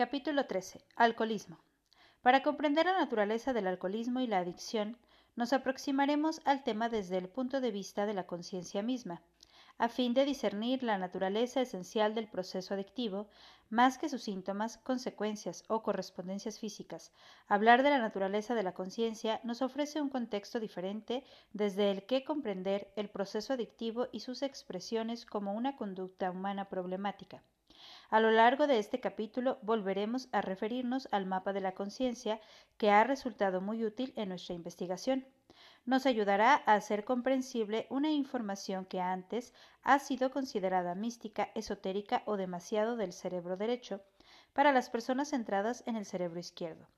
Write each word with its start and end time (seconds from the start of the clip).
Capítulo 0.00 0.46
13. 0.46 0.80
Alcoholismo. 0.96 1.58
Para 2.22 2.42
comprender 2.42 2.86
la 2.86 2.98
naturaleza 2.98 3.52
del 3.52 3.66
alcoholismo 3.66 4.20
y 4.20 4.26
la 4.26 4.38
adicción, 4.38 4.96
nos 5.36 5.52
aproximaremos 5.52 6.40
al 6.46 6.64
tema 6.64 6.88
desde 6.88 7.18
el 7.18 7.28
punto 7.28 7.60
de 7.60 7.70
vista 7.70 8.06
de 8.06 8.14
la 8.14 8.26
conciencia 8.26 8.82
misma, 8.82 9.20
a 9.76 9.90
fin 9.90 10.14
de 10.14 10.24
discernir 10.24 10.82
la 10.82 10.96
naturaleza 10.96 11.60
esencial 11.60 12.14
del 12.14 12.28
proceso 12.28 12.72
adictivo, 12.72 13.28
más 13.68 13.98
que 13.98 14.08
sus 14.08 14.22
síntomas, 14.22 14.78
consecuencias 14.78 15.64
o 15.68 15.82
correspondencias 15.82 16.58
físicas. 16.58 17.12
Hablar 17.46 17.82
de 17.82 17.90
la 17.90 17.98
naturaleza 17.98 18.54
de 18.54 18.62
la 18.62 18.72
conciencia 18.72 19.38
nos 19.44 19.60
ofrece 19.60 20.00
un 20.00 20.08
contexto 20.08 20.60
diferente 20.60 21.24
desde 21.52 21.90
el 21.90 22.06
que 22.06 22.24
comprender 22.24 22.90
el 22.96 23.10
proceso 23.10 23.52
adictivo 23.52 24.08
y 24.12 24.20
sus 24.20 24.40
expresiones 24.40 25.26
como 25.26 25.52
una 25.52 25.76
conducta 25.76 26.30
humana 26.30 26.70
problemática. 26.70 27.42
A 28.10 28.18
lo 28.18 28.32
largo 28.32 28.66
de 28.66 28.80
este 28.80 28.98
capítulo 28.98 29.58
volveremos 29.62 30.28
a 30.32 30.40
referirnos 30.40 31.06
al 31.12 31.26
mapa 31.26 31.52
de 31.52 31.60
la 31.60 31.76
conciencia 31.76 32.40
que 32.76 32.90
ha 32.90 33.04
resultado 33.04 33.60
muy 33.60 33.84
útil 33.84 34.12
en 34.16 34.30
nuestra 34.30 34.56
investigación. 34.56 35.24
Nos 35.84 36.06
ayudará 36.06 36.60
a 36.66 36.74
hacer 36.74 37.04
comprensible 37.04 37.86
una 37.88 38.10
información 38.10 38.84
que 38.84 39.00
antes 39.00 39.54
ha 39.84 40.00
sido 40.00 40.32
considerada 40.32 40.96
mística, 40.96 41.50
esotérica 41.54 42.24
o 42.26 42.36
demasiado 42.36 42.96
del 42.96 43.12
cerebro 43.12 43.56
derecho 43.56 44.00
para 44.54 44.72
las 44.72 44.90
personas 44.90 45.30
centradas 45.30 45.84
en 45.86 45.94
el 45.94 46.04
cerebro 46.04 46.40
izquierdo. 46.40 46.88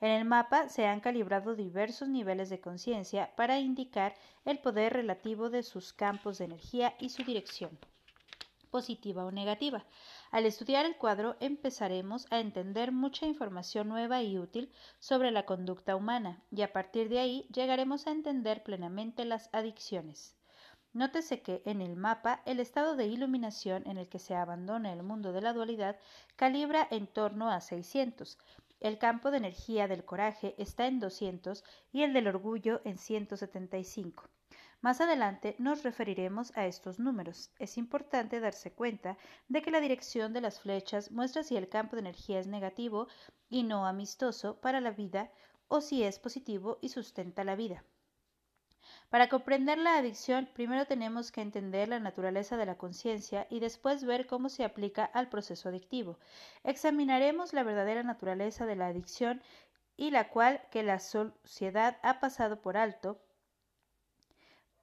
En 0.00 0.10
el 0.10 0.24
mapa 0.24 0.68
se 0.68 0.86
han 0.88 0.98
calibrado 0.98 1.54
diversos 1.54 2.08
niveles 2.08 2.50
de 2.50 2.60
conciencia 2.60 3.30
para 3.36 3.60
indicar 3.60 4.16
el 4.44 4.58
poder 4.58 4.94
relativo 4.94 5.48
de 5.48 5.62
sus 5.62 5.92
campos 5.92 6.38
de 6.38 6.46
energía 6.46 6.96
y 6.98 7.10
su 7.10 7.22
dirección 7.22 7.78
positiva 8.76 9.24
o 9.24 9.30
negativa. 9.30 9.86
Al 10.32 10.44
estudiar 10.44 10.84
el 10.86 10.96
cuadro 10.96 11.36
empezaremos 11.40 12.26
a 12.30 12.40
entender 12.40 12.90
mucha 12.90 13.26
información 13.26 13.88
nueva 13.88 14.22
y 14.22 14.38
útil 14.38 14.72
sobre 14.98 15.30
la 15.30 15.46
conducta 15.46 15.94
humana 15.94 16.42
y 16.50 16.62
a 16.62 16.72
partir 16.72 17.08
de 17.08 17.20
ahí 17.20 17.46
llegaremos 17.52 18.06
a 18.06 18.10
entender 18.10 18.62
plenamente 18.62 19.24
las 19.24 19.48
adicciones. 19.52 20.36
Nótese 20.92 21.42
que 21.42 21.62
en 21.64 21.80
el 21.80 21.94
mapa 21.94 22.42
el 22.44 22.58
estado 22.58 22.96
de 22.96 23.06
iluminación 23.06 23.86
en 23.86 23.98
el 23.98 24.08
que 24.08 24.18
se 24.18 24.34
abandona 24.34 24.92
el 24.92 25.02
mundo 25.02 25.32
de 25.32 25.42
la 25.42 25.52
dualidad 25.52 25.96
calibra 26.36 26.88
en 26.90 27.06
torno 27.06 27.50
a 27.50 27.60
600. 27.60 28.38
El 28.80 28.98
campo 28.98 29.30
de 29.30 29.36
energía 29.36 29.88
del 29.88 30.04
coraje 30.04 30.54
está 30.58 30.86
en 30.86 30.98
200 30.98 31.64
y 31.92 32.02
el 32.02 32.12
del 32.12 32.28
orgullo 32.28 32.80
en 32.84 32.98
175. 32.98 34.28
Más 34.86 35.00
adelante 35.00 35.56
nos 35.58 35.82
referiremos 35.82 36.56
a 36.56 36.66
estos 36.66 37.00
números. 37.00 37.50
Es 37.58 37.76
importante 37.76 38.38
darse 38.38 38.72
cuenta 38.72 39.18
de 39.48 39.60
que 39.60 39.72
la 39.72 39.80
dirección 39.80 40.32
de 40.32 40.40
las 40.40 40.60
flechas 40.60 41.10
muestra 41.10 41.42
si 41.42 41.56
el 41.56 41.68
campo 41.68 41.96
de 41.96 42.02
energía 42.02 42.38
es 42.38 42.46
negativo 42.46 43.08
y 43.48 43.64
no 43.64 43.84
amistoso 43.84 44.60
para 44.60 44.80
la 44.80 44.92
vida 44.92 45.32
o 45.66 45.80
si 45.80 46.04
es 46.04 46.20
positivo 46.20 46.78
y 46.82 46.90
sustenta 46.90 47.42
la 47.42 47.56
vida. 47.56 47.82
Para 49.10 49.28
comprender 49.28 49.76
la 49.76 49.98
adicción, 49.98 50.48
primero 50.54 50.86
tenemos 50.86 51.32
que 51.32 51.40
entender 51.40 51.88
la 51.88 51.98
naturaleza 51.98 52.56
de 52.56 52.66
la 52.66 52.78
conciencia 52.78 53.48
y 53.50 53.58
después 53.58 54.04
ver 54.04 54.28
cómo 54.28 54.48
se 54.48 54.62
aplica 54.62 55.04
al 55.04 55.28
proceso 55.28 55.68
adictivo. 55.68 56.20
Examinaremos 56.62 57.52
la 57.54 57.64
verdadera 57.64 58.04
naturaleza 58.04 58.66
de 58.66 58.76
la 58.76 58.86
adicción 58.86 59.42
y 59.96 60.12
la 60.12 60.28
cual 60.28 60.62
que 60.70 60.84
la 60.84 61.00
sociedad 61.00 61.98
ha 62.04 62.20
pasado 62.20 62.60
por 62.60 62.76
alto 62.76 63.20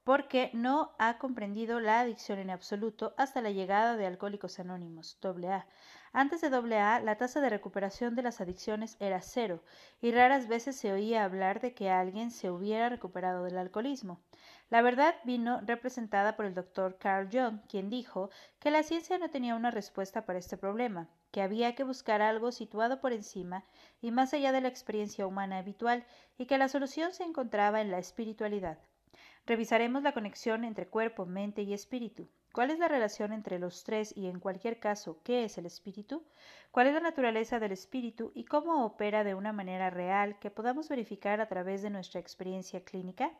porque 0.04 0.50
no 0.52 0.94
ha 0.98 1.16
comprendido 1.16 1.80
la 1.80 2.00
adicción 2.00 2.38
en 2.38 2.50
absoluto 2.50 3.14
hasta 3.16 3.40
la 3.40 3.50
llegada 3.50 3.96
de 3.96 4.06
Alcohólicos 4.06 4.58
Anónimos, 4.58 5.18
AA. 5.22 5.66
Antes 6.12 6.42
de 6.42 6.48
AA, 6.48 7.00
la 7.00 7.16
tasa 7.16 7.40
de 7.40 7.48
recuperación 7.48 8.14
de 8.14 8.22
las 8.22 8.40
adicciones 8.40 8.96
era 9.00 9.22
cero, 9.22 9.64
y 10.02 10.12
raras 10.12 10.46
veces 10.46 10.76
se 10.76 10.92
oía 10.92 11.24
hablar 11.24 11.60
de 11.60 11.74
que 11.74 11.90
alguien 11.90 12.30
se 12.30 12.50
hubiera 12.50 12.90
recuperado 12.90 13.44
del 13.44 13.56
alcoholismo. 13.56 14.20
La 14.68 14.82
verdad 14.82 15.14
vino 15.24 15.60
representada 15.62 16.36
por 16.36 16.44
el 16.44 16.54
doctor 16.54 16.98
Carl 16.98 17.28
Jung, 17.32 17.60
quien 17.66 17.88
dijo 17.88 18.30
que 18.60 18.70
la 18.70 18.82
ciencia 18.82 19.18
no 19.18 19.30
tenía 19.30 19.56
una 19.56 19.70
respuesta 19.70 20.26
para 20.26 20.38
este 20.38 20.58
problema, 20.58 21.08
que 21.30 21.42
había 21.42 21.74
que 21.74 21.82
buscar 21.82 22.20
algo 22.20 22.52
situado 22.52 23.00
por 23.00 23.12
encima 23.12 23.64
y 24.02 24.10
más 24.10 24.34
allá 24.34 24.52
de 24.52 24.60
la 24.60 24.68
experiencia 24.68 25.26
humana 25.26 25.58
habitual, 25.58 26.04
y 26.36 26.46
que 26.46 26.58
la 26.58 26.68
solución 26.68 27.12
se 27.12 27.24
encontraba 27.24 27.80
en 27.80 27.90
la 27.90 27.98
espiritualidad. 27.98 28.78
Revisaremos 29.46 30.02
la 30.02 30.12
conexión 30.12 30.64
entre 30.64 30.86
cuerpo, 30.86 31.26
mente 31.26 31.60
y 31.60 31.74
espíritu. 31.74 32.30
¿Cuál 32.54 32.70
es 32.70 32.78
la 32.78 32.88
relación 32.88 33.32
entre 33.32 33.58
los 33.58 33.84
tres 33.84 34.16
y, 34.16 34.28
en 34.28 34.40
cualquier 34.40 34.78
caso, 34.78 35.20
qué 35.22 35.44
es 35.44 35.58
el 35.58 35.66
espíritu? 35.66 36.24
¿Cuál 36.70 36.86
es 36.86 36.94
la 36.94 37.00
naturaleza 37.00 37.58
del 37.58 37.72
espíritu 37.72 38.32
y 38.34 38.44
cómo 38.44 38.86
opera 38.86 39.22
de 39.22 39.34
una 39.34 39.52
manera 39.52 39.90
real 39.90 40.38
que 40.38 40.50
podamos 40.50 40.88
verificar 40.88 41.42
a 41.42 41.48
través 41.48 41.82
de 41.82 41.90
nuestra 41.90 42.20
experiencia 42.20 42.84
clínica? 42.84 43.32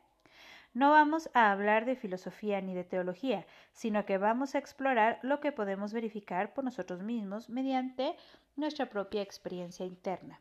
No 0.74 0.90
vamos 0.90 1.30
a 1.32 1.52
hablar 1.52 1.86
de 1.86 1.96
filosofía 1.96 2.60
ni 2.60 2.74
de 2.74 2.84
teología, 2.84 3.46
sino 3.72 4.04
que 4.04 4.18
vamos 4.18 4.54
a 4.54 4.58
explorar 4.58 5.20
lo 5.22 5.40
que 5.40 5.52
podemos 5.52 5.94
verificar 5.94 6.52
por 6.52 6.64
nosotros 6.64 7.00
mismos 7.00 7.48
mediante 7.48 8.14
nuestra 8.56 8.90
propia 8.90 9.22
experiencia 9.22 9.86
interna. 9.86 10.38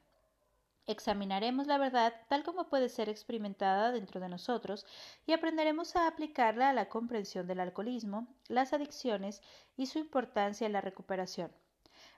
Examinaremos 0.86 1.68
la 1.68 1.78
verdad 1.78 2.14
tal 2.28 2.44
como 2.44 2.68
puede 2.68 2.90
ser 2.90 3.08
experimentada 3.08 3.92
dentro 3.92 4.20
de 4.20 4.28
nosotros 4.28 4.86
y 5.26 5.32
aprenderemos 5.32 5.96
a 5.96 6.08
aplicarla 6.08 6.70
a 6.70 6.74
la 6.74 6.90
comprensión 6.90 7.48
del 7.48 7.62
alcoholismo, 7.62 8.28
las 8.50 8.74
adicciones 8.74 9.42
y 9.78 9.86
su 9.86 10.00
importancia 10.00 10.68
en 10.68 10.74
la 10.74 10.82
recuperación. 10.82 11.52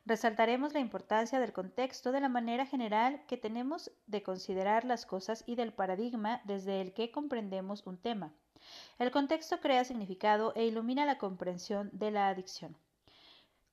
Resaltaremos 0.07 0.73
la 0.73 0.79
importancia 0.79 1.39
del 1.39 1.53
contexto 1.53 2.11
de 2.11 2.21
la 2.21 2.29
manera 2.29 2.65
general 2.65 3.23
que 3.27 3.37
tenemos 3.37 3.91
de 4.07 4.23
considerar 4.23 4.83
las 4.83 5.05
cosas 5.05 5.43
y 5.45 5.55
del 5.55 5.71
paradigma 5.71 6.41
desde 6.43 6.81
el 6.81 6.93
que 6.93 7.11
comprendemos 7.11 7.85
un 7.85 7.97
tema. 7.97 8.33
El 8.97 9.11
contexto 9.11 9.59
crea 9.59 9.83
significado 9.83 10.53
e 10.55 10.65
ilumina 10.65 11.05
la 11.05 11.19
comprensión 11.19 11.91
de 11.93 12.09
la 12.09 12.29
adicción. 12.29 12.75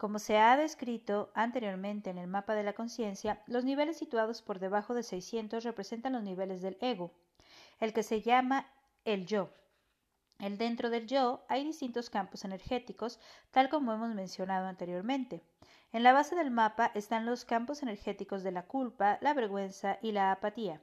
Como 0.03 0.19
se 0.19 0.37
ha 0.37 0.57
descrito 0.57 1.31
anteriormente 1.33 2.11
en 2.11 2.19
el 2.19 2.27
mapa 2.27 2.57
de 2.57 2.65
la 2.65 2.73
conciencia, 2.73 3.41
los 3.47 3.65
niveles 3.65 3.97
situados 3.97 4.43
por 4.43 4.59
debajo 4.59 4.95
de 4.95 5.05
600 5.05 5.63
representan 5.63 6.15
los 6.15 6.25
niveles 6.25 6.61
del 6.61 6.77
ego, 6.81 7.13
el 7.79 7.93
que 7.93 8.03
se 8.03 8.21
llama 8.21 8.67
el 9.05 9.27
yo. 9.27 9.51
El 10.41 10.59
dentro 10.59 10.91
del 10.91 11.07
yo 11.07 11.45
hay 11.49 11.63
distintos 11.65 12.11
campos 12.11 12.45
energéticos, 12.45 13.21
tal 13.53 13.69
como 13.69 13.93
hemos 13.93 14.13
mencionado 14.13 14.67
anteriormente. 14.67 15.41
En 15.93 16.03
la 16.03 16.13
base 16.13 16.35
del 16.35 16.51
mapa 16.51 16.91
están 16.97 17.25
los 17.25 17.45
campos 17.45 17.85
energéticos 17.85 18.43
de 18.43 18.51
la 18.51 18.67
culpa, 18.67 19.19
la 19.21 19.35
vergüenza 19.35 19.99
y 20.03 20.11
la 20.11 20.33
apatía. 20.33 20.83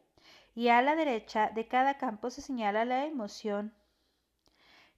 Y 0.55 0.69
a 0.69 0.81
la 0.81 0.95
derecha 0.95 1.49
de 1.49 1.67
cada 1.67 1.97
campo 1.97 2.29
se 2.29 2.41
señala 2.41 2.85
la 2.85 3.05
emoción 3.05 3.73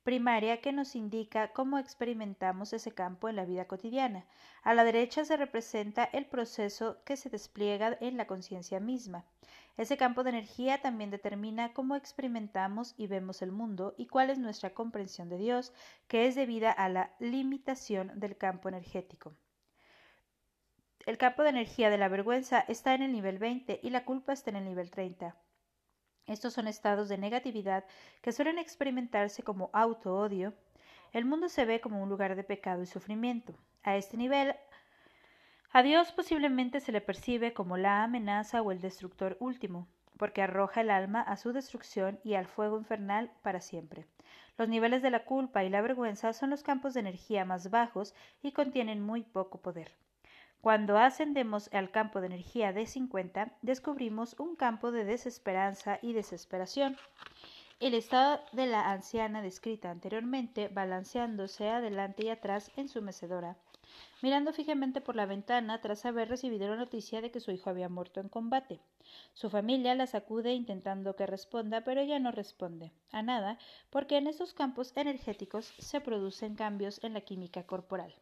primaria 0.03 0.61
que 0.61 0.71
nos 0.71 0.95
indica 0.95 1.53
cómo 1.53 1.77
experimentamos 1.77 2.73
ese 2.73 2.91
campo 2.91 3.29
en 3.29 3.35
la 3.35 3.45
vida 3.45 3.65
cotidiana. 3.65 4.25
A 4.63 4.73
la 4.73 4.83
derecha 4.83 5.25
se 5.25 5.37
representa 5.37 6.03
el 6.03 6.25
proceso 6.25 7.03
que 7.05 7.17
se 7.17 7.29
despliega 7.29 7.97
en 8.01 8.17
la 8.17 8.27
conciencia 8.27 8.79
misma. 8.79 9.25
Ese 9.77 9.97
campo 9.97 10.23
de 10.23 10.31
energía 10.31 10.81
también 10.81 11.11
determina 11.11 11.73
cómo 11.73 11.95
experimentamos 11.95 12.93
y 12.97 13.07
vemos 13.07 13.41
el 13.41 13.51
mundo 13.51 13.95
y 13.97 14.07
cuál 14.07 14.29
es 14.29 14.37
nuestra 14.37 14.73
comprensión 14.73 15.29
de 15.29 15.37
Dios, 15.37 15.73
que 16.07 16.27
es 16.27 16.35
debida 16.35 16.71
a 16.71 16.89
la 16.89 17.13
limitación 17.19 18.19
del 18.19 18.37
campo 18.37 18.69
energético. 18.69 19.33
El 21.05 21.17
campo 21.17 21.41
de 21.41 21.49
energía 21.49 21.89
de 21.89 21.97
la 21.97 22.09
vergüenza 22.09 22.59
está 22.59 22.93
en 22.93 23.01
el 23.01 23.11
nivel 23.11 23.39
20 23.39 23.79
y 23.81 23.89
la 23.89 24.05
culpa 24.05 24.33
está 24.33 24.51
en 24.51 24.57
el 24.57 24.65
nivel 24.65 24.91
30. 24.91 25.35
Estos 26.27 26.53
son 26.53 26.67
estados 26.67 27.09
de 27.09 27.17
negatividad 27.17 27.83
que 28.21 28.31
suelen 28.31 28.57
experimentarse 28.57 29.43
como 29.43 29.69
auto-odio. 29.73 30.53
El 31.13 31.25
mundo 31.25 31.49
se 31.49 31.65
ve 31.65 31.81
como 31.81 32.01
un 32.01 32.09
lugar 32.09 32.35
de 32.35 32.43
pecado 32.43 32.83
y 32.83 32.85
sufrimiento. 32.85 33.53
A 33.83 33.97
este 33.97 34.17
nivel, 34.17 34.55
a 35.71 35.83
Dios 35.83 36.11
posiblemente 36.11 36.79
se 36.79 36.91
le 36.91 37.01
percibe 37.01 37.53
como 37.53 37.77
la 37.77 38.03
amenaza 38.03 38.61
o 38.61 38.71
el 38.71 38.81
destructor 38.81 39.37
último, 39.39 39.87
porque 40.17 40.41
arroja 40.41 40.81
el 40.81 40.89
alma 40.89 41.21
a 41.21 41.37
su 41.37 41.53
destrucción 41.53 42.19
y 42.23 42.35
al 42.35 42.45
fuego 42.45 42.77
infernal 42.77 43.31
para 43.41 43.61
siempre. 43.61 44.05
Los 44.57 44.69
niveles 44.69 45.01
de 45.01 45.09
la 45.09 45.25
culpa 45.25 45.63
y 45.63 45.69
la 45.69 45.81
vergüenza 45.81 46.33
son 46.33 46.49
los 46.49 46.61
campos 46.61 46.93
de 46.93 46.99
energía 46.99 47.45
más 47.45 47.71
bajos 47.71 48.13
y 48.43 48.51
contienen 48.51 49.01
muy 49.01 49.23
poco 49.23 49.61
poder. 49.61 49.91
Cuando 50.61 50.95
ascendemos 50.99 51.73
al 51.73 51.89
campo 51.89 52.21
de 52.21 52.27
energía 52.27 52.71
de 52.71 52.85
50, 52.85 53.51
descubrimos 53.63 54.39
un 54.39 54.55
campo 54.55 54.91
de 54.91 55.05
desesperanza 55.05 55.97
y 56.03 56.13
desesperación. 56.13 56.97
El 57.79 57.95
estado 57.95 58.39
de 58.51 58.67
la 58.67 58.91
anciana 58.91 59.41
descrita 59.41 59.89
anteriormente, 59.89 60.67
balanceándose 60.67 61.67
adelante 61.67 62.25
y 62.25 62.29
atrás 62.29 62.71
en 62.75 62.89
su 62.89 63.01
mecedora, 63.01 63.57
mirando 64.21 64.53
fijamente 64.53 65.01
por 65.01 65.15
la 65.15 65.25
ventana 65.25 65.81
tras 65.81 66.05
haber 66.05 66.29
recibido 66.29 66.69
la 66.69 66.75
noticia 66.75 67.21
de 67.21 67.31
que 67.31 67.39
su 67.39 67.49
hijo 67.49 67.71
había 67.71 67.89
muerto 67.89 68.19
en 68.19 68.29
combate. 68.29 68.79
Su 69.33 69.49
familia 69.49 69.95
la 69.95 70.05
sacude 70.05 70.53
intentando 70.53 71.15
que 71.15 71.25
responda, 71.25 71.83
pero 71.83 72.01
ella 72.01 72.19
no 72.19 72.31
responde 72.31 72.91
a 73.11 73.23
nada, 73.23 73.57
porque 73.89 74.17
en 74.17 74.27
estos 74.27 74.53
campos 74.53 74.95
energéticos 74.95 75.73
se 75.79 76.01
producen 76.01 76.53
cambios 76.53 77.03
en 77.03 77.15
la 77.15 77.21
química 77.21 77.63
corporal. 77.63 78.13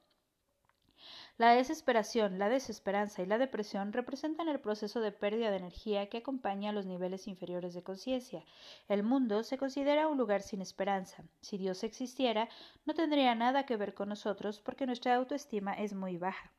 La 1.39 1.53
desesperación, 1.53 2.38
la 2.38 2.50
desesperanza 2.50 3.21
y 3.21 3.25
la 3.25 3.38
depresión 3.38 3.94
representan 3.94 4.50
el 4.50 4.59
proceso 4.59 5.00
de 5.00 5.13
pérdida 5.13 5.51
de 5.51 5.56
energía 5.56 6.09
que 6.09 6.18
acompaña 6.18 6.71
a 6.71 6.74
los 6.74 6.86
niveles 6.86 7.30
inferiores 7.30 7.74
de 7.74 7.81
conciencia. 7.81 8.44
El 8.89 9.03
mundo 9.03 9.44
se 9.44 9.57
considera 9.57 10.09
un 10.09 10.18
lugar 10.18 10.41
sin 10.41 10.62
esperanza. 10.62 11.24
Si 11.39 11.57
Dios 11.57 11.86
existiera, 11.86 12.50
no 12.86 12.94
tendría 12.94 13.36
nada 13.36 13.65
que 13.65 13.77
ver 13.77 13.94
con 13.94 14.09
nosotros 14.09 14.59
porque 14.59 14.86
nuestra 14.86 15.15
autoestima 15.15 15.71
es 15.75 15.94
muy 15.94 16.18
baja. 16.18 16.51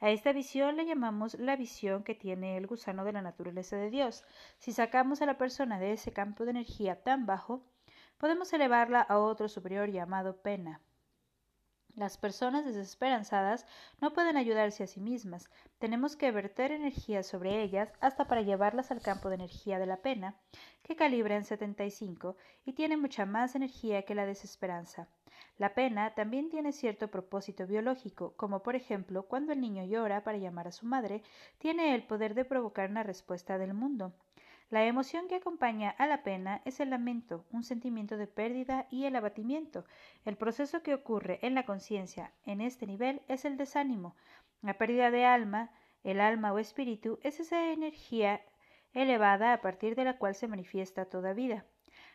A 0.00 0.10
esta 0.10 0.32
visión 0.32 0.74
le 0.74 0.84
llamamos 0.84 1.38
la 1.38 1.54
visión 1.54 2.02
que 2.02 2.16
tiene 2.16 2.56
el 2.56 2.66
gusano 2.66 3.04
de 3.04 3.12
la 3.12 3.22
naturaleza 3.22 3.76
de 3.76 3.90
Dios. 3.90 4.24
Si 4.58 4.72
sacamos 4.72 5.22
a 5.22 5.26
la 5.26 5.38
persona 5.38 5.78
de 5.78 5.92
ese 5.92 6.12
campo 6.12 6.44
de 6.44 6.50
energía 6.50 7.04
tan 7.04 7.24
bajo, 7.24 7.62
podemos 8.18 8.52
elevarla 8.52 9.00
a 9.00 9.20
otro 9.20 9.48
superior 9.48 9.92
llamado 9.92 10.42
pena. 10.42 10.80
Las 11.96 12.18
personas 12.18 12.64
desesperanzadas 12.64 13.66
no 14.00 14.12
pueden 14.12 14.36
ayudarse 14.36 14.82
a 14.82 14.86
sí 14.88 15.00
mismas. 15.00 15.48
Tenemos 15.78 16.16
que 16.16 16.32
verter 16.32 16.72
energía 16.72 17.22
sobre 17.22 17.62
ellas 17.62 17.92
hasta 18.00 18.26
para 18.26 18.42
llevarlas 18.42 18.90
al 18.90 19.00
campo 19.00 19.28
de 19.28 19.36
energía 19.36 19.78
de 19.78 19.86
la 19.86 19.98
pena, 19.98 20.34
que 20.82 20.96
calibra 20.96 21.36
en 21.36 21.44
75 21.44 22.36
y 22.64 22.72
tiene 22.72 22.96
mucha 22.96 23.26
más 23.26 23.54
energía 23.54 24.02
que 24.02 24.16
la 24.16 24.26
desesperanza. 24.26 25.06
La 25.56 25.72
pena 25.74 26.14
también 26.14 26.50
tiene 26.50 26.72
cierto 26.72 27.08
propósito 27.12 27.64
biológico, 27.64 28.34
como 28.36 28.64
por 28.64 28.74
ejemplo 28.74 29.28
cuando 29.28 29.52
el 29.52 29.60
niño 29.60 29.84
llora 29.84 30.24
para 30.24 30.38
llamar 30.38 30.66
a 30.66 30.72
su 30.72 30.86
madre, 30.86 31.22
tiene 31.58 31.94
el 31.94 32.02
poder 32.02 32.34
de 32.34 32.44
provocar 32.44 32.90
una 32.90 33.04
respuesta 33.04 33.56
del 33.56 33.72
mundo. 33.72 34.12
La 34.74 34.86
emoción 34.86 35.28
que 35.28 35.36
acompaña 35.36 35.90
a 35.90 36.08
la 36.08 36.24
pena 36.24 36.60
es 36.64 36.80
el 36.80 36.90
lamento, 36.90 37.44
un 37.52 37.62
sentimiento 37.62 38.16
de 38.16 38.26
pérdida 38.26 38.88
y 38.90 39.04
el 39.04 39.14
abatimiento. 39.14 39.84
El 40.24 40.36
proceso 40.36 40.82
que 40.82 40.94
ocurre 40.94 41.38
en 41.42 41.54
la 41.54 41.64
conciencia 41.64 42.32
en 42.44 42.60
este 42.60 42.84
nivel 42.84 43.22
es 43.28 43.44
el 43.44 43.56
desánimo. 43.56 44.16
La 44.62 44.76
pérdida 44.76 45.12
de 45.12 45.26
alma, 45.26 45.70
el 46.02 46.20
alma 46.20 46.52
o 46.52 46.58
espíritu, 46.58 47.20
es 47.22 47.38
esa 47.38 47.70
energía 47.70 48.40
elevada 48.94 49.52
a 49.52 49.60
partir 49.60 49.94
de 49.94 50.02
la 50.02 50.18
cual 50.18 50.34
se 50.34 50.48
manifiesta 50.48 51.04
toda 51.04 51.34
vida. 51.34 51.64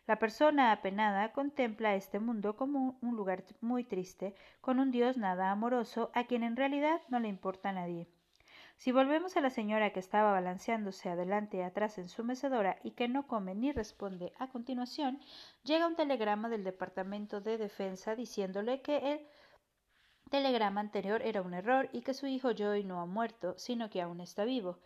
La 0.06 0.20
persona 0.20 0.74
apenada 0.74 1.32
contempla 1.32 1.96
este 1.96 2.20
mundo 2.20 2.58
como 2.58 3.00
un 3.02 3.16
lugar 3.16 3.46
muy 3.62 3.86
triste, 3.86 4.36
con 4.60 4.82
un 4.82 4.92
Dios 4.92 5.16
nada 5.16 5.52
amoroso, 5.52 6.12
a 6.14 6.26
quien 6.26 6.44
en 6.44 6.58
realidad 6.58 7.00
no 7.08 7.22
le 7.22 7.30
importa 7.30 7.70
a 7.70 7.72
nadie. 7.72 8.10
Si 8.80 8.94
volvemos 8.94 9.36
a 9.36 9.42
la 9.42 9.50
señora 9.50 9.92
que 9.92 10.00
estaba 10.00 10.32
balanceándose 10.32 11.10
adelante 11.10 11.58
y 11.58 11.62
atrás 11.62 11.98
en 11.98 12.08
su 12.08 12.24
mecedora 12.24 12.78
y 12.82 12.92
que 12.92 13.10
no 13.10 13.28
come 13.28 13.54
ni 13.54 13.74
responde 13.74 14.32
a 14.40 14.48
continuación, 14.48 15.20
llega 15.66 15.86
un 15.86 15.98
telegrama 15.98 16.48
del 16.48 16.64
Departamento 16.64 17.42
de 17.42 17.58
Defensa 17.58 18.16
diciéndole 18.16 18.82
que 18.82 19.12
el 19.12 19.28
telegrama 20.32 20.80
anterior 20.80 21.22
era 21.22 21.42
un 21.42 21.54
error 21.54 21.90
y 21.92 22.04
que 22.04 22.14
su 22.14 22.26
hijo 22.28 22.52
Joy 22.52 22.86
no 22.86 23.02
ha 23.02 23.06
muerto, 23.06 23.54
sino 23.58 23.90
que 23.90 24.02
aún 24.02 24.22
está 24.22 24.46
vivo. 24.46 24.80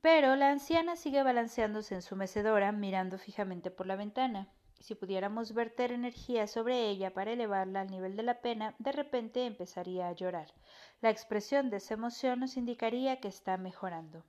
Pero 0.00 0.34
la 0.34 0.50
anciana 0.50 0.96
sigue 0.96 1.22
balanceándose 1.22 1.94
en 1.94 2.02
su 2.02 2.16
mecedora, 2.16 2.72
mirando 2.72 3.16
fijamente 3.16 3.70
por 3.70 3.86
la 3.86 3.94
ventana. 3.94 4.48
Si 4.82 4.96
pudiéramos 4.96 5.54
verter 5.54 5.92
energía 5.92 6.48
sobre 6.48 6.88
ella 6.88 7.14
para 7.14 7.30
elevarla 7.30 7.82
al 7.82 7.90
nivel 7.90 8.16
de 8.16 8.24
la 8.24 8.40
pena, 8.40 8.74
de 8.80 8.90
repente 8.90 9.46
empezaría 9.46 10.08
a 10.08 10.12
llorar. 10.12 10.52
La 11.00 11.08
expresión 11.08 11.70
de 11.70 11.76
esa 11.76 11.94
emoción 11.94 12.40
nos 12.40 12.56
indicaría 12.56 13.20
que 13.20 13.28
está 13.28 13.56
mejorando. 13.56 14.24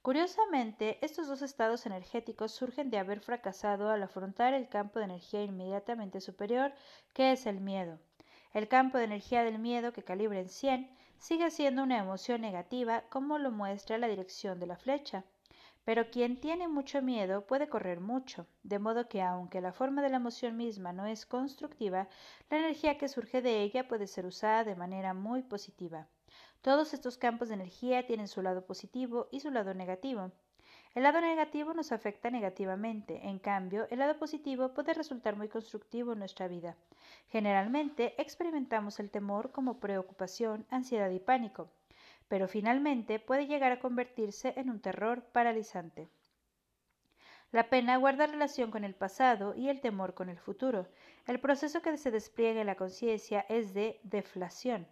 Curiosamente, 0.00 0.98
estos 1.02 1.28
dos 1.28 1.42
estados 1.42 1.84
energéticos 1.84 2.52
surgen 2.52 2.88
de 2.88 2.96
haber 2.98 3.20
fracasado 3.20 3.90
al 3.90 4.02
afrontar 4.02 4.54
el 4.54 4.66
campo 4.66 4.98
de 4.98 5.04
energía 5.04 5.44
inmediatamente 5.44 6.22
superior, 6.22 6.72
que 7.12 7.32
es 7.32 7.44
el 7.44 7.60
miedo. 7.60 7.98
El 8.54 8.68
campo 8.68 8.96
de 8.96 9.04
energía 9.04 9.44
del 9.44 9.58
miedo, 9.58 9.92
que 9.92 10.02
calibra 10.02 10.40
en 10.40 10.48
100, 10.48 10.90
sigue 11.18 11.50
siendo 11.50 11.82
una 11.82 11.98
emoción 11.98 12.40
negativa, 12.40 13.04
como 13.10 13.36
lo 13.36 13.50
muestra 13.50 13.98
la 13.98 14.08
dirección 14.08 14.58
de 14.58 14.66
la 14.68 14.78
flecha. 14.78 15.24
Pero 15.84 16.10
quien 16.10 16.38
tiene 16.38 16.68
mucho 16.68 17.02
miedo 17.02 17.44
puede 17.44 17.68
correr 17.68 18.00
mucho, 18.00 18.46
de 18.62 18.78
modo 18.78 19.08
que 19.08 19.20
aunque 19.20 19.60
la 19.60 19.72
forma 19.72 20.00
de 20.00 20.10
la 20.10 20.18
emoción 20.18 20.56
misma 20.56 20.92
no 20.92 21.06
es 21.06 21.26
constructiva, 21.26 22.08
la 22.50 22.58
energía 22.58 22.98
que 22.98 23.08
surge 23.08 23.42
de 23.42 23.62
ella 23.62 23.88
puede 23.88 24.06
ser 24.06 24.24
usada 24.24 24.62
de 24.62 24.76
manera 24.76 25.12
muy 25.12 25.42
positiva. 25.42 26.06
Todos 26.60 26.94
estos 26.94 27.18
campos 27.18 27.48
de 27.48 27.54
energía 27.54 28.06
tienen 28.06 28.28
su 28.28 28.42
lado 28.42 28.64
positivo 28.64 29.26
y 29.32 29.40
su 29.40 29.50
lado 29.50 29.74
negativo. 29.74 30.30
El 30.94 31.02
lado 31.02 31.20
negativo 31.20 31.74
nos 31.74 31.90
afecta 31.90 32.30
negativamente, 32.30 33.26
en 33.26 33.40
cambio, 33.40 33.88
el 33.90 33.98
lado 33.98 34.18
positivo 34.18 34.74
puede 34.74 34.94
resultar 34.94 35.34
muy 35.34 35.48
constructivo 35.48 36.12
en 36.12 36.20
nuestra 36.20 36.46
vida. 36.46 36.76
Generalmente 37.28 38.14
experimentamos 38.22 39.00
el 39.00 39.10
temor 39.10 39.50
como 39.50 39.80
preocupación, 39.80 40.64
ansiedad 40.70 41.10
y 41.10 41.18
pánico 41.18 41.70
pero 42.32 42.48
finalmente 42.48 43.20
puede 43.20 43.46
llegar 43.46 43.72
a 43.72 43.78
convertirse 43.78 44.54
en 44.56 44.70
un 44.70 44.80
terror 44.80 45.22
paralizante. 45.34 46.08
La 47.50 47.68
pena 47.68 47.98
guarda 47.98 48.26
relación 48.26 48.70
con 48.70 48.84
el 48.84 48.94
pasado 48.94 49.54
y 49.54 49.68
el 49.68 49.82
temor 49.82 50.14
con 50.14 50.30
el 50.30 50.38
futuro. 50.38 50.88
El 51.26 51.40
proceso 51.40 51.82
que 51.82 51.94
se 51.98 52.10
despliega 52.10 52.62
en 52.62 52.68
la 52.68 52.76
conciencia 52.76 53.44
es 53.50 53.74
de 53.74 54.00
deflación. 54.02 54.86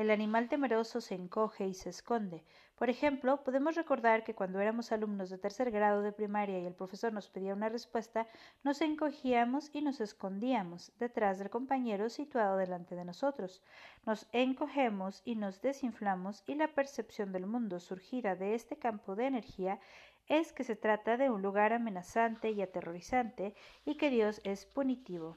El 0.00 0.10
animal 0.10 0.48
temeroso 0.48 1.02
se 1.02 1.14
encoge 1.14 1.66
y 1.66 1.74
se 1.74 1.90
esconde. 1.90 2.42
Por 2.78 2.88
ejemplo, 2.88 3.44
podemos 3.44 3.74
recordar 3.74 4.24
que 4.24 4.34
cuando 4.34 4.58
éramos 4.58 4.92
alumnos 4.92 5.28
de 5.28 5.36
tercer 5.36 5.70
grado 5.70 6.00
de 6.00 6.10
primaria 6.10 6.58
y 6.58 6.64
el 6.64 6.72
profesor 6.72 7.12
nos 7.12 7.28
pedía 7.28 7.52
una 7.52 7.68
respuesta, 7.68 8.26
nos 8.62 8.80
encogíamos 8.80 9.68
y 9.74 9.82
nos 9.82 10.00
escondíamos 10.00 10.90
detrás 10.98 11.38
del 11.38 11.50
compañero 11.50 12.08
situado 12.08 12.56
delante 12.56 12.96
de 12.96 13.04
nosotros. 13.04 13.62
Nos 14.06 14.26
encogemos 14.32 15.20
y 15.26 15.34
nos 15.34 15.60
desinflamos 15.60 16.44
y 16.46 16.54
la 16.54 16.68
percepción 16.68 17.30
del 17.30 17.44
mundo 17.44 17.78
surgida 17.78 18.36
de 18.36 18.54
este 18.54 18.78
campo 18.78 19.16
de 19.16 19.26
energía 19.26 19.80
es 20.28 20.54
que 20.54 20.64
se 20.64 20.76
trata 20.76 21.18
de 21.18 21.28
un 21.28 21.42
lugar 21.42 21.74
amenazante 21.74 22.52
y 22.52 22.62
aterrorizante 22.62 23.54
y 23.84 23.98
que 23.98 24.08
Dios 24.08 24.40
es 24.44 24.64
punitivo. 24.64 25.36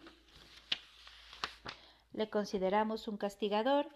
Le 2.13 2.30
consideramos 2.30 3.09
un 3.09 3.18
castigador 3.18 3.89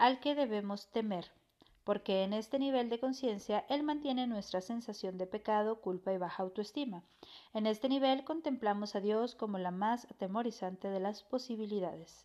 al 0.00 0.18
que 0.18 0.34
debemos 0.34 0.90
temer, 0.90 1.30
porque 1.84 2.24
en 2.24 2.32
este 2.32 2.58
nivel 2.58 2.88
de 2.88 2.98
conciencia 2.98 3.66
Él 3.68 3.82
mantiene 3.82 4.26
nuestra 4.26 4.62
sensación 4.62 5.18
de 5.18 5.26
pecado, 5.26 5.82
culpa 5.82 6.10
y 6.10 6.16
baja 6.16 6.42
autoestima. 6.42 7.04
En 7.52 7.66
este 7.66 7.86
nivel 7.90 8.24
contemplamos 8.24 8.94
a 8.96 9.00
Dios 9.00 9.34
como 9.34 9.58
la 9.58 9.70
más 9.70 10.06
atemorizante 10.06 10.88
de 10.88 11.00
las 11.00 11.22
posibilidades. 11.22 12.24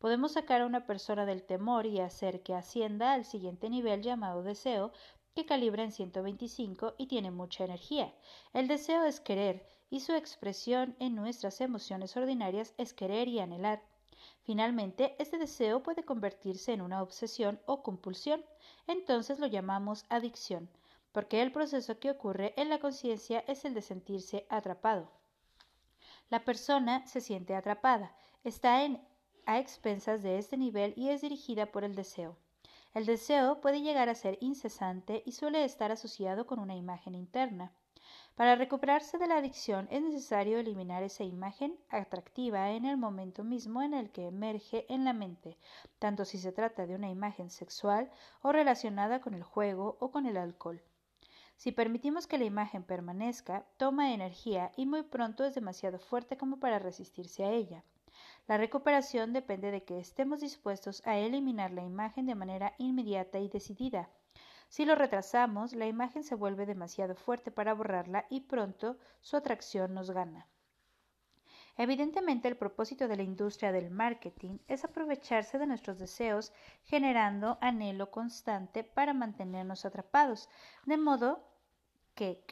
Podemos 0.00 0.32
sacar 0.32 0.60
a 0.60 0.66
una 0.66 0.84
persona 0.84 1.24
del 1.24 1.44
temor 1.44 1.86
y 1.86 1.98
hacer 2.00 2.42
que 2.42 2.52
ascienda 2.52 3.14
al 3.14 3.24
siguiente 3.24 3.70
nivel 3.70 4.02
llamado 4.02 4.42
deseo, 4.42 4.92
que 5.34 5.46
calibra 5.46 5.82
en 5.82 5.92
125 5.92 6.92
y 6.98 7.06
tiene 7.06 7.30
mucha 7.30 7.64
energía. 7.64 8.12
El 8.52 8.68
deseo 8.68 9.02
es 9.04 9.20
querer, 9.20 9.66
y 9.88 10.00
su 10.00 10.12
expresión 10.12 10.94
en 10.98 11.14
nuestras 11.14 11.62
emociones 11.62 12.18
ordinarias 12.18 12.74
es 12.76 12.92
querer 12.92 13.28
y 13.28 13.40
anhelar. 13.40 13.80
Finalmente, 14.44 15.16
este 15.18 15.38
deseo 15.38 15.82
puede 15.82 16.04
convertirse 16.04 16.74
en 16.74 16.82
una 16.82 17.02
obsesión 17.02 17.58
o 17.64 17.82
compulsión, 17.82 18.44
entonces 18.86 19.38
lo 19.38 19.46
llamamos 19.46 20.04
adicción, 20.10 20.68
porque 21.12 21.40
el 21.40 21.50
proceso 21.50 21.98
que 21.98 22.10
ocurre 22.10 22.52
en 22.58 22.68
la 22.68 22.78
conciencia 22.78 23.42
es 23.48 23.64
el 23.64 23.72
de 23.72 23.80
sentirse 23.80 24.46
atrapado. 24.50 25.08
La 26.28 26.44
persona 26.44 27.06
se 27.06 27.22
siente 27.22 27.54
atrapada, 27.54 28.14
está 28.44 28.84
en, 28.84 29.00
a 29.46 29.58
expensas 29.58 30.22
de 30.22 30.36
este 30.36 30.58
nivel 30.58 30.92
y 30.94 31.08
es 31.08 31.22
dirigida 31.22 31.66
por 31.66 31.82
el 31.82 31.94
deseo. 31.94 32.36
El 32.92 33.06
deseo 33.06 33.62
puede 33.62 33.80
llegar 33.80 34.10
a 34.10 34.14
ser 34.14 34.36
incesante 34.40 35.22
y 35.24 35.32
suele 35.32 35.64
estar 35.64 35.90
asociado 35.90 36.46
con 36.46 36.58
una 36.58 36.76
imagen 36.76 37.14
interna. 37.14 37.72
Para 38.36 38.56
recuperarse 38.56 39.16
de 39.16 39.28
la 39.28 39.36
adicción 39.36 39.86
es 39.92 40.02
necesario 40.02 40.58
eliminar 40.58 41.04
esa 41.04 41.22
imagen 41.22 41.78
atractiva 41.88 42.72
en 42.72 42.84
el 42.84 42.96
momento 42.96 43.44
mismo 43.44 43.80
en 43.80 43.94
el 43.94 44.10
que 44.10 44.26
emerge 44.26 44.92
en 44.92 45.04
la 45.04 45.12
mente, 45.12 45.56
tanto 46.00 46.24
si 46.24 46.38
se 46.38 46.50
trata 46.50 46.84
de 46.84 46.96
una 46.96 47.10
imagen 47.10 47.48
sexual 47.48 48.10
o 48.42 48.50
relacionada 48.50 49.20
con 49.20 49.34
el 49.34 49.44
juego 49.44 49.96
o 50.00 50.10
con 50.10 50.26
el 50.26 50.36
alcohol. 50.36 50.82
Si 51.56 51.70
permitimos 51.70 52.26
que 52.26 52.38
la 52.38 52.44
imagen 52.44 52.82
permanezca, 52.82 53.66
toma 53.76 54.12
energía 54.12 54.72
y 54.76 54.84
muy 54.86 55.04
pronto 55.04 55.44
es 55.44 55.54
demasiado 55.54 56.00
fuerte 56.00 56.36
como 56.36 56.58
para 56.58 56.80
resistirse 56.80 57.44
a 57.44 57.52
ella. 57.52 57.84
La 58.48 58.58
recuperación 58.58 59.32
depende 59.32 59.70
de 59.70 59.84
que 59.84 60.00
estemos 60.00 60.40
dispuestos 60.40 61.06
a 61.06 61.16
eliminar 61.16 61.70
la 61.70 61.84
imagen 61.84 62.26
de 62.26 62.34
manera 62.34 62.74
inmediata 62.78 63.38
y 63.38 63.48
decidida, 63.48 64.10
si 64.74 64.84
lo 64.84 64.96
retrasamos, 64.96 65.72
la 65.72 65.86
imagen 65.86 66.24
se 66.24 66.34
vuelve 66.34 66.66
demasiado 66.66 67.14
fuerte 67.14 67.52
para 67.52 67.74
borrarla 67.74 68.26
y 68.28 68.40
pronto 68.40 68.98
su 69.20 69.36
atracción 69.36 69.94
nos 69.94 70.10
gana. 70.10 70.48
Evidentemente, 71.76 72.48
el 72.48 72.56
propósito 72.56 73.06
de 73.06 73.16
la 73.16 73.22
industria 73.22 73.70
del 73.70 73.88
marketing 73.88 74.58
es 74.66 74.82
aprovecharse 74.82 75.60
de 75.60 75.68
nuestros 75.68 76.00
deseos 76.00 76.52
generando 76.82 77.56
anhelo 77.60 78.10
constante 78.10 78.82
para 78.82 79.14
mantenernos 79.14 79.84
atrapados, 79.84 80.48
de 80.86 80.96
modo 80.96 81.48
que 82.16 82.44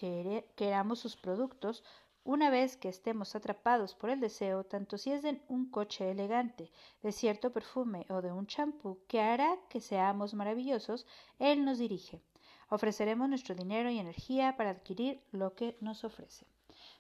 queramos 0.55 1.01
sus 1.01 1.17
productos 1.17 1.83
Una 2.25 2.51
vez 2.51 2.77
que 2.77 2.89
estemos 2.89 3.35
atrapados 3.35 3.97
por 3.97 4.09
el 4.09 4.21
deseo, 4.21 4.63
tanto 4.63 4.97
si 4.97 5.11
es 5.11 5.23
de 5.23 5.43
un 5.49 5.69
coche 5.71 6.09
elegante, 6.09 6.71
de 7.03 7.11
cierto 7.11 7.53
perfume 7.53 8.07
o 8.11 8.23
de 8.23 8.31
un 8.31 8.47
champú 8.47 9.01
que 9.09 9.21
hará 9.21 9.59
que 9.69 9.81
seamos 9.81 10.33
maravillosos, 10.33 11.05
Él 11.41 11.65
nos 11.65 11.79
dirige. 11.79 12.23
Ofreceremos 12.69 13.29
nuestro 13.29 13.57
dinero 13.57 13.91
y 13.91 13.99
energía 13.99 14.57
para 14.57 14.71
adquirir 14.71 15.21
lo 15.33 15.55
que 15.57 15.77
nos 15.81 16.05
ofrece. 16.05 16.47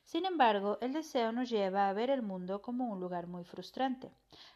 Sin 0.05 0.27
embargo, 0.27 0.79
el 0.81 0.93
deseo 0.93 1.33
nos 1.33 1.49
lleva 1.49 1.89
a 1.89 1.93
ver 1.93 2.11
el 2.11 2.23
mundo 2.23 2.61
como 2.61 2.91
un 2.93 3.01
lugar 3.01 3.27
muy 3.27 3.45
frustrante. 3.45 4.13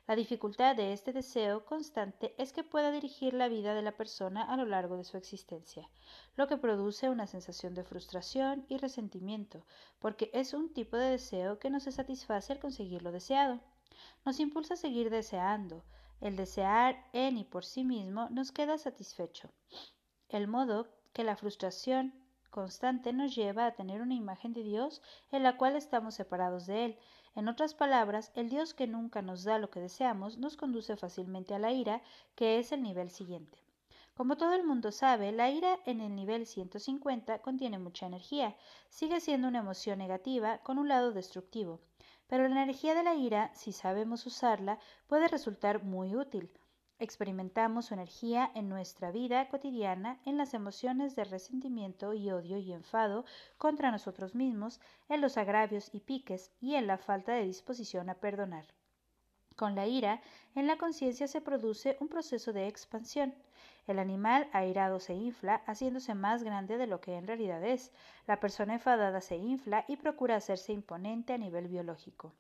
La 0.07 0.17
dificultad 0.17 0.77
de 0.77 0.93
este 0.93 1.13
deseo 1.13 1.65
constante 1.65 2.35
es 2.37 2.53
que 2.53 2.63
pueda 2.63 2.91
dirigir 2.91 3.33
la 3.33 3.49
vida 3.49 3.73
de 3.75 3.83
la 3.83 3.97
persona 3.97 4.43
a 4.43 4.57
lo 4.57 4.67
largo 4.67 4.97
de 4.97 5.05
su 5.05 5.17
existencia, 5.17 5.89
lo 6.37 6.47
que 6.47 6.57
produce 6.57 7.09
una 7.09 7.27
sensación 7.27 7.75
de 7.75 7.85
frustración 7.85 8.67
y 8.69 8.77
resentimiento, 8.77 9.65
porque 9.99 10.31
es 10.35 10.53
un 10.53 10.73
tipo 10.73 10.97
de 10.97 11.11
deseo 11.11 11.59
que 11.59 11.71
no 11.71 11.81
se 11.81 11.93
satisface 11.93 12.53
al 12.53 12.61
conseguir 12.61 13.03
lo 13.03 13.13
deseado. 13.13 13.61
Nos 14.25 14.41
impulsa 14.41 14.75
a 14.75 14.77
seguir 14.77 15.11
deseando. 15.11 15.85
El 16.21 16.37
desear 16.37 17.09
en 17.13 17.39
y 17.39 17.45
por 17.45 17.65
sí 17.65 17.85
mismo 17.85 18.29
nos 18.31 18.53
queda 18.53 18.79
satisfecho. 18.79 19.51
El 20.29 20.49
modo 20.49 20.89
que 21.13 21.25
la 21.25 21.37
frustración 21.37 22.13
constante 22.57 23.13
nos 23.13 23.35
lleva 23.37 23.67
a 23.67 23.75
tener 23.75 24.01
una 24.01 24.15
imagen 24.15 24.55
de 24.55 24.63
Dios 24.63 25.03
en 25.31 25.43
la 25.43 25.59
cual 25.59 25.77
estamos 25.77 26.15
separados 26.15 26.65
de 26.65 26.87
Él. 26.87 26.99
En 27.35 27.49
otras 27.49 27.75
palabras, 27.75 28.33
el 28.35 28.49
Dios 28.49 28.73
que 28.73 28.87
nunca 28.87 29.21
nos 29.21 29.45
da 29.45 29.59
lo 29.59 29.69
que 29.69 29.81
deseamos 29.81 30.39
nos 30.39 30.57
conduce 30.57 30.97
fácilmente 30.97 31.53
a 31.53 31.59
la 31.59 31.71
ira, 31.73 32.01
que 32.35 32.59
es 32.59 32.73
el 32.73 32.83
nivel 32.83 33.11
siguiente. 33.11 33.59
Como 34.15 34.39
todo 34.39 34.55
el 34.55 34.65
mundo 34.65 34.91
sabe, 34.91 35.33
la 35.33 35.51
ira 35.51 35.79
en 35.85 36.01
el 36.01 36.17
nivel 36.17 36.47
150 36.47 37.43
contiene 37.43 37.79
mucha 37.79 38.07
energía, 38.07 38.57
sigue 38.89 39.21
siendo 39.21 39.49
una 39.49 39.59
emoción 39.59 39.99
negativa 39.99 40.57
con 40.63 40.79
un 40.79 40.89
lado 40.89 41.13
destructivo, 41.13 41.83
pero 42.27 42.49
la 42.49 42.63
energía 42.63 42.95
de 42.95 43.03
la 43.03 43.17
ira, 43.17 43.51
si 43.55 43.73
sabemos 43.73 44.25
usarla, 44.25 44.79
puede 45.09 45.29
resultar 45.29 45.85
muy 45.85 46.17
útil. 46.17 46.51
Experimentamos 46.99 47.87
su 47.87 47.95
energía 47.95 48.51
en 48.55 48.71
nuestra 48.71 49.11
vida 49.11 49.49
cotidiana, 49.51 50.19
en 50.25 50.39
las 50.39 50.55
emociones 50.55 51.15
de 51.15 51.25
resentimiento 51.25 52.15
y 52.15 52.31
odio 52.31 52.57
y 52.57 52.73
enfado 52.73 53.27
contra 53.59 53.91
nosotros 53.91 54.35
mismos, 54.35 54.81
en 55.11 55.21
los 55.21 55.37
agravios 55.37 55.91
y 55.93 56.01
piques 56.01 56.53
y 56.59 56.77
en 56.77 56.87
la 56.87 56.97
falta 56.97 57.33
de 57.33 57.45
disposición 57.45 58.09
a 58.09 58.15
perdonar. 58.15 58.65
Con 59.57 59.75
la 59.75 59.87
ira, 59.87 60.23
en 60.55 60.67
la 60.67 60.79
conciencia 60.79 61.29
se 61.29 61.43
produce 61.43 61.99
un 62.01 62.09
proceso 62.09 62.55
de 62.55 62.67
expansión. 62.67 63.35
El 63.87 63.99
animal 63.99 64.49
airado 64.53 64.99
se 64.99 65.13
infla, 65.13 65.63
haciéndose 65.67 66.15
más 66.15 66.43
grande 66.43 66.79
de 66.79 66.87
lo 66.87 67.03
que 67.03 67.17
en 67.17 67.27
realidad 67.27 67.63
es. 67.63 67.93
La 68.27 68.41
persona 68.41 68.73
enfadada 68.73 69.21
se 69.21 69.37
infla 69.37 69.85
y 69.87 69.97
procura 69.97 70.37
hacerse 70.37 70.73
imponente 70.73 71.35
a 71.35 71.39
nivel 71.39 71.69
biológico. 71.69 72.33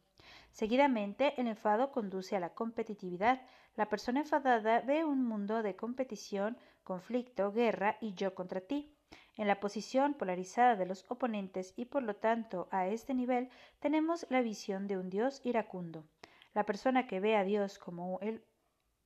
Seguidamente, 0.57 1.39
el 1.39 1.49
enfado 1.49 1.93
conduce 1.93 2.35
a 2.35 2.41
la 2.41 2.55
competitividad. 2.55 3.43
La 3.75 3.91
persona 3.91 4.21
enfadada 4.21 4.81
ve 4.81 5.05
un 5.05 5.23
mundo 5.23 5.63
de 5.63 5.77
competición, 5.77 6.57
conflicto, 6.83 7.53
guerra 7.53 7.99
y 8.01 8.15
yo 8.15 8.35
contra 8.35 8.63
ti. 8.63 8.91
En 9.37 9.49
la 9.49 9.61
posición 9.61 10.15
polarizada 10.15 10.75
de 10.75 10.87
los 10.87 11.05
oponentes 11.11 11.75
y 11.77 11.85
por 11.85 12.03
lo 12.03 12.17
tanto 12.17 12.69
a 12.71 12.87
este 12.87 13.13
nivel 13.13 13.51
tenemos 13.81 14.27
la 14.31 14.41
visión 14.41 14.87
de 14.87 14.97
un 14.97 15.11
Dios 15.11 15.43
iracundo. 15.45 16.07
La 16.55 16.65
persona 16.65 17.07
que 17.07 17.21
ve 17.21 17.37
a 17.37 17.45
Dios 17.45 17.79
como 17.79 18.19
el 18.23 18.43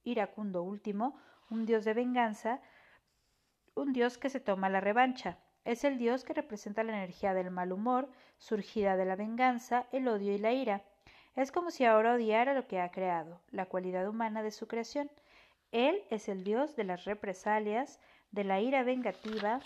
iracundo 0.05 0.63
último, 0.63 1.19
un 1.51 1.67
Dios 1.67 1.85
de 1.85 1.95
venganza, 1.95 2.61
un 3.75 3.93
Dios 3.93 4.19
que 4.19 4.31
se 4.31 4.39
toma 4.39 4.69
la 4.69 4.81
revancha. 4.81 5.41
Es 5.65 5.83
el 5.83 5.99
Dios 5.99 6.23
que 6.23 6.33
representa 6.33 6.85
la 6.85 6.93
energía 6.93 7.35
del 7.35 7.51
mal 7.51 7.73
humor, 7.73 8.09
surgida 8.39 8.97
de 8.97 9.05
la 9.05 9.17
venganza, 9.17 9.89
el 9.91 10.07
odio 10.07 10.33
y 10.33 10.39
la 10.39 10.53
ira. 10.53 10.85
Es 11.37 11.53
como 11.53 11.71
si 11.71 11.85
ahora 11.85 12.15
odiara 12.15 12.55
lo 12.55 12.67
que 12.67 12.81
ha 12.81 12.91
creado, 12.91 13.41
la 13.51 13.67
cualidad 13.67 14.09
humana 14.09 14.43
de 14.43 14.51
su 14.51 14.67
creación. 14.67 15.11
Él 15.73 16.03
es 16.11 16.29
el 16.29 16.43
Dios 16.45 16.77
de 16.77 16.85
las 16.85 17.05
represalias, 17.05 18.01
de 18.33 18.45
la 18.45 18.61
ira 18.61 18.83
vengativa, 18.83 19.61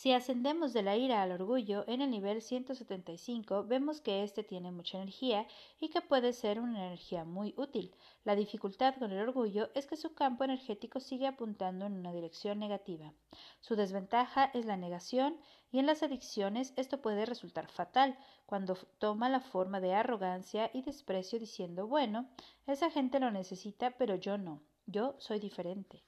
si 0.00 0.12
ascendemos 0.12 0.72
de 0.72 0.82
la 0.82 0.96
ira 0.96 1.20
al 1.20 1.30
orgullo 1.30 1.84
en 1.86 2.00
el 2.00 2.10
nivel 2.10 2.40
175, 2.40 3.64
vemos 3.64 4.00
que 4.00 4.22
éste 4.22 4.42
tiene 4.42 4.70
mucha 4.70 4.96
energía 4.96 5.46
y 5.78 5.90
que 5.90 6.00
puede 6.00 6.32
ser 6.32 6.58
una 6.58 6.86
energía 6.86 7.26
muy 7.26 7.52
útil. 7.58 7.94
La 8.24 8.34
dificultad 8.34 8.94
con 8.94 9.12
el 9.12 9.20
orgullo 9.20 9.68
es 9.74 9.86
que 9.86 9.98
su 9.98 10.14
campo 10.14 10.42
energético 10.44 11.00
sigue 11.00 11.26
apuntando 11.26 11.84
en 11.84 11.92
una 11.92 12.14
dirección 12.14 12.58
negativa. 12.58 13.12
Su 13.60 13.76
desventaja 13.76 14.46
es 14.54 14.64
la 14.64 14.78
negación 14.78 15.36
y 15.70 15.80
en 15.80 15.84
las 15.84 16.02
adicciones 16.02 16.72
esto 16.76 17.02
puede 17.02 17.26
resultar 17.26 17.68
fatal 17.68 18.16
cuando 18.46 18.78
toma 18.98 19.28
la 19.28 19.40
forma 19.40 19.80
de 19.80 19.92
arrogancia 19.92 20.70
y 20.72 20.80
desprecio 20.80 21.38
diciendo 21.38 21.86
bueno, 21.86 22.26
esa 22.66 22.90
gente 22.90 23.20
lo 23.20 23.30
necesita 23.30 23.90
pero 23.90 24.14
yo 24.14 24.38
no, 24.38 24.62
yo 24.90 25.14
soy 25.18 25.38
diferente. 25.38 26.02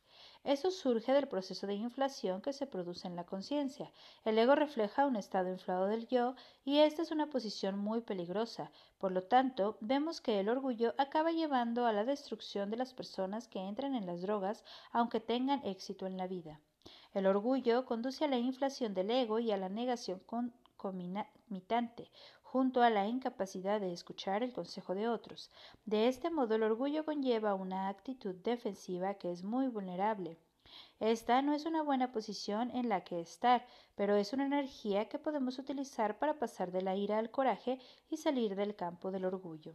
Eso 0.44 0.72
surge 0.72 1.12
del 1.12 1.28
proceso 1.28 1.68
de 1.68 1.74
inflación 1.74 2.42
que 2.42 2.52
se 2.52 2.66
produce 2.66 3.06
en 3.06 3.14
la 3.14 3.24
conciencia. 3.24 3.92
El 4.24 4.36
ego 4.38 4.56
refleja 4.56 5.06
un 5.06 5.14
estado 5.14 5.48
inflado 5.48 5.86
del 5.86 6.08
yo 6.08 6.34
y 6.64 6.78
esta 6.78 7.02
es 7.02 7.12
una 7.12 7.28
posición 7.28 7.78
muy 7.78 8.00
peligrosa. 8.00 8.72
Por 8.98 9.12
lo 9.12 9.22
tanto, 9.22 9.78
vemos 9.80 10.20
que 10.20 10.40
el 10.40 10.48
orgullo 10.48 10.94
acaba 10.98 11.30
llevando 11.30 11.86
a 11.86 11.92
la 11.92 12.04
destrucción 12.04 12.70
de 12.70 12.76
las 12.76 12.92
personas 12.92 13.46
que 13.46 13.60
entran 13.60 13.94
en 13.94 14.04
las 14.04 14.20
drogas 14.20 14.64
aunque 14.90 15.20
tengan 15.20 15.64
éxito 15.64 16.06
en 16.06 16.16
la 16.16 16.26
vida. 16.26 16.60
El 17.14 17.26
orgullo 17.26 17.84
conduce 17.84 18.24
a 18.24 18.28
la 18.28 18.38
inflación 18.38 18.94
del 18.94 19.12
ego 19.12 19.38
y 19.38 19.52
a 19.52 19.56
la 19.56 19.68
negación 19.68 20.18
concomitante, 20.26 22.10
junto 22.52 22.82
a 22.82 22.90
la 22.90 23.06
incapacidad 23.06 23.80
de 23.80 23.94
escuchar 23.94 24.42
el 24.42 24.52
consejo 24.52 24.94
de 24.94 25.08
otros. 25.08 25.50
De 25.86 26.06
este 26.06 26.28
modo, 26.28 26.54
el 26.54 26.62
orgullo 26.62 27.02
conlleva 27.02 27.54
una 27.54 27.88
actitud 27.88 28.34
defensiva 28.34 29.14
que 29.14 29.32
es 29.32 29.42
muy 29.42 29.68
vulnerable. 29.68 30.36
Esta 31.00 31.40
no 31.40 31.54
es 31.54 31.64
una 31.64 31.82
buena 31.82 32.12
posición 32.12 32.70
en 32.72 32.90
la 32.90 33.04
que 33.04 33.22
estar, 33.22 33.66
pero 33.94 34.16
es 34.16 34.34
una 34.34 34.44
energía 34.44 35.08
que 35.08 35.18
podemos 35.18 35.58
utilizar 35.58 36.18
para 36.18 36.38
pasar 36.38 36.72
de 36.72 36.82
la 36.82 36.94
ira 36.94 37.16
al 37.16 37.30
coraje 37.30 37.78
y 38.10 38.18
salir 38.18 38.54
del 38.54 38.76
campo 38.76 39.10
del 39.10 39.24
orgullo. 39.24 39.74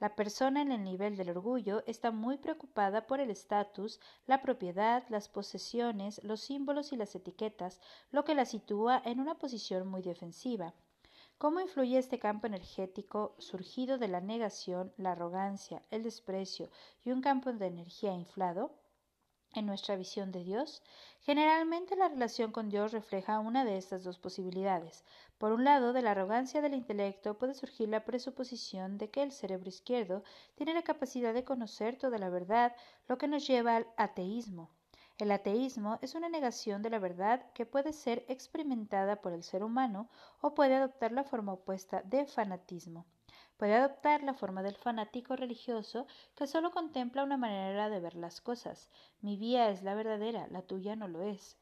La 0.00 0.16
persona 0.16 0.62
en 0.62 0.72
el 0.72 0.84
nivel 0.84 1.18
del 1.18 1.28
orgullo 1.28 1.82
está 1.86 2.12
muy 2.12 2.38
preocupada 2.38 3.06
por 3.06 3.20
el 3.20 3.28
estatus, 3.28 4.00
la 4.26 4.40
propiedad, 4.40 5.04
las 5.10 5.28
posesiones, 5.28 6.24
los 6.24 6.40
símbolos 6.40 6.94
y 6.94 6.96
las 6.96 7.14
etiquetas, 7.14 7.78
lo 8.10 8.24
que 8.24 8.34
la 8.34 8.46
sitúa 8.46 9.02
en 9.04 9.20
una 9.20 9.34
posición 9.34 9.86
muy 9.86 10.00
defensiva. 10.00 10.72
¿Cómo 11.38 11.60
influye 11.60 11.98
este 11.98 12.18
campo 12.18 12.46
energético 12.46 13.34
surgido 13.38 13.98
de 13.98 14.08
la 14.08 14.22
negación, 14.22 14.94
la 14.96 15.12
arrogancia, 15.12 15.82
el 15.90 16.02
desprecio 16.02 16.70
y 17.04 17.10
un 17.10 17.20
campo 17.20 17.52
de 17.52 17.66
energía 17.66 18.14
inflado? 18.14 18.72
En 19.52 19.66
nuestra 19.66 19.96
visión 19.96 20.32
de 20.32 20.44
Dios, 20.44 20.82
generalmente 21.20 21.94
la 21.94 22.08
relación 22.08 22.52
con 22.52 22.70
Dios 22.70 22.92
refleja 22.92 23.38
una 23.38 23.66
de 23.66 23.76
estas 23.76 24.02
dos 24.02 24.18
posibilidades. 24.18 25.04
Por 25.36 25.52
un 25.52 25.64
lado, 25.64 25.92
de 25.92 26.00
la 26.00 26.12
arrogancia 26.12 26.62
del 26.62 26.72
intelecto 26.72 27.36
puede 27.36 27.52
surgir 27.52 27.90
la 27.90 28.06
presuposición 28.06 28.96
de 28.96 29.10
que 29.10 29.22
el 29.22 29.30
cerebro 29.30 29.68
izquierdo 29.68 30.24
tiene 30.54 30.72
la 30.72 30.84
capacidad 30.84 31.34
de 31.34 31.44
conocer 31.44 31.96
toda 31.96 32.16
la 32.16 32.30
verdad, 32.30 32.74
lo 33.08 33.18
que 33.18 33.28
nos 33.28 33.46
lleva 33.46 33.76
al 33.76 33.86
ateísmo. 33.98 34.70
El 35.18 35.32
ateísmo 35.32 35.98
es 36.02 36.14
una 36.14 36.28
negación 36.28 36.82
de 36.82 36.90
la 36.90 36.98
verdad 36.98 37.50
que 37.54 37.64
puede 37.64 37.94
ser 37.94 38.26
experimentada 38.28 39.22
por 39.22 39.32
el 39.32 39.42
ser 39.42 39.64
humano 39.64 40.10
o 40.42 40.54
puede 40.54 40.74
adoptar 40.74 41.10
la 41.10 41.24
forma 41.24 41.54
opuesta 41.54 42.02
de 42.02 42.26
fanatismo. 42.26 43.06
Puede 43.56 43.74
adoptar 43.74 44.22
la 44.22 44.34
forma 44.34 44.62
del 44.62 44.76
fanático 44.76 45.34
religioso 45.34 46.06
que 46.34 46.46
solo 46.46 46.70
contempla 46.70 47.24
una 47.24 47.38
manera 47.38 47.88
de 47.88 47.98
ver 47.98 48.14
las 48.14 48.42
cosas. 48.42 48.90
Mi 49.22 49.38
vía 49.38 49.70
es 49.70 49.82
la 49.82 49.94
verdadera, 49.94 50.48
la 50.48 50.60
tuya 50.60 50.96
no 50.96 51.08
lo 51.08 51.22
es. 51.22 51.56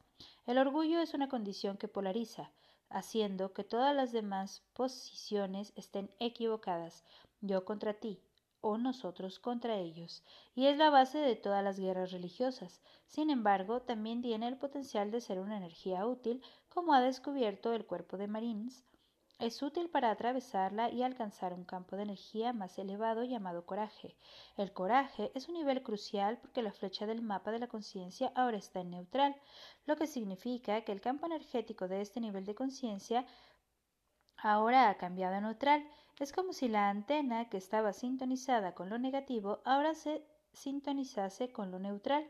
El 0.45 0.57
orgullo 0.57 0.99
es 0.99 1.13
una 1.13 1.29
condición 1.29 1.77
que 1.77 1.87
polariza, 1.87 2.51
haciendo 2.89 3.53
que 3.53 3.63
todas 3.63 3.95
las 3.95 4.11
demás 4.11 4.63
posiciones 4.73 5.71
estén 5.77 6.11
equivocadas. 6.19 7.05
Yo 7.39 7.63
contra 7.63 7.93
ti, 7.93 8.21
o 8.67 8.79
nosotros 8.79 9.37
contra 9.37 9.77
ellos, 9.77 10.23
y 10.55 10.65
es 10.65 10.75
la 10.75 10.89
base 10.89 11.19
de 11.19 11.35
todas 11.35 11.63
las 11.63 11.79
guerras 11.79 12.11
religiosas. 12.11 12.81
Sin 13.05 13.29
embargo, 13.29 13.83
también 13.83 14.23
tiene 14.23 14.47
el 14.47 14.57
potencial 14.57 15.11
de 15.11 15.21
ser 15.21 15.39
una 15.39 15.57
energía 15.57 16.07
útil, 16.07 16.41
como 16.67 16.95
ha 16.95 16.99
descubierto 16.99 17.73
el 17.73 17.85
cuerpo 17.85 18.17
de 18.17 18.25
Marines. 18.27 18.83
Es 19.37 19.61
útil 19.61 19.87
para 19.91 20.09
atravesarla 20.09 20.89
y 20.89 21.03
alcanzar 21.03 21.53
un 21.53 21.63
campo 21.63 21.95
de 21.95 22.03
energía 22.03 22.53
más 22.53 22.79
elevado 22.79 23.23
llamado 23.23 23.67
coraje. 23.67 24.17
El 24.57 24.73
coraje 24.73 25.31
es 25.35 25.47
un 25.47 25.53
nivel 25.53 25.83
crucial 25.83 26.39
porque 26.39 26.63
la 26.63 26.73
flecha 26.73 27.05
del 27.05 27.21
mapa 27.21 27.51
de 27.51 27.59
la 27.59 27.67
conciencia 27.67 28.31
ahora 28.33 28.57
está 28.57 28.79
en 28.79 28.89
neutral, 28.89 29.35
lo 29.85 29.95
que 29.95 30.07
significa 30.07 30.81
que 30.81 30.91
el 30.91 31.01
campo 31.01 31.27
energético 31.27 31.87
de 31.87 32.01
este 32.01 32.19
nivel 32.19 32.45
de 32.45 32.55
conciencia 32.55 33.27
ahora 34.37 34.89
ha 34.89 34.97
cambiado 34.97 35.35
a 35.35 35.41
neutral 35.41 35.85
es 36.19 36.31
como 36.31 36.53
si 36.53 36.67
la 36.67 36.89
antena 36.89 37.49
que 37.49 37.57
estaba 37.57 37.91
sintonizada 37.93 38.73
con 38.73 38.89
lo 38.89 38.97
negativo 38.97 39.59
ahora 39.65 39.93
se 39.95 40.23
sintonizase 40.53 41.51
con 41.51 41.71
lo 41.71 41.79
neutral. 41.79 42.25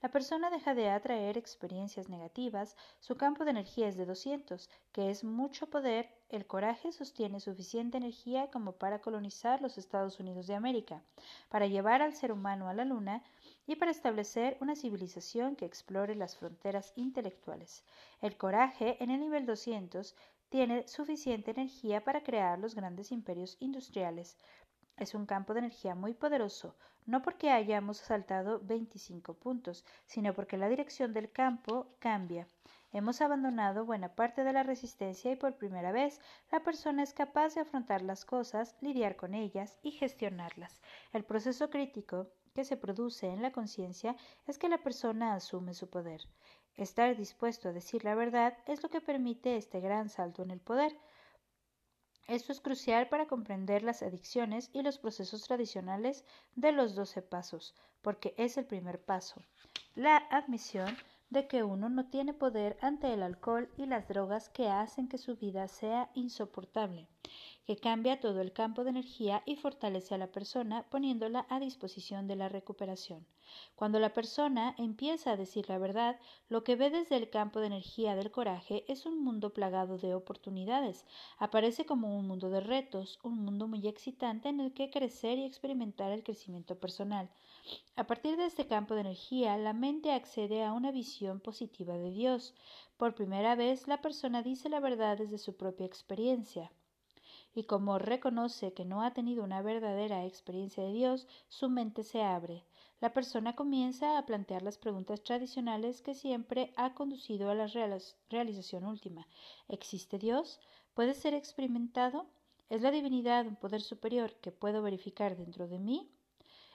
La 0.00 0.10
persona 0.10 0.48
deja 0.48 0.74
de 0.74 0.88
atraer 0.90 1.36
experiencias 1.36 2.08
negativas, 2.08 2.76
su 3.00 3.16
campo 3.16 3.44
de 3.44 3.50
energía 3.50 3.88
es 3.88 3.96
de 3.96 4.06
200, 4.06 4.70
que 4.92 5.10
es 5.10 5.24
mucho 5.24 5.68
poder 5.68 6.08
el 6.28 6.46
coraje 6.46 6.92
sostiene 6.92 7.40
suficiente 7.40 7.96
energía 7.96 8.50
como 8.50 8.72
para 8.72 9.00
colonizar 9.00 9.62
los 9.62 9.78
Estados 9.78 10.20
Unidos 10.20 10.46
de 10.46 10.54
América, 10.54 11.02
para 11.48 11.66
llevar 11.66 12.02
al 12.02 12.14
ser 12.14 12.32
humano 12.32 12.68
a 12.68 12.74
la 12.74 12.84
Luna 12.84 13.24
y 13.66 13.76
para 13.76 13.90
establecer 13.90 14.56
una 14.60 14.76
civilización 14.76 15.56
que 15.56 15.64
explore 15.64 16.14
las 16.14 16.36
fronteras 16.36 16.92
intelectuales. 16.96 17.82
El 18.20 18.36
coraje, 18.36 19.02
en 19.02 19.10
el 19.10 19.20
nivel 19.20 19.46
200, 19.46 20.14
tiene 20.48 20.86
suficiente 20.88 21.50
energía 21.50 22.02
para 22.02 22.22
crear 22.22 22.58
los 22.58 22.74
grandes 22.74 23.12
imperios 23.12 23.56
industriales. 23.60 24.38
Es 24.96 25.14
un 25.14 25.26
campo 25.26 25.52
de 25.52 25.60
energía 25.60 25.94
muy 25.94 26.14
poderoso, 26.14 26.74
no 27.06 27.22
porque 27.22 27.50
hayamos 27.50 27.98
saltado 27.98 28.60
25 28.60 29.34
puntos, 29.34 29.84
sino 30.06 30.34
porque 30.34 30.56
la 30.56 30.68
dirección 30.68 31.12
del 31.12 31.30
campo 31.30 31.86
cambia. 31.98 32.46
Hemos 32.92 33.20
abandonado 33.20 33.84
buena 33.84 34.14
parte 34.14 34.44
de 34.44 34.52
la 34.52 34.62
resistencia 34.62 35.30
y 35.30 35.36
por 35.36 35.56
primera 35.56 35.92
vez 35.92 36.20
la 36.50 36.60
persona 36.60 37.02
es 37.02 37.12
capaz 37.12 37.54
de 37.54 37.60
afrontar 37.60 38.02
las 38.02 38.24
cosas, 38.24 38.76
lidiar 38.80 39.16
con 39.16 39.34
ellas 39.34 39.78
y 39.82 39.90
gestionarlas. 39.90 40.80
El 41.12 41.24
proceso 41.24 41.70
crítico 41.70 42.28
que 42.54 42.64
se 42.64 42.76
produce 42.76 43.26
en 43.28 43.42
la 43.42 43.52
conciencia 43.52 44.16
es 44.46 44.58
que 44.58 44.68
la 44.68 44.78
persona 44.78 45.34
asume 45.34 45.74
su 45.74 45.88
poder. 45.88 46.22
Estar 46.78 47.16
dispuesto 47.16 47.68
a 47.68 47.72
decir 47.72 48.04
la 48.04 48.14
verdad 48.14 48.56
es 48.66 48.84
lo 48.84 48.88
que 48.88 49.00
permite 49.00 49.56
este 49.56 49.80
gran 49.80 50.08
salto 50.08 50.44
en 50.44 50.52
el 50.52 50.60
poder. 50.60 50.96
Esto 52.28 52.52
es 52.52 52.60
crucial 52.60 53.08
para 53.08 53.26
comprender 53.26 53.82
las 53.82 54.02
adicciones 54.02 54.70
y 54.72 54.82
los 54.82 54.98
procesos 54.98 55.42
tradicionales 55.42 56.24
de 56.54 56.70
los 56.70 56.94
doce 56.94 57.20
pasos, 57.20 57.74
porque 58.00 58.32
es 58.38 58.56
el 58.58 58.64
primer 58.64 59.02
paso. 59.02 59.42
La 59.96 60.18
admisión 60.30 60.96
de 61.30 61.48
que 61.48 61.64
uno 61.64 61.88
no 61.88 62.08
tiene 62.10 62.32
poder 62.32 62.78
ante 62.80 63.12
el 63.12 63.24
alcohol 63.24 63.68
y 63.76 63.86
las 63.86 64.06
drogas 64.06 64.48
que 64.48 64.68
hacen 64.68 65.08
que 65.08 65.18
su 65.18 65.34
vida 65.34 65.66
sea 65.66 66.10
insoportable, 66.14 67.08
que 67.68 67.76
cambia 67.76 68.18
todo 68.18 68.40
el 68.40 68.54
campo 68.54 68.82
de 68.82 68.88
energía 68.88 69.42
y 69.44 69.54
fortalece 69.56 70.14
a 70.14 70.18
la 70.18 70.32
persona 70.32 70.84
poniéndola 70.88 71.44
a 71.50 71.60
disposición 71.60 72.26
de 72.26 72.34
la 72.34 72.48
recuperación. 72.48 73.26
Cuando 73.76 74.00
la 74.00 74.14
persona 74.14 74.74
empieza 74.78 75.32
a 75.32 75.36
decir 75.36 75.68
la 75.68 75.76
verdad, 75.76 76.18
lo 76.48 76.64
que 76.64 76.76
ve 76.76 76.88
desde 76.88 77.16
el 77.16 77.28
campo 77.28 77.60
de 77.60 77.66
energía 77.66 78.16
del 78.16 78.30
coraje 78.30 78.86
es 78.88 79.04
un 79.04 79.22
mundo 79.22 79.52
plagado 79.52 79.98
de 79.98 80.14
oportunidades. 80.14 81.04
Aparece 81.36 81.84
como 81.84 82.18
un 82.18 82.26
mundo 82.26 82.48
de 82.48 82.60
retos, 82.60 83.18
un 83.22 83.44
mundo 83.44 83.68
muy 83.68 83.86
excitante 83.86 84.48
en 84.48 84.60
el 84.60 84.72
que 84.72 84.88
crecer 84.88 85.36
y 85.38 85.44
experimentar 85.44 86.10
el 86.10 86.24
crecimiento 86.24 86.80
personal. 86.80 87.28
A 87.96 88.06
partir 88.06 88.38
de 88.38 88.46
este 88.46 88.66
campo 88.66 88.94
de 88.94 89.02
energía, 89.02 89.58
la 89.58 89.74
mente 89.74 90.12
accede 90.12 90.64
a 90.64 90.72
una 90.72 90.90
visión 90.90 91.38
positiva 91.38 91.98
de 91.98 92.12
Dios. 92.12 92.54
Por 92.96 93.14
primera 93.14 93.56
vez, 93.56 93.86
la 93.88 94.00
persona 94.00 94.42
dice 94.42 94.70
la 94.70 94.80
verdad 94.80 95.18
desde 95.18 95.36
su 95.36 95.54
propia 95.54 95.84
experiencia. 95.84 96.72
Y 97.58 97.64
como 97.64 97.98
reconoce 97.98 98.72
que 98.72 98.84
no 98.84 99.02
ha 99.02 99.12
tenido 99.14 99.42
una 99.42 99.62
verdadera 99.62 100.24
experiencia 100.24 100.84
de 100.84 100.92
Dios, 100.92 101.26
su 101.48 101.68
mente 101.68 102.04
se 102.04 102.22
abre. 102.22 102.62
La 103.00 103.12
persona 103.12 103.56
comienza 103.56 104.16
a 104.16 104.26
plantear 104.26 104.62
las 104.62 104.78
preguntas 104.78 105.24
tradicionales 105.24 106.00
que 106.00 106.14
siempre 106.14 106.72
ha 106.76 106.94
conducido 106.94 107.50
a 107.50 107.56
la 107.56 107.66
realización 108.30 108.84
última. 108.84 109.26
¿Existe 109.66 110.20
Dios? 110.20 110.60
¿Puede 110.94 111.14
ser 111.14 111.34
experimentado? 111.34 112.26
¿Es 112.70 112.80
la 112.80 112.92
divinidad 112.92 113.44
un 113.48 113.56
poder 113.56 113.82
superior 113.82 114.34
que 114.34 114.52
puedo 114.52 114.80
verificar 114.80 115.36
dentro 115.36 115.66
de 115.66 115.80
mí? 115.80 116.08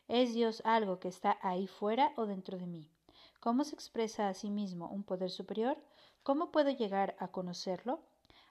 ¿Es 0.09 0.33
Dios 0.33 0.61
algo 0.65 0.99
que 0.99 1.07
está 1.07 1.37
ahí 1.41 1.65
fuera 1.65 2.11
o 2.17 2.25
dentro 2.25 2.57
de 2.57 2.67
mí? 2.67 2.89
¿Cómo 3.39 3.63
se 3.63 3.75
expresa 3.75 4.27
a 4.27 4.33
sí 4.33 4.49
mismo 4.49 4.89
un 4.89 5.03
poder 5.03 5.31
superior? 5.31 5.77
¿Cómo 6.23 6.51
puedo 6.51 6.71
llegar 6.71 7.15
a 7.19 7.29
conocerlo? 7.29 8.01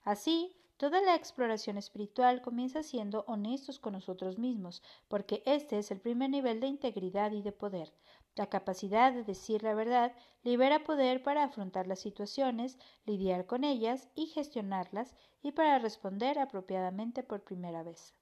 Así, 0.02 0.56
toda 0.82 1.00
la 1.00 1.14
exploración 1.14 1.78
espiritual 1.78 2.42
comienza 2.42 2.82
siendo 2.82 3.22
honestos 3.28 3.78
con 3.78 3.92
nosotros 3.92 4.36
mismos, 4.36 4.82
porque 5.06 5.40
este 5.46 5.78
es 5.78 5.92
el 5.92 6.00
primer 6.00 6.30
nivel 6.30 6.58
de 6.58 6.66
integridad 6.66 7.30
y 7.30 7.40
de 7.40 7.52
poder. 7.52 7.92
La 8.34 8.48
capacidad 8.48 9.12
de 9.12 9.22
decir 9.22 9.62
la 9.62 9.74
verdad 9.74 10.12
libera 10.42 10.82
poder 10.82 11.22
para 11.22 11.44
afrontar 11.44 11.86
las 11.86 12.00
situaciones, 12.00 12.80
lidiar 13.06 13.46
con 13.46 13.62
ellas 13.62 14.08
y 14.16 14.26
gestionarlas 14.26 15.14
y 15.40 15.52
para 15.52 15.78
responder 15.78 16.40
apropiadamente 16.40 17.22
por 17.22 17.44
primera 17.44 17.84
vez 17.84 18.12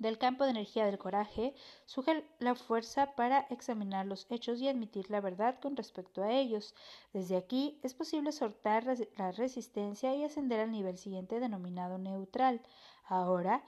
del 0.00 0.16
campo 0.16 0.44
de 0.44 0.50
energía 0.50 0.86
del 0.86 0.98
coraje 0.98 1.54
surge 1.84 2.24
la 2.38 2.54
fuerza 2.54 3.14
para 3.14 3.40
examinar 3.50 4.06
los 4.06 4.26
hechos 4.30 4.58
y 4.58 4.66
admitir 4.66 5.10
la 5.10 5.20
verdad 5.20 5.60
con 5.60 5.76
respecto 5.76 6.22
a 6.22 6.32
ellos. 6.32 6.74
Desde 7.12 7.36
aquí 7.36 7.78
es 7.82 7.92
posible 7.92 8.32
soltar 8.32 8.84
la 9.18 9.30
resistencia 9.30 10.16
y 10.16 10.24
ascender 10.24 10.58
al 10.60 10.72
nivel 10.72 10.96
siguiente 10.96 11.38
denominado 11.38 11.98
neutral. 11.98 12.62
Ahora 13.04 13.62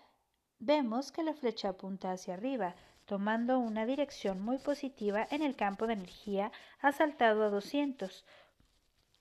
vemos 0.58 1.12
que 1.12 1.22
la 1.22 1.34
flecha 1.34 1.68
apunta 1.68 2.12
hacia 2.12 2.32
arriba, 2.32 2.76
tomando 3.04 3.58
una 3.58 3.84
dirección 3.84 4.40
muy 4.40 4.56
positiva 4.56 5.26
en 5.30 5.42
el 5.42 5.54
campo 5.54 5.86
de 5.86 5.92
energía 5.94 6.50
ha 6.80 6.92
saltado 6.92 7.42
a 7.42 7.50
200 7.50 8.24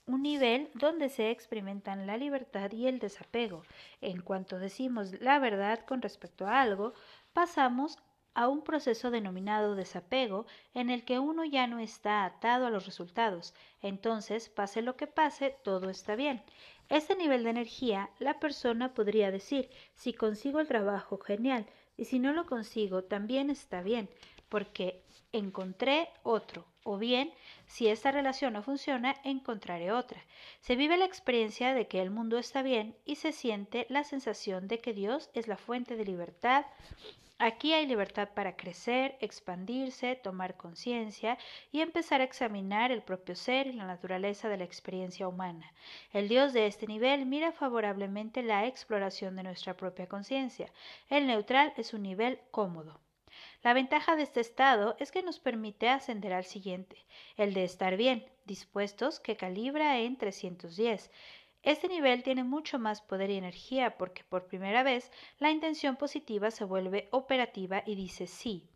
un 0.06 0.24
nivel 0.24 0.70
donde 0.74 1.10
se 1.10 1.32
experimentan 1.32 2.08
la 2.08 2.18
libertad 2.18 2.72
y 2.72 2.88
el 2.88 3.00
desapego. 3.00 3.64
En 4.02 4.22
cuanto 4.22 4.60
decimos 4.60 5.20
la 5.22 5.40
verdad 5.40 5.86
con 5.86 6.02
respecto 6.02 6.48
a 6.48 6.62
algo, 6.62 6.94
pasamos 7.34 7.98
a 8.34 8.48
un 8.48 8.64
proceso 8.64 9.12
denominado 9.12 9.76
desapego 9.76 10.46
en 10.74 10.90
el 10.90 11.04
que 11.04 11.20
uno 11.20 11.44
ya 11.44 11.68
no 11.68 11.80
está 11.80 12.24
atado 12.24 12.66
a 12.66 12.70
los 12.70 12.86
resultados. 12.86 13.54
Entonces, 13.82 14.50
pase 14.50 14.82
lo 14.82 14.96
que 14.96 15.08
pase, 15.08 15.56
todo 15.64 15.90
está 15.90 16.16
bien. 16.16 16.42
Este 16.90 17.16
nivel 17.16 17.44
de 17.44 17.52
energía, 17.52 18.10
la 18.20 18.40
persona 18.40 18.94
podría 18.94 19.32
decir, 19.32 19.70
si 19.96 20.14
consigo 20.14 20.60
el 20.60 20.68
trabajo, 20.68 21.18
genial, 21.18 21.66
y 21.98 22.06
si 22.06 22.20
no 22.20 22.34
lo 22.34 22.46
consigo, 22.46 23.04
también 23.04 23.50
está 23.50 23.82
bien, 23.82 24.10
porque 24.50 25.04
encontré 25.32 26.10
otro, 26.24 26.66
o 26.84 26.98
bien, 26.98 27.32
si 27.68 27.88
esta 27.88 28.12
relación 28.12 28.54
no 28.54 28.64
funciona, 28.64 29.16
encontraré 29.24 29.92
otra. 29.92 30.24
Se 30.60 30.76
vive 30.76 30.98
la 30.98 31.06
experiencia 31.06 31.74
de 31.74 31.88
que 31.88 32.02
el 32.02 32.10
mundo 32.10 32.38
está 32.38 32.62
bien 32.64 32.96
y 33.06 33.16
se 33.16 33.32
siente 33.32 33.86
la 33.90 34.04
sensación 34.04 34.68
de 34.68 34.80
que 34.80 34.94
Dios 34.94 35.30
es 35.34 35.48
la 35.48 35.58
fuente 35.58 35.96
de 35.96 36.06
libertad. 36.06 36.66
Aquí 37.44 37.74
hay 37.74 37.88
libertad 37.88 38.30
para 38.36 38.56
crecer, 38.56 39.18
expandirse, 39.20 40.16
tomar 40.16 40.58
conciencia 40.58 41.40
y 41.72 41.82
empezar 41.82 42.22
a 42.22 42.24
examinar 42.24 42.92
el 42.92 43.02
propio 43.02 43.36
ser 43.36 43.66
y 43.66 43.74
la 43.74 43.88
naturaleza 43.88 44.48
de 44.48 44.58
la 44.58 44.64
experiencia 44.64 45.28
humana. 45.28 45.74
El 46.14 46.30
Dios 46.30 46.54
de 46.54 46.68
este 46.68 46.86
nivel 46.86 47.26
mira 47.26 47.52
favorablemente 47.52 48.44
la 48.44 48.68
exploración 48.68 49.36
de 49.36 49.42
nuestra 49.44 49.76
propia 49.76 50.08
conciencia. 50.08 50.72
El 51.10 51.26
neutral 51.26 51.74
es 51.78 51.96
un 51.96 52.04
nivel 52.04 52.40
cómodo. 52.52 53.00
La 53.64 53.74
ventaja 53.74 54.16
de 54.16 54.24
este 54.24 54.40
estado 54.40 54.96
es 55.00 55.12
que 55.12 55.22
nos 55.22 55.40
permite 55.40 55.88
ascender 55.88 56.34
al 56.34 56.46
siguiente, 56.46 57.06
el 57.38 57.54
de 57.54 57.64
estar 57.64 57.96
bien, 57.96 58.26
dispuestos, 58.46 59.20
que 59.20 59.38
calibra 59.38 60.00
en 60.00 60.18
310. 60.18 61.12
Este 61.62 61.88
nivel 61.88 62.24
tiene 62.24 62.44
mucho 62.44 62.80
más 62.80 63.02
poder 63.02 63.30
y 63.30 63.38
energía 63.38 63.98
porque 63.98 64.24
por 64.24 64.48
primera 64.48 64.82
vez 64.82 65.12
la 65.38 65.52
intención 65.52 65.96
positiva 65.96 66.50
se 66.50 66.64
vuelve 66.64 67.08
operativa 67.12 67.84
y 67.86 67.94
dice 67.94 68.26
sí. 68.26 68.68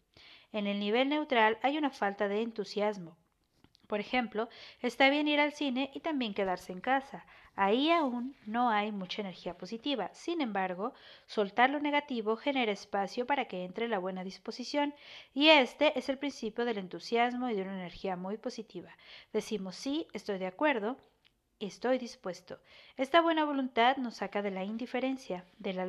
En 0.51 0.67
el 0.67 0.79
nivel 0.79 1.09
neutral 1.09 1.57
hay 1.63 1.79
una 1.79 1.89
falta 1.89 2.27
de 2.27 2.43
entusiasmo, 2.43 3.17
por 3.85 3.99
ejemplo, 3.99 4.49
está 4.81 5.09
bien 5.09 5.27
ir 5.27 5.39
al 5.39 5.53
cine 5.53 5.91
y 5.93 5.99
también 5.99 6.33
quedarse 6.33 6.71
en 6.71 6.81
casa. 6.81 7.25
Ahí 7.55 7.89
aún 7.89 8.35
no 8.45 8.69
hay 8.69 8.91
mucha 8.91 9.21
energía 9.21 9.57
positiva. 9.57 10.09
Sin 10.13 10.41
embargo, 10.41 10.93
soltar 11.25 11.69
lo 11.69 11.79
negativo 11.79 12.35
genera 12.35 12.71
espacio 12.71 13.25
para 13.25 13.45
que 13.45 13.63
entre 13.63 13.87
la 13.87 13.99
buena 13.99 14.25
disposición 14.25 14.93
y 15.33 15.47
este 15.49 15.97
es 15.97 16.09
el 16.09 16.17
principio 16.17 16.65
del 16.65 16.77
entusiasmo 16.77 17.49
y 17.49 17.55
de 17.55 17.61
una 17.61 17.75
energía 17.75 18.17
muy 18.17 18.37
positiva. 18.37 18.91
Decimos 19.31 19.77
sí, 19.77 20.07
estoy 20.13 20.37
de 20.37 20.47
acuerdo, 20.47 20.97
estoy 21.59 21.97
dispuesto. 21.97 22.59
Esta 22.97 23.21
buena 23.21 23.45
voluntad 23.45 23.95
nos 23.97 24.15
saca 24.15 24.41
de 24.41 24.51
la 24.51 24.65
indiferencia, 24.65 25.45
de 25.57 25.73
la 25.73 25.85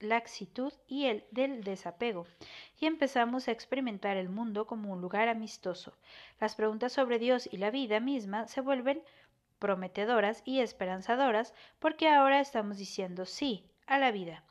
laxitud 0.00 0.72
y 0.86 1.06
el 1.06 1.24
del 1.30 1.62
desapego, 1.62 2.26
y 2.78 2.86
empezamos 2.86 3.48
a 3.48 3.52
experimentar 3.52 4.16
el 4.16 4.28
mundo 4.28 4.66
como 4.66 4.92
un 4.92 5.00
lugar 5.00 5.28
amistoso. 5.28 5.96
Las 6.40 6.54
preguntas 6.54 6.92
sobre 6.92 7.18
Dios 7.18 7.48
y 7.52 7.58
la 7.58 7.70
vida 7.70 8.00
misma 8.00 8.46
se 8.48 8.60
vuelven 8.60 9.02
prometedoras 9.58 10.42
y 10.44 10.60
esperanzadoras 10.60 11.54
porque 11.78 12.08
ahora 12.08 12.40
estamos 12.40 12.78
diciendo 12.78 13.24
sí 13.26 13.64
a 13.86 13.98
la 13.98 14.10
vida. 14.10 14.44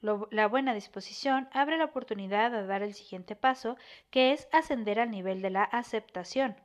la 0.00 0.46
buena 0.46 0.74
disposición 0.74 1.48
abre 1.52 1.76
la 1.76 1.86
oportunidad 1.86 2.50
de 2.52 2.66
dar 2.66 2.82
el 2.82 2.94
siguiente 2.94 3.34
paso, 3.34 3.76
que 4.10 4.32
es 4.32 4.48
ascender 4.52 5.00
al 5.00 5.10
nivel 5.10 5.42
de 5.42 5.50
la 5.50 5.64
aceptación. 5.64 6.56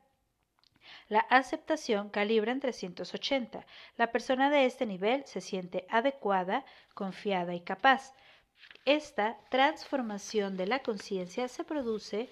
La 1.09 1.21
aceptación 1.21 2.09
calibra 2.09 2.51
en 2.51 2.59
380. 2.59 3.65
La 3.97 4.11
persona 4.11 4.49
de 4.49 4.65
este 4.65 4.85
nivel 4.85 5.25
se 5.25 5.41
siente 5.41 5.85
adecuada, 5.89 6.65
confiada 6.93 7.53
y 7.55 7.61
capaz. 7.61 8.13
Esta 8.85 9.37
transformación 9.49 10.57
de 10.57 10.67
la 10.67 10.79
conciencia 10.79 11.47
se 11.47 11.63
produce 11.63 12.29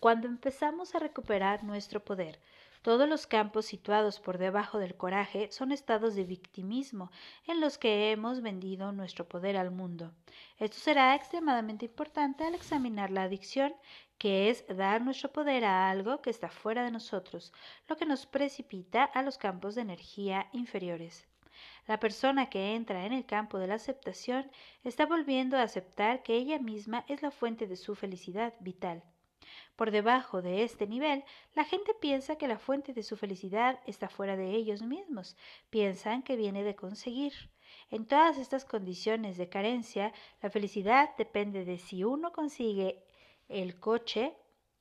cuando 0.00 0.26
empezamos 0.28 0.94
a 0.94 0.98
recuperar 0.98 1.64
nuestro 1.64 2.04
poder. 2.04 2.38
Todos 2.86 3.08
los 3.08 3.26
campos 3.26 3.66
situados 3.66 4.20
por 4.20 4.38
debajo 4.38 4.78
del 4.78 4.96
coraje 4.96 5.50
son 5.50 5.72
estados 5.72 6.14
de 6.14 6.22
victimismo 6.22 7.10
en 7.48 7.60
los 7.60 7.78
que 7.78 8.12
hemos 8.12 8.42
vendido 8.42 8.92
nuestro 8.92 9.28
poder 9.28 9.56
al 9.56 9.72
mundo. 9.72 10.14
Esto 10.60 10.78
será 10.78 11.16
extremadamente 11.16 11.86
importante 11.86 12.44
al 12.44 12.54
examinar 12.54 13.10
la 13.10 13.24
adicción, 13.24 13.74
que 14.18 14.50
es 14.50 14.64
dar 14.68 15.02
nuestro 15.02 15.32
poder 15.32 15.64
a 15.64 15.90
algo 15.90 16.22
que 16.22 16.30
está 16.30 16.48
fuera 16.48 16.84
de 16.84 16.92
nosotros, 16.92 17.52
lo 17.88 17.96
que 17.96 18.06
nos 18.06 18.24
precipita 18.24 19.02
a 19.02 19.24
los 19.24 19.36
campos 19.36 19.74
de 19.74 19.80
energía 19.80 20.46
inferiores. 20.52 21.26
La 21.88 21.98
persona 21.98 22.48
que 22.50 22.76
entra 22.76 23.04
en 23.04 23.12
el 23.12 23.26
campo 23.26 23.58
de 23.58 23.66
la 23.66 23.74
aceptación 23.74 24.48
está 24.84 25.06
volviendo 25.06 25.56
a 25.56 25.62
aceptar 25.62 26.22
que 26.22 26.36
ella 26.36 26.60
misma 26.60 27.04
es 27.08 27.20
la 27.20 27.32
fuente 27.32 27.66
de 27.66 27.74
su 27.74 27.96
felicidad 27.96 28.54
vital. 28.60 29.02
Por 29.76 29.90
debajo 29.90 30.40
de 30.40 30.62
este 30.62 30.86
nivel, 30.86 31.24
la 31.54 31.64
gente 31.64 31.92
piensa 31.94 32.36
que 32.36 32.48
la 32.48 32.58
fuente 32.58 32.92
de 32.92 33.02
su 33.02 33.16
felicidad 33.16 33.80
está 33.86 34.08
fuera 34.08 34.36
de 34.36 34.52
ellos 34.52 34.82
mismos, 34.82 35.36
piensan 35.68 36.22
que 36.22 36.36
viene 36.36 36.64
de 36.64 36.74
conseguir. 36.74 37.34
En 37.90 38.06
todas 38.06 38.38
estas 38.38 38.64
condiciones 38.64 39.36
de 39.36 39.48
carencia, 39.48 40.12
la 40.40 40.50
felicidad 40.50 41.10
depende 41.18 41.64
de 41.64 41.78
si 41.78 42.04
uno 42.04 42.32
consigue 42.32 43.04
el 43.48 43.78
coche, 43.78 44.34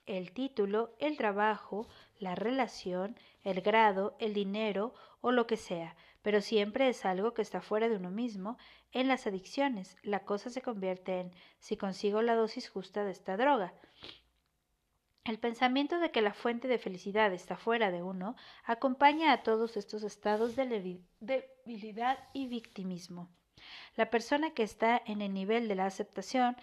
el 0.06 0.32
título, 0.32 0.96
el 1.00 1.18
trabajo, 1.18 1.88
la 2.20 2.36
relación, 2.36 3.18
el 3.44 3.62
grado, 3.62 4.16
el 4.20 4.34
dinero 4.34 4.94
o 5.22 5.32
lo 5.32 5.48
que 5.48 5.58
sea, 5.58 5.96
pero 6.22 6.42
siempre 6.42 6.88
es 6.90 7.06
algo 7.06 7.34
que 7.34 7.42
está 7.42 7.62
fuera 7.62 7.90
de 7.90 7.98
uno 7.98 8.12
mismo. 8.12 8.58
En 8.92 9.08
las 9.08 9.28
adicciones, 9.28 9.98
la 10.04 10.22
cosa 10.22 10.50
se 10.50 10.62
convierte 10.62 11.20
en 11.20 11.32
si 11.60 11.76
consigo 11.76 12.22
la 12.22 12.36
dosis 12.36 12.70
justa 12.70 13.04
de 13.04 13.12
esta 13.12 13.36
droga. 13.36 13.74
El 15.26 15.40
pensamiento 15.40 15.98
de 15.98 16.12
que 16.12 16.22
la 16.22 16.36
fuente 16.36 16.68
de 16.68 16.78
felicidad 16.78 17.34
está 17.34 17.58
fuera 17.58 17.90
de 17.90 18.04
uno 18.04 18.36
acompaña 18.64 19.34
a 19.34 19.42
todos 19.42 19.76
estos 19.76 20.04
estados 20.04 20.56
de 20.56 21.02
debilidad 21.20 22.20
y 22.32 22.46
victimismo. 22.46 23.28
La 23.96 24.12
persona 24.12 24.52
que 24.52 24.62
está 24.62 25.02
en 25.04 25.24
el 25.24 25.34
nivel 25.34 25.68
de 25.68 25.74
la 25.74 25.88
aceptación 25.88 26.56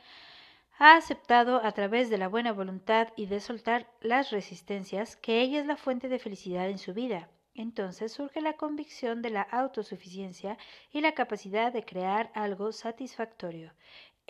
ha 0.78 0.94
aceptado 0.94 1.56
a 1.64 1.72
través 1.72 2.08
de 2.08 2.18
la 2.18 2.28
buena 2.28 2.52
voluntad 2.52 3.08
y 3.16 3.26
de 3.26 3.40
soltar 3.40 3.90
las 4.00 4.30
resistencias 4.30 5.16
que 5.16 5.40
ella 5.40 5.58
es 5.58 5.66
la 5.66 5.76
fuente 5.76 6.08
de 6.08 6.20
felicidad 6.20 6.70
en 6.70 6.78
su 6.78 6.94
vida. 6.94 7.28
Entonces 7.54 8.12
surge 8.12 8.40
la 8.40 8.52
convicción 8.52 9.22
de 9.22 9.30
la 9.30 9.42
autosuficiencia 9.42 10.56
y 10.92 11.00
la 11.00 11.12
capacidad 11.12 11.72
de 11.72 11.84
crear 11.84 12.30
algo 12.32 12.70
satisfactorio. 12.70 13.72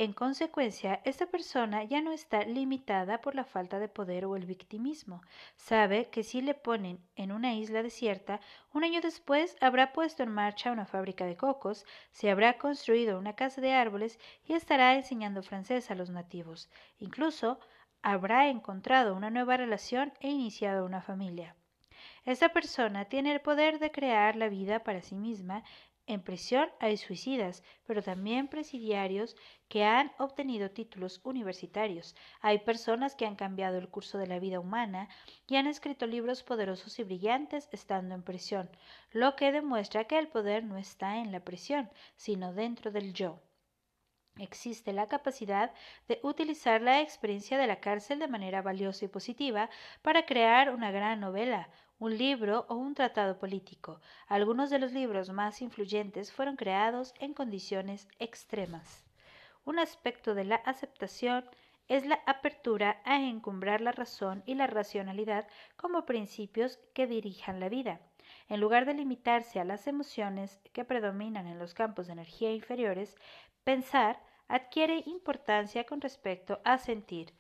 En 0.04 0.12
consecuencia, 0.12 1.00
esta 1.04 1.26
persona 1.26 1.84
ya 1.84 2.00
no 2.02 2.10
está 2.10 2.42
limitada 2.42 3.20
por 3.20 3.36
la 3.36 3.44
falta 3.44 3.78
de 3.78 3.86
poder 3.86 4.24
o 4.24 4.34
el 4.34 4.46
victimismo. 4.46 5.22
Sabe 5.54 6.10
que 6.10 6.24
si 6.24 6.40
le 6.42 6.54
ponen 6.54 6.98
en 7.14 7.30
una 7.30 7.54
isla 7.54 7.84
desierta, 7.84 8.40
un 8.72 8.82
año 8.82 9.00
después 9.00 9.56
habrá 9.60 9.92
puesto 9.92 10.24
en 10.24 10.30
marcha 10.30 10.72
una 10.72 10.86
fábrica 10.86 11.24
de 11.24 11.36
cocos, 11.36 11.86
se 12.10 12.32
habrá 12.32 12.58
construido 12.58 13.16
una 13.16 13.36
casa 13.36 13.60
de 13.60 13.74
árboles 13.74 14.18
y 14.44 14.54
estará 14.54 14.96
enseñando 14.96 15.40
francés 15.44 15.88
a 15.92 15.94
los 15.94 16.10
nativos. 16.10 16.68
Incluso 16.98 17.60
habrá 18.02 18.48
encontrado 18.48 19.14
una 19.14 19.30
nueva 19.30 19.56
relación 19.56 20.12
e 20.18 20.30
iniciado 20.30 20.84
una 20.84 21.00
familia. 21.00 21.54
Esta 22.24 22.48
persona 22.48 23.04
tiene 23.04 23.32
el 23.32 23.40
poder 23.40 23.78
de 23.78 23.92
crear 23.92 24.34
la 24.34 24.48
vida 24.48 24.82
para 24.82 25.00
sí 25.00 25.14
misma. 25.14 25.62
En 26.06 26.20
prisión 26.20 26.68
hay 26.80 26.96
suicidas, 26.96 27.62
pero 27.86 28.02
también 28.02 28.48
presidiarios 28.48 29.36
que 29.68 29.84
han 29.84 30.10
obtenido 30.18 30.70
títulos 30.70 31.20
universitarios. 31.22 32.16
Hay 32.40 32.58
personas 32.58 33.14
que 33.14 33.24
han 33.24 33.36
cambiado 33.36 33.78
el 33.78 33.88
curso 33.88 34.18
de 34.18 34.26
la 34.26 34.40
vida 34.40 34.58
humana 34.58 35.08
y 35.46 35.56
han 35.56 35.68
escrito 35.68 36.06
libros 36.06 36.42
poderosos 36.42 36.98
y 36.98 37.04
brillantes 37.04 37.68
estando 37.70 38.16
en 38.16 38.22
prisión, 38.24 38.68
lo 39.12 39.36
que 39.36 39.52
demuestra 39.52 40.04
que 40.04 40.18
el 40.18 40.28
poder 40.28 40.64
no 40.64 40.76
está 40.76 41.18
en 41.18 41.30
la 41.30 41.40
prisión, 41.40 41.88
sino 42.16 42.52
dentro 42.52 42.90
del 42.90 43.12
yo. 43.12 43.40
Existe 44.38 44.92
la 44.92 45.08
capacidad 45.08 45.72
de 46.08 46.18
utilizar 46.22 46.80
la 46.80 47.00
experiencia 47.00 47.58
de 47.58 47.66
la 47.66 47.80
cárcel 47.80 48.18
de 48.18 48.28
manera 48.28 48.62
valiosa 48.62 49.04
y 49.04 49.08
positiva 49.08 49.68
para 50.00 50.24
crear 50.24 50.74
una 50.74 50.90
gran 50.90 51.20
novela, 51.20 51.68
un 52.02 52.18
libro 52.18 52.66
o 52.68 52.74
un 52.74 52.96
tratado 52.96 53.38
político. 53.38 54.00
Algunos 54.26 54.70
de 54.70 54.80
los 54.80 54.90
libros 54.90 55.30
más 55.30 55.62
influyentes 55.62 56.32
fueron 56.32 56.56
creados 56.56 57.14
en 57.20 57.32
condiciones 57.32 58.08
extremas. 58.18 59.04
Un 59.64 59.78
aspecto 59.78 60.34
de 60.34 60.42
la 60.42 60.56
aceptación 60.56 61.48
es 61.86 62.04
la 62.04 62.18
apertura 62.26 63.00
a 63.04 63.20
encumbrar 63.20 63.80
la 63.80 63.92
razón 63.92 64.42
y 64.46 64.56
la 64.56 64.66
racionalidad 64.66 65.46
como 65.76 66.04
principios 66.04 66.80
que 66.92 67.06
dirijan 67.06 67.60
la 67.60 67.68
vida. 67.68 68.00
En 68.48 68.58
lugar 68.58 68.84
de 68.84 68.94
limitarse 68.94 69.60
a 69.60 69.64
las 69.64 69.86
emociones 69.86 70.60
que 70.72 70.84
predominan 70.84 71.46
en 71.46 71.60
los 71.60 71.72
campos 71.72 72.08
de 72.08 72.14
energía 72.14 72.52
inferiores, 72.52 73.16
pensar 73.62 74.20
adquiere 74.48 75.04
importancia 75.06 75.84
con 75.84 76.00
respecto 76.00 76.60
a 76.64 76.78
sentir, 76.78 77.32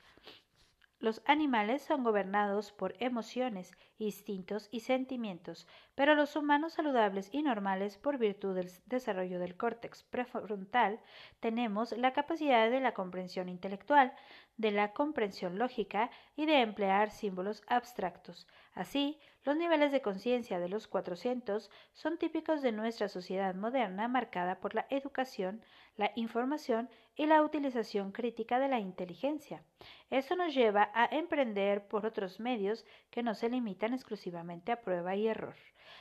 los 1.02 1.20
animales 1.26 1.82
son 1.82 2.04
gobernados 2.04 2.70
por 2.70 2.94
emociones, 3.00 3.76
instintos 3.98 4.68
y 4.70 4.80
sentimientos, 4.80 5.66
pero 5.96 6.14
los 6.14 6.36
humanos 6.36 6.74
saludables 6.74 7.28
y 7.32 7.42
normales, 7.42 7.98
por 7.98 8.18
virtud 8.18 8.54
del 8.54 8.70
desarrollo 8.86 9.40
del 9.40 9.56
córtex 9.56 10.04
prefrontal, 10.04 11.00
tenemos 11.40 11.90
la 11.98 12.12
capacidad 12.12 12.70
de 12.70 12.78
la 12.78 12.94
comprensión 12.94 13.48
intelectual, 13.48 14.14
de 14.56 14.70
la 14.70 14.92
comprensión 14.92 15.58
lógica 15.58 16.08
y 16.36 16.46
de 16.46 16.60
emplear 16.60 17.10
símbolos 17.10 17.64
abstractos. 17.66 18.46
Así, 18.72 19.18
los 19.44 19.56
niveles 19.56 19.90
de 19.90 20.02
conciencia 20.02 20.60
de 20.60 20.68
los 20.68 20.86
400 20.86 21.70
son 21.92 22.18
típicos 22.18 22.62
de 22.62 22.72
nuestra 22.72 23.08
sociedad 23.08 23.54
moderna 23.54 24.06
marcada 24.06 24.60
por 24.60 24.74
la 24.74 24.86
educación, 24.90 25.64
la 25.96 26.12
información 26.14 26.88
y 27.16 27.26
la 27.26 27.42
utilización 27.42 28.12
crítica 28.12 28.58
de 28.60 28.68
la 28.68 28.78
inteligencia. 28.78 29.64
Esto 30.10 30.36
nos 30.36 30.54
lleva 30.54 30.90
a 30.94 31.06
emprender 31.06 31.88
por 31.88 32.06
otros 32.06 32.38
medios 32.38 32.84
que 33.10 33.22
no 33.22 33.34
se 33.34 33.48
limitan 33.48 33.94
exclusivamente 33.94 34.70
a 34.70 34.80
prueba 34.80 35.16
y 35.16 35.26
error. 35.26 35.56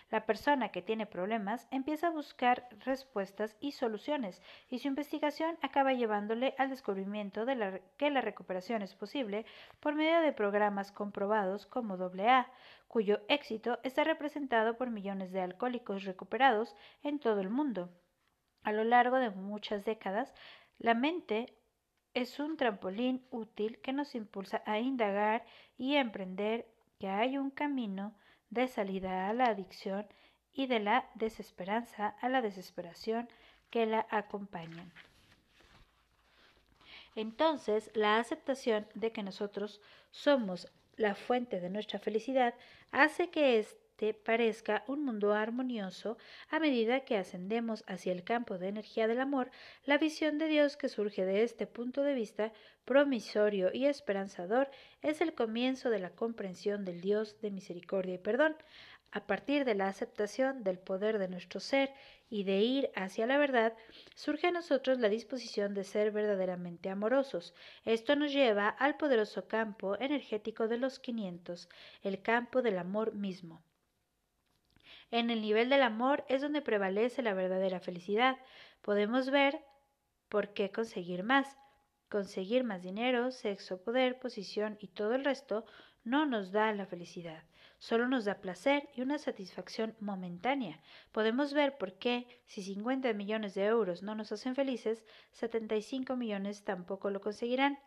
La 0.10 0.26
persona 0.26 0.70
que 0.70 0.82
tiene 0.82 1.06
problemas 1.06 1.67
empieza 1.72 2.08
a 2.08 2.12
buscar 2.12 2.67
respuestas 2.80 3.56
y 3.60 3.72
soluciones 3.72 4.41
y 4.70 4.80
su 4.80 4.88
investigación 4.88 5.58
acaba 5.62 5.94
llevándole 5.94 6.54
al 6.58 6.70
descubrimiento 6.70 7.46
de 7.46 7.82
que 7.98 8.10
la 8.10 8.22
recuperación 8.22 8.82
es 8.82 8.96
posible 8.96 9.46
por 9.80 9.96
medio 9.96 10.22
de 10.22 10.34
programas 10.34 10.91
comprobados 10.91 11.65
como 11.65 11.96
AA, 11.96 12.52
cuyo 12.88 13.22
éxito 13.30 13.80
está 13.84 14.04
representado 14.04 14.78
por 14.78 14.89
millones 14.89 15.32
de 15.32 15.41
alcohólicos 15.41 16.04
recuperados 16.04 16.76
en 17.04 17.20
todo 17.20 17.39
el 17.39 17.50
mundo. 17.50 17.89
A 18.63 18.72
lo 18.74 18.84
largo 18.84 19.17
de 19.17 19.30
muchas 19.30 19.86
décadas, 19.86 20.34
la 20.78 20.94
mente 20.94 21.58
es 22.13 22.39
un 22.39 22.58
trampolín 22.58 23.26
útil 23.32 23.80
que 23.82 23.94
nos 23.94 24.13
impulsa 24.15 24.62
a 24.65 24.80
indagar 24.80 25.46
y 25.78 25.96
a 25.96 26.02
emprender 26.02 26.67
que 27.00 27.08
hay 27.08 27.38
un 27.38 27.50
camino 27.50 28.13
de 28.52 28.68
salida 28.68 29.28
a 29.28 29.34
la 29.34 29.48
adicción 29.48 30.06
y 30.54 30.68
de 30.68 30.80
la 30.80 31.10
desesperanza 31.16 32.16
a 32.22 32.30
la 32.30 32.42
desesperación 32.42 33.28
que 33.72 33.86
la 33.86 34.06
acompañan. 34.10 34.92
Entonces, 37.16 37.90
la 37.94 38.20
aceptación 38.20 38.88
de 38.94 39.12
que 39.12 39.24
nosotros 39.24 39.82
somos 40.12 40.68
la 40.98 41.16
fuente 41.16 41.60
de 41.60 41.70
nuestra 41.70 42.00
felicidad 42.00 42.54
hace 42.92 43.30
que 43.30 43.60
parezca 44.26 44.84
un 44.88 45.06
mundo 45.06 45.34
armonioso 45.34 46.18
a 46.50 46.60
medida 46.60 47.06
que 47.06 47.18
ascendemos 47.18 47.84
hacia 47.88 48.12
el 48.12 48.24
campo 48.24 48.58
de 48.58 48.68
energía 48.68 49.08
del 49.08 49.22
amor, 49.22 49.52
la 49.86 49.98
visión 49.98 50.38
de 50.40 50.48
Dios 50.48 50.76
que 50.76 50.90
surge 50.90 51.24
de 51.24 51.44
este 51.44 51.68
punto 51.68 52.02
de 52.02 52.16
vista 52.16 52.52
promisorio 52.84 53.70
y 53.72 53.86
esperanzador 53.86 54.70
es 55.02 55.22
el 55.22 55.34
comienzo 55.36 55.90
de 55.90 56.00
la 56.00 56.10
comprensión 56.10 56.84
del 56.84 57.00
Dios 57.00 57.40
de 57.42 57.52
misericordia 57.52 58.16
y 58.16 58.18
perdón, 58.18 58.56
a 59.14 59.28
partir 59.28 59.66
de 59.66 59.76
la 59.76 59.88
aceptación 59.88 60.64
del 60.64 60.80
poder 60.80 61.20
de 61.20 61.28
nuestro 61.28 61.60
ser 61.60 61.94
y 62.30 62.44
de 62.46 62.62
ir 62.62 62.92
hacia 62.96 63.28
la 63.28 63.38
verdad, 63.38 63.76
surge 64.16 64.48
a 64.48 64.52
nosotros 64.52 65.00
la 65.00 65.10
disposición 65.10 65.74
de 65.74 65.84
ser 65.84 66.12
verdaderamente 66.12 66.90
amorosos. 66.90 67.54
Esto 67.84 68.16
nos 68.16 68.32
lleva 68.32 68.70
al 68.70 68.96
poderoso 68.96 69.48
campo 69.48 70.00
energético 70.00 70.70
de 70.70 70.78
los 70.78 71.00
500, 71.00 71.68
el 72.04 72.22
campo 72.22 72.62
del 72.62 72.78
amor 72.78 73.14
mismo. 73.14 73.62
En 75.12 75.30
el 75.30 75.41
nivel 75.41 75.69
del 75.69 75.84
amor 75.84 76.26
es 76.28 76.41
donde 76.41 76.62
prevalece 76.62 77.21
la 77.21 77.34
verdadera 77.34 77.80
felicidad. 77.80 78.38
Podemos 78.82 79.30
ver 79.30 79.63
por 80.30 80.54
qué 80.54 80.71
conseguir 80.71 81.24
más. 81.24 81.58
Conseguir 82.10 82.63
más 82.63 82.82
dinero, 82.82 83.32
sexo, 83.32 83.82
poder, 83.84 84.19
posición 84.19 84.78
y 84.82 84.88
todo 84.88 85.15
el 85.15 85.24
resto 85.24 85.65
no 86.04 86.26
nos 86.26 86.52
da 86.52 86.74
la 86.74 86.86
felicidad 86.86 87.43
solo 87.82 88.08
nos 88.08 88.26
da 88.26 88.41
placer 88.41 88.88
y 88.93 89.02
una 89.02 89.17
satisfacción 89.17 89.95
momentánea. 90.00 90.80
Podemos 91.12 91.52
ver 91.52 91.80
por 91.80 91.97
qué, 91.97 92.28
si 92.45 92.62
50 92.62 93.12
millones 93.13 93.56
de 93.56 93.65
euros 93.65 94.04
no 94.04 94.13
nos 94.13 94.32
hacen 94.32 94.54
felices, 94.54 95.04
75 95.32 96.15
millones 96.15 96.63
tampoco 96.63 97.10
lo 97.10 97.21
conseguirán, 97.21 97.80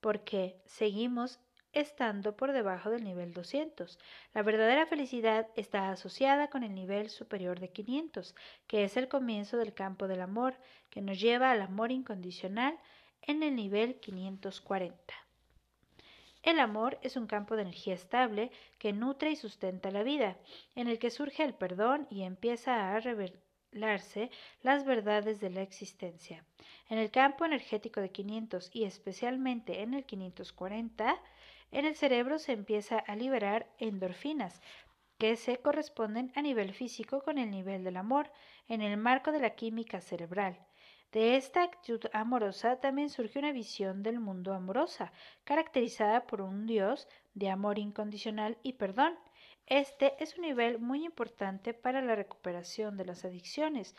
porque 0.00 0.62
seguimos 0.64 1.38
estando 1.72 2.36
por 2.36 2.52
debajo 2.52 2.90
del 2.90 3.04
nivel 3.04 3.32
200. 3.32 3.98
La 4.34 4.42
verdadera 4.42 4.86
felicidad 4.86 5.48
está 5.56 5.90
asociada 5.90 6.48
con 6.48 6.62
el 6.62 6.74
nivel 6.74 7.10
superior 7.10 7.60
de 7.60 7.70
500, 7.70 8.34
que 8.66 8.84
es 8.84 8.96
el 8.96 9.08
comienzo 9.08 9.56
del 9.56 9.74
campo 9.74 10.08
del 10.08 10.20
amor, 10.20 10.54
que 10.90 11.00
nos 11.00 11.20
lleva 11.20 11.50
al 11.50 11.62
amor 11.62 11.92
incondicional 11.92 12.78
en 13.22 13.42
el 13.42 13.56
nivel 13.56 14.00
540. 14.00 15.14
El 16.42 16.58
amor 16.58 16.98
es 17.02 17.16
un 17.16 17.28
campo 17.28 17.54
de 17.54 17.62
energía 17.62 17.94
estable 17.94 18.50
que 18.78 18.92
nutre 18.92 19.30
y 19.30 19.36
sustenta 19.36 19.92
la 19.92 20.02
vida, 20.02 20.36
en 20.74 20.88
el 20.88 20.98
que 20.98 21.10
surge 21.10 21.44
el 21.44 21.54
perdón 21.54 22.08
y 22.10 22.22
empieza 22.22 22.92
a 22.92 22.98
revelarse 22.98 24.28
las 24.60 24.84
verdades 24.84 25.38
de 25.38 25.50
la 25.50 25.62
existencia. 25.62 26.44
En 26.88 26.98
el 26.98 27.12
campo 27.12 27.44
energético 27.44 28.00
de 28.00 28.10
500 28.10 28.70
y 28.72 28.84
especialmente 28.84 29.82
en 29.82 29.94
el 29.94 30.04
540, 30.04 31.16
en 31.72 31.86
el 31.86 31.96
cerebro 31.96 32.38
se 32.38 32.52
empieza 32.52 32.98
a 32.98 33.16
liberar 33.16 33.66
endorfinas, 33.78 34.60
que 35.18 35.36
se 35.36 35.56
corresponden 35.56 36.30
a 36.34 36.42
nivel 36.42 36.74
físico 36.74 37.22
con 37.22 37.38
el 37.38 37.50
nivel 37.50 37.82
del 37.82 37.96
amor, 37.96 38.30
en 38.68 38.82
el 38.82 38.96
marco 38.98 39.32
de 39.32 39.40
la 39.40 39.54
química 39.54 40.00
cerebral. 40.00 40.58
De 41.12 41.36
esta 41.36 41.62
actitud 41.62 42.00
amorosa 42.12 42.80
también 42.80 43.08
surge 43.08 43.38
una 43.38 43.52
visión 43.52 44.02
del 44.02 44.20
mundo 44.20 44.52
amorosa, 44.52 45.12
caracterizada 45.44 46.26
por 46.26 46.42
un 46.42 46.66
Dios 46.66 47.08
de 47.34 47.50
amor 47.50 47.78
incondicional 47.78 48.58
y 48.62 48.74
perdón. 48.74 49.18
Este 49.66 50.14
es 50.22 50.36
un 50.36 50.42
nivel 50.42 50.78
muy 50.78 51.04
importante 51.04 51.72
para 51.72 52.02
la 52.02 52.16
recuperación 52.16 52.96
de 52.96 53.06
las 53.06 53.24
adicciones, 53.24 53.94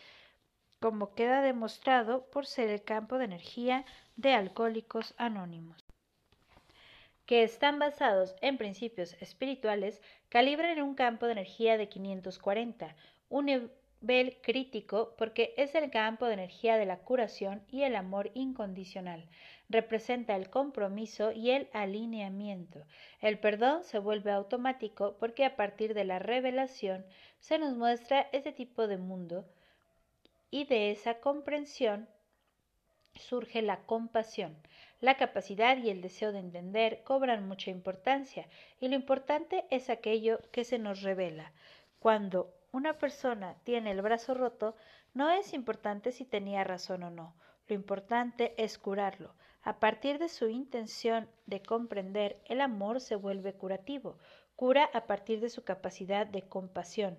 como 0.80 1.16
queda 1.16 1.42
demostrado 1.42 2.30
por 2.30 2.46
ser 2.46 2.70
el 2.70 2.84
campo 2.84 3.18
de 3.18 3.26
energía 3.26 3.86
de 4.16 4.34
alcohólicos 4.34 5.16
anónimos 5.18 5.93
que 7.26 7.44
están 7.44 7.80
basados 7.80 8.36
en 8.42 8.58
principios 8.58 9.14
espirituales, 9.22 10.02
calibran 10.30 10.72
en 10.72 10.84
un 10.84 10.96
campo 10.96 11.26
de 11.26 11.34
energía 11.34 11.78
de 11.78 11.88
540, 11.88 12.96
un 13.30 13.46
nivel 13.46 14.38
crítico 14.42 15.16
porque 15.18 15.54
es 15.56 15.74
el 15.76 15.90
campo 15.90 16.26
de 16.26 16.34
energía 16.34 16.78
de 16.78 16.86
la 16.86 16.98
curación 16.98 17.64
y 17.70 17.84
el 17.84 17.96
amor 17.96 18.32
incondicional. 18.34 19.30
Representa 19.70 20.36
el 20.36 20.50
compromiso 20.50 21.32
y 21.32 21.52
el 21.52 21.70
alineamiento. 21.72 22.86
El 23.22 23.40
perdón 23.40 23.84
se 23.84 24.00
vuelve 24.00 24.32
automático 24.32 25.16
porque 25.20 25.46
a 25.46 25.56
partir 25.56 25.94
de 25.94 26.04
la 26.04 26.20
revelación 26.20 27.06
se 27.40 27.58
nos 27.58 27.76
muestra 27.76 28.28
ese 28.34 28.52
tipo 28.52 28.88
de 28.88 28.98
mundo 28.98 29.46
y 30.52 30.66
de 30.66 30.92
esa 30.92 31.20
comprensión 31.20 32.08
surge 33.16 33.62
la 33.62 33.86
compasión. 33.86 34.58
La 35.00 35.18
capacidad 35.18 35.78
y 35.78 35.90
el 35.90 36.02
deseo 36.02 36.32
de 36.32 36.40
entender 36.40 37.04
cobran 37.04 37.48
mucha 37.48 37.72
importancia 37.72 38.48
y 38.80 38.88
lo 38.88 38.96
importante 38.96 39.66
es 39.70 39.90
aquello 39.90 40.40
que 40.52 40.64
se 40.64 40.80
nos 40.80 41.02
revela. 41.02 41.52
Cuando 42.00 42.54
una 42.72 42.98
persona 42.98 43.56
tiene 43.64 43.92
el 43.92 44.02
brazo 44.02 44.34
roto, 44.34 44.76
no 45.14 45.30
es 45.30 45.54
importante 45.54 46.12
si 46.12 46.26
tenía 46.26 46.64
razón 46.64 47.04
o 47.04 47.10
no. 47.10 47.36
Lo 47.68 47.76
importante 47.76 48.54
es 48.58 48.78
curarlo. 48.78 49.36
A 49.62 49.80
partir 49.80 50.20
de 50.20 50.28
su 50.28 50.50
intención 50.50 51.30
de 51.46 51.62
comprender, 51.62 52.42
el 52.46 52.62
amor 52.62 53.00
se 53.00 53.16
vuelve 53.16 53.54
curativo. 53.54 54.18
Cura 54.56 54.90
a 54.94 55.06
partir 55.06 55.40
de 55.40 55.50
su 55.50 55.64
capacidad 55.64 56.28
de 56.28 56.42
compasión. 56.42 57.18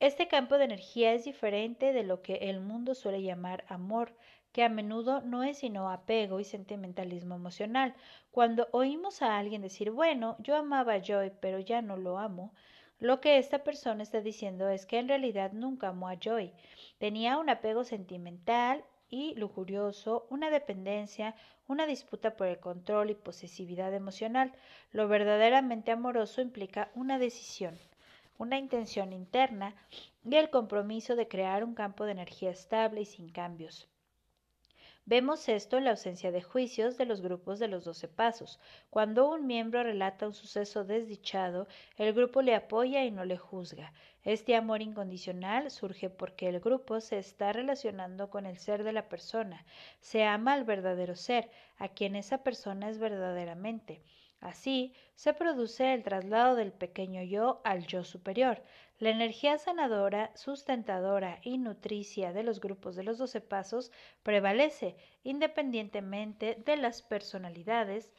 Este 0.00 0.28
campo 0.28 0.56
de 0.56 0.64
energía 0.64 1.12
es 1.12 1.24
diferente 1.24 1.92
de 1.92 2.02
lo 2.02 2.22
que 2.22 2.36
el 2.36 2.60
mundo 2.60 2.94
suele 2.94 3.22
llamar 3.22 3.64
amor 3.68 4.14
que 4.52 4.64
a 4.64 4.68
menudo 4.68 5.20
no 5.20 5.42
es 5.42 5.58
sino 5.58 5.90
apego 5.90 6.40
y 6.40 6.44
sentimentalismo 6.44 7.34
emocional. 7.34 7.94
Cuando 8.30 8.68
oímos 8.72 9.22
a 9.22 9.38
alguien 9.38 9.62
decir, 9.62 9.90
bueno, 9.90 10.36
yo 10.40 10.56
amaba 10.56 10.94
a 10.94 11.02
Joy, 11.02 11.32
pero 11.40 11.58
ya 11.58 11.82
no 11.82 11.96
lo 11.96 12.18
amo, 12.18 12.52
lo 13.00 13.22
que 13.22 13.38
esta 13.38 13.64
persona 13.64 14.02
está 14.02 14.20
diciendo 14.20 14.68
es 14.68 14.84
que 14.84 14.98
en 14.98 15.08
realidad 15.08 15.52
nunca 15.52 15.88
amó 15.88 16.08
a 16.08 16.18
Joy. 16.18 16.52
Tenía 16.98 17.38
un 17.38 17.48
apego 17.48 17.82
sentimental 17.82 18.84
y 19.08 19.34
lujurioso, 19.36 20.26
una 20.28 20.50
dependencia, 20.50 21.34
una 21.66 21.86
disputa 21.86 22.36
por 22.36 22.46
el 22.48 22.60
control 22.60 23.08
y 23.08 23.14
posesividad 23.14 23.94
emocional. 23.94 24.52
Lo 24.92 25.08
verdaderamente 25.08 25.92
amoroso 25.92 26.42
implica 26.42 26.90
una 26.94 27.18
decisión, 27.18 27.78
una 28.36 28.58
intención 28.58 29.14
interna 29.14 29.74
y 30.22 30.36
el 30.36 30.50
compromiso 30.50 31.16
de 31.16 31.26
crear 31.26 31.64
un 31.64 31.74
campo 31.74 32.04
de 32.04 32.12
energía 32.12 32.50
estable 32.50 33.00
y 33.00 33.06
sin 33.06 33.30
cambios. 33.30 33.88
Vemos 35.06 35.48
esto 35.48 35.78
en 35.78 35.84
la 35.84 35.90
ausencia 35.90 36.30
de 36.30 36.42
juicios 36.42 36.96
de 36.96 37.04
los 37.04 37.20
grupos 37.20 37.58
de 37.58 37.68
los 37.68 37.84
doce 37.84 38.06
pasos. 38.06 38.60
Cuando 38.90 39.28
un 39.30 39.46
miembro 39.46 39.82
relata 39.82 40.26
un 40.26 40.34
suceso 40.34 40.84
desdichado, 40.84 41.66
el 41.96 42.12
grupo 42.12 42.42
le 42.42 42.54
apoya 42.54 43.04
y 43.04 43.10
no 43.10 43.24
le 43.24 43.36
juzga. 43.36 43.92
Este 44.22 44.54
amor 44.54 44.82
incondicional 44.82 45.70
surge 45.70 46.10
porque 46.10 46.48
el 46.48 46.60
grupo 46.60 47.00
se 47.00 47.18
está 47.18 47.52
relacionando 47.52 48.30
con 48.30 48.46
el 48.46 48.58
ser 48.58 48.84
de 48.84 48.92
la 48.92 49.08
persona. 49.08 49.64
Se 49.98 50.24
ama 50.24 50.52
al 50.52 50.64
verdadero 50.64 51.16
ser, 51.16 51.50
a 51.78 51.88
quien 51.88 52.14
esa 52.14 52.44
persona 52.44 52.88
es 52.88 52.98
verdaderamente. 52.98 54.02
Así 54.40 54.94
se 55.14 55.34
produce 55.34 55.92
el 55.92 56.02
traslado 56.02 56.54
del 56.54 56.72
pequeño 56.72 57.22
yo 57.22 57.60
al 57.64 57.86
yo 57.86 58.04
superior. 58.04 58.62
La 59.00 59.08
energía 59.08 59.56
sanadora, 59.56 60.30
sustentadora 60.36 61.40
y 61.42 61.56
nutricia 61.56 62.34
de 62.34 62.42
los 62.42 62.60
grupos 62.60 62.96
de 62.96 63.02
los 63.02 63.16
doce 63.16 63.40
pasos 63.40 63.90
prevalece 64.22 64.94
independientemente 65.24 66.62
de 66.66 66.76
las 66.76 67.00
personalidades. 67.00 68.12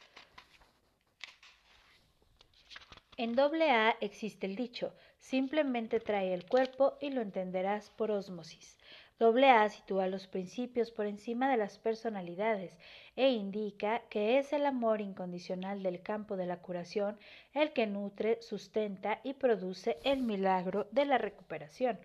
En 3.15 3.35
doble 3.35 3.69
A 3.69 3.95
existe 4.01 4.47
el 4.47 4.55
dicho, 4.55 4.95
simplemente 5.19 5.99
trae 5.99 6.33
el 6.33 6.47
cuerpo 6.47 6.97
y 6.99 7.11
lo 7.11 7.21
entenderás 7.21 7.91
por 7.91 8.09
ósmosis. 8.09 8.80
Doble 9.21 9.51
A 9.51 9.69
sitúa 9.69 10.07
los 10.07 10.25
principios 10.25 10.89
por 10.89 11.05
encima 11.05 11.47
de 11.51 11.55
las 11.55 11.77
personalidades 11.77 12.75
e 13.15 13.29
indica 13.29 14.01
que 14.09 14.39
es 14.39 14.51
el 14.51 14.65
amor 14.65 14.99
incondicional 14.99 15.83
del 15.83 16.01
campo 16.01 16.37
de 16.37 16.47
la 16.47 16.57
curación 16.57 17.19
el 17.53 17.71
que 17.71 17.85
nutre, 17.85 18.41
sustenta 18.41 19.21
y 19.23 19.35
produce 19.35 19.99
el 20.03 20.23
milagro 20.23 20.87
de 20.91 21.05
la 21.05 21.19
recuperación. 21.19 21.99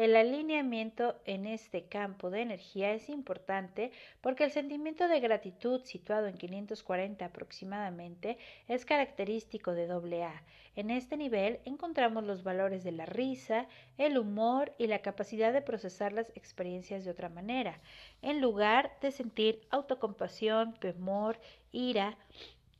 El 0.00 0.16
alineamiento 0.16 1.20
en 1.26 1.44
este 1.44 1.84
campo 1.84 2.30
de 2.30 2.40
energía 2.40 2.94
es 2.94 3.10
importante 3.10 3.92
porque 4.22 4.44
el 4.44 4.50
sentimiento 4.50 5.08
de 5.08 5.20
gratitud, 5.20 5.84
situado 5.84 6.26
en 6.26 6.38
540 6.38 7.22
aproximadamente, 7.22 8.38
es 8.66 8.86
característico 8.86 9.72
de 9.72 9.92
AA. 9.92 10.42
En 10.74 10.88
este 10.88 11.18
nivel 11.18 11.60
encontramos 11.66 12.24
los 12.24 12.42
valores 12.42 12.82
de 12.82 12.92
la 12.92 13.04
risa, 13.04 13.66
el 13.98 14.16
humor 14.16 14.72
y 14.78 14.86
la 14.86 15.02
capacidad 15.02 15.52
de 15.52 15.60
procesar 15.60 16.14
las 16.14 16.30
experiencias 16.34 17.04
de 17.04 17.10
otra 17.10 17.28
manera, 17.28 17.78
en 18.22 18.40
lugar 18.40 18.96
de 19.02 19.10
sentir 19.10 19.60
autocompasión, 19.68 20.72
temor, 20.80 21.38
ira, 21.72 22.16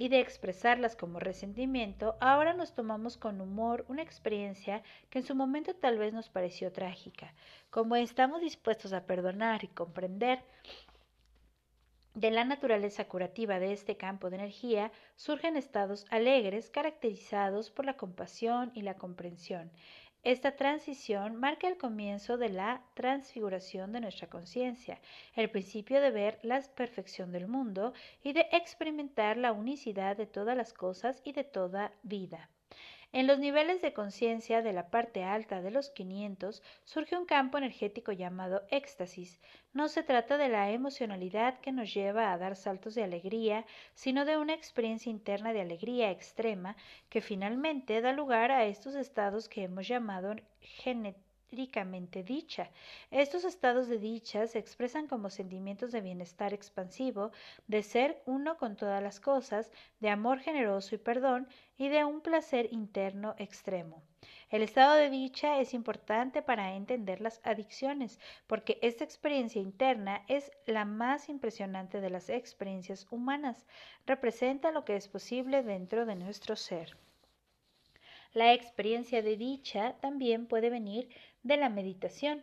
y 0.01 0.09
de 0.09 0.19
expresarlas 0.19 0.97
como 0.97 1.21
resentimiento, 1.21 2.17
ahora 2.21 2.55
nos 2.55 2.73
tomamos 2.73 3.19
con 3.19 3.39
humor 3.43 3.85
una 3.87 4.01
experiencia 4.01 4.83
que 5.11 5.19
en 5.19 5.27
su 5.27 5.35
momento 5.35 5.75
tal 5.75 5.99
vez 5.99 6.15
nos 6.15 6.31
pareció 6.31 6.73
trágica. 6.73 7.35
Como 7.69 7.97
estamos 7.97 8.41
dispuestos 8.41 8.95
a 8.95 9.05
perdonar 9.05 9.63
y 9.63 9.69
comprender 9.69 10.43
de 12.15 12.31
la 12.31 12.45
naturaleza 12.45 13.05
curativa 13.05 13.59
de 13.59 13.75
este 13.75 13.99
campo 13.99 14.31
de 14.31 14.37
energía, 14.37 14.91
surgen 15.17 15.59
estados 15.59 16.07
alegres 16.09 16.71
caracterizados 16.71 17.71
por 17.71 17.85
la 17.85 17.99
compasión 17.99 18.73
y 18.75 18.81
la 18.81 18.95
comprensión. 18.95 19.71
Esta 20.23 20.55
transición 20.55 21.37
marca 21.37 21.67
el 21.67 21.79
comienzo 21.79 22.37
de 22.37 22.51
la 22.51 22.83
transfiguración 22.93 23.93
de 23.93 24.01
nuestra 24.01 24.29
conciencia, 24.29 25.01
el 25.35 25.51
principio 25.51 25.99
de 26.01 26.11
ver 26.11 26.39
la 26.43 26.61
perfección 26.61 27.33
del 27.33 27.49
mundo 27.49 27.95
y 28.23 28.35
de 28.35 28.47
experimentar 28.53 29.39
la 29.39 29.53
unicidad 29.53 30.19
de 30.19 30.27
todas 30.27 30.57
las 30.57 30.75
cosas 30.75 31.23
y 31.25 31.33
de 31.33 31.45
toda 31.45 31.93
vida. 32.03 32.51
En 33.13 33.27
los 33.27 33.41
niveles 33.41 33.83
de 33.83 33.93
conciencia 33.93 34.63
de 34.63 34.73
la 34.73 34.89
parte 34.89 35.25
alta 35.25 35.61
de 35.63 35.73
los 35.73 35.91
500 35.91 36.63
surge 36.85 37.17
un 37.17 37.27
campo 37.27 37.59
energético 37.59 38.13
llamado 38.13 38.63
éxtasis. 38.71 39.41
No 39.73 39.89
se 39.89 40.05
trata 40.05 40.39
de 40.39 40.49
la 40.49 40.71
emocionalidad 40.71 41.59
que 41.59 41.73
nos 41.73 41.93
lleva 41.93 42.33
a 42.33 42.39
dar 42.39 42.55
saltos 42.55 42.95
de 42.95 43.03
alegría, 43.03 43.67
sino 43.95 44.25
de 44.25 44.37
una 44.37 44.55
experiencia 44.55 45.11
interna 45.11 45.53
de 45.53 45.61
alegría 45.61 46.13
extrema 46.13 46.77
que 47.09 47.21
finalmente 47.21 48.01
da 48.01 48.13
lugar 48.13 48.53
a 48.53 48.65
estos 48.65 48.95
estados 48.95 49.49
que 49.49 49.65
hemos 49.65 49.89
llamado 49.89 50.37
dicha. 51.51 52.71
Estos 53.11 53.45
estados 53.45 53.89
de 53.89 53.99
dicha 53.99 54.47
se 54.47 54.59
expresan 54.59 55.07
como 55.07 55.31
sentimientos 55.31 55.93
de 55.93 56.01
bienestar 56.01 56.55
expansivo, 56.55 57.33
de 57.67 57.83
ser 57.83 58.23
uno 58.27 58.57
con 58.57 58.77
todas 58.77 59.03
las 59.03 59.21
cosas, 59.21 59.73
de 60.01 60.11
amor 60.11 60.41
generoso 60.41 60.95
y 60.95 60.99
perdón, 60.99 61.49
y 61.77 61.89
de 61.89 62.05
un 62.05 62.21
placer 62.21 62.69
interno 62.73 63.35
extremo. 63.39 64.03
El 64.51 64.63
estado 64.63 64.95
de 64.95 65.11
dicha 65.11 65.61
es 65.61 65.75
importante 65.75 66.43
para 66.43 66.75
entender 66.75 67.21
las 67.21 67.41
adicciones, 67.45 68.19
porque 68.47 68.79
esta 68.83 69.05
experiencia 69.05 69.63
interna 69.63 70.25
es 70.29 70.51
la 70.67 70.85
más 70.85 71.29
impresionante 71.29 72.01
de 72.01 72.11
las 72.11 72.29
experiencias 72.29 73.07
humanas. 73.11 73.67
Representa 74.07 74.73
lo 74.73 74.85
que 74.85 74.97
es 74.97 75.09
posible 75.09 75.63
dentro 75.63 76.05
de 76.05 76.17
nuestro 76.17 76.57
ser. 76.57 76.97
La 78.33 78.53
experiencia 78.53 79.23
de 79.23 79.37
dicha 79.37 79.97
también 80.01 80.47
puede 80.47 80.71
venir 80.71 81.09
de 81.43 81.57
la 81.57 81.69
meditación. 81.69 82.43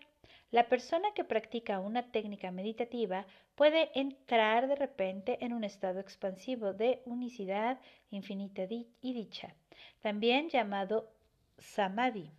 La 0.52 0.70
persona 0.70 1.10
que 1.14 1.24
practica 1.24 1.80
una 1.80 2.12
técnica 2.12 2.52
meditativa 2.52 3.26
puede 3.56 3.92
entrar 4.00 4.68
de 4.68 4.76
repente 4.76 5.38
en 5.44 5.54
un 5.54 5.64
estado 5.64 6.00
expansivo 6.00 6.74
de 6.74 7.02
unicidad 7.06 7.80
infinita 8.12 8.64
y 8.70 9.14
dicha, 9.14 9.56
también 10.02 10.50
llamado 10.50 11.10
samadhi, 11.58 12.32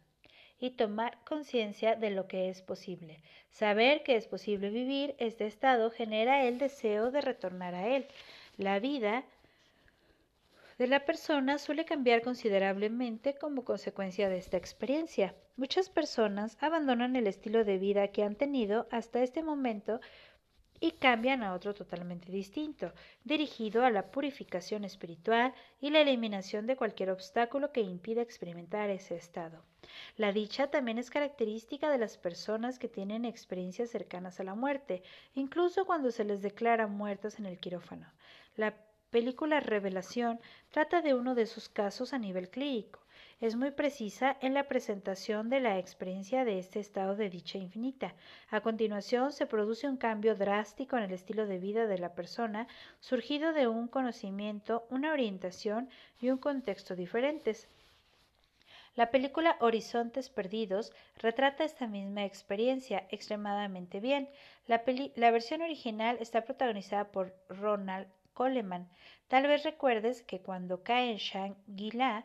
y 0.61 0.71
tomar 0.71 1.19
conciencia 1.25 1.97
de 1.97 2.11
lo 2.11 2.27
que 2.27 2.49
es 2.49 2.63
posible. 2.63 3.23
Saber 3.51 4.03
que 4.03 4.17
es 4.17 4.27
posible 4.27 4.71
vivir 4.71 5.15
este 5.19 5.47
estado 5.47 5.91
genera 5.91 6.45
el 6.45 6.59
deseo 6.59 7.11
de 7.11 7.21
retornar 7.21 7.75
a 7.75 7.87
él. 7.89 8.07
La 8.57 8.81
vida 8.81 9.25
de 10.79 10.87
la 10.87 11.05
persona 11.05 11.59
suele 11.59 11.85
cambiar 11.85 12.23
considerablemente 12.23 13.35
como 13.35 13.65
consecuencia 13.65 14.29
de 14.29 14.39
esta 14.39 14.57
experiencia. 14.57 15.35
Muchas 15.57 15.91
personas 15.91 16.57
abandonan 16.61 17.17
el 17.17 17.27
estilo 17.27 17.65
de 17.65 17.79
vida 17.79 18.09
que 18.09 18.23
han 18.23 18.37
tenido 18.37 18.87
hasta 18.93 19.23
este 19.23 19.43
momento 19.43 20.01
y 20.81 20.93
cambian 20.93 21.43
a 21.43 21.55
otro 21.55 21.75
totalmente 21.75 22.31
distinto, 22.31 22.93
dirigido 23.25 23.85
a 23.85 23.91
la 23.91 24.13
purificación 24.13 24.85
espiritual 24.85 25.53
y 25.81 25.91
la 25.91 26.03
eliminación 26.03 26.69
de 26.69 26.77
cualquier 26.77 27.11
obstáculo 27.11 27.73
que 27.73 27.81
impida 27.81 28.23
experimentar 28.23 28.89
ese 28.89 29.17
estado. 29.17 29.65
La 30.17 30.33
dicha 30.33 30.71
también 30.71 30.99
es 30.99 31.11
característica 31.11 31.91
de 31.91 31.99
las 31.99 32.17
personas 32.17 32.79
que 32.79 32.89
tienen 32.89 33.25
experiencias 33.25 33.91
cercanas 33.91 34.39
a 34.39 34.45
la 34.45 34.55
muerte, 34.55 35.03
incluso 35.35 35.85
cuando 35.87 36.13
se 36.13 36.23
les 36.23 36.41
declara 36.41 36.87
muertas 36.87 37.41
en 37.41 37.47
el 37.47 37.59
quirófano. 37.59 38.13
La 38.55 38.77
película 39.11 39.61
Revelación 39.61 40.41
trata 40.71 41.01
de 41.03 41.15
uno 41.15 41.35
de 41.35 41.47
sus 41.47 41.69
casos 41.69 42.13
a 42.13 42.19
nivel 42.19 42.51
clínico. 42.51 43.01
Es 43.41 43.55
muy 43.55 43.71
precisa 43.71 44.37
en 44.41 44.53
la 44.53 44.69
presentación 44.69 45.49
de 45.49 45.61
la 45.61 45.79
experiencia 45.79 46.45
de 46.45 46.59
este 46.59 46.81
estado 46.81 47.15
de 47.15 47.31
dicha 47.31 47.57
infinita. 47.57 48.15
A 48.51 48.61
continuación 48.61 49.33
se 49.33 49.47
produce 49.47 49.89
un 49.89 49.97
cambio 49.97 50.35
drástico 50.35 50.97
en 50.97 51.05
el 51.05 51.13
estilo 51.13 51.47
de 51.47 51.59
vida 51.59 51.87
de 51.87 51.99
la 51.99 52.15
persona, 52.15 52.67
surgido 53.01 53.53
de 53.53 53.69
un 53.69 53.87
conocimiento, 53.87 54.87
una 54.91 55.13
orientación 55.13 55.89
y 56.21 56.31
un 56.31 56.39
contexto 56.39 56.97
diferentes. 56.97 57.69
La 58.97 59.13
película 59.13 59.57
Horizontes 59.61 60.29
Perdidos 60.29 60.93
retrata 61.17 61.63
esta 61.63 61.87
misma 61.87 62.25
experiencia 62.25 63.07
extremadamente 63.11 64.01
bien. 64.01 64.29
La, 64.67 64.83
la 65.15 65.31
versión 65.31 65.63
original 65.63 66.17
está 66.19 66.45
protagonizada 66.45 67.13
por 67.13 67.33
Ronald 67.49 68.09
Coleman. 68.39 68.89
Tal 69.27 69.49
vez 69.49 69.65
recuerdes 69.65 70.23
que 70.23 70.41
cuando 70.41 70.85
cae 70.85 71.11
en 71.11 71.17
Shangri-La, 71.17 72.25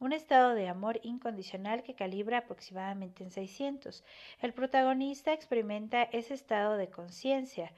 un 0.00 0.12
estado 0.12 0.56
de 0.56 0.66
amor 0.66 0.98
incondicional 1.04 1.84
que 1.84 1.94
calibra 1.94 2.38
aproximadamente 2.38 3.22
en 3.22 3.30
600, 3.30 4.02
el 4.40 4.54
protagonista 4.54 5.32
experimenta 5.32 6.02
ese 6.02 6.34
estado 6.34 6.76
de 6.76 6.90
conciencia. 6.90 7.72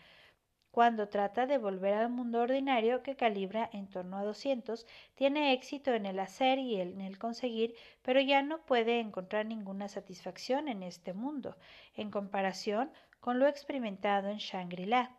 Cuando 0.70 1.10
trata 1.10 1.46
de 1.46 1.58
volver 1.58 1.92
al 1.92 2.08
mundo 2.08 2.40
ordinario 2.40 3.02
que 3.02 3.16
calibra 3.16 3.68
en 3.70 3.86
torno 3.90 4.16
a 4.16 4.24
200, 4.24 4.86
tiene 5.14 5.52
éxito 5.52 5.92
en 5.92 6.06
el 6.06 6.18
hacer 6.20 6.58
y 6.58 6.80
en 6.80 7.02
el 7.02 7.18
conseguir, 7.18 7.74
pero 8.00 8.18
ya 8.22 8.40
no 8.40 8.64
puede 8.64 8.98
encontrar 8.98 9.44
ninguna 9.44 9.88
satisfacción 9.90 10.68
en 10.68 10.82
este 10.82 11.12
mundo, 11.12 11.58
en 11.94 12.10
comparación 12.10 12.90
con 13.20 13.38
lo 13.38 13.46
experimentado 13.46 14.30
en 14.30 14.38
Shangri-La. 14.38 15.14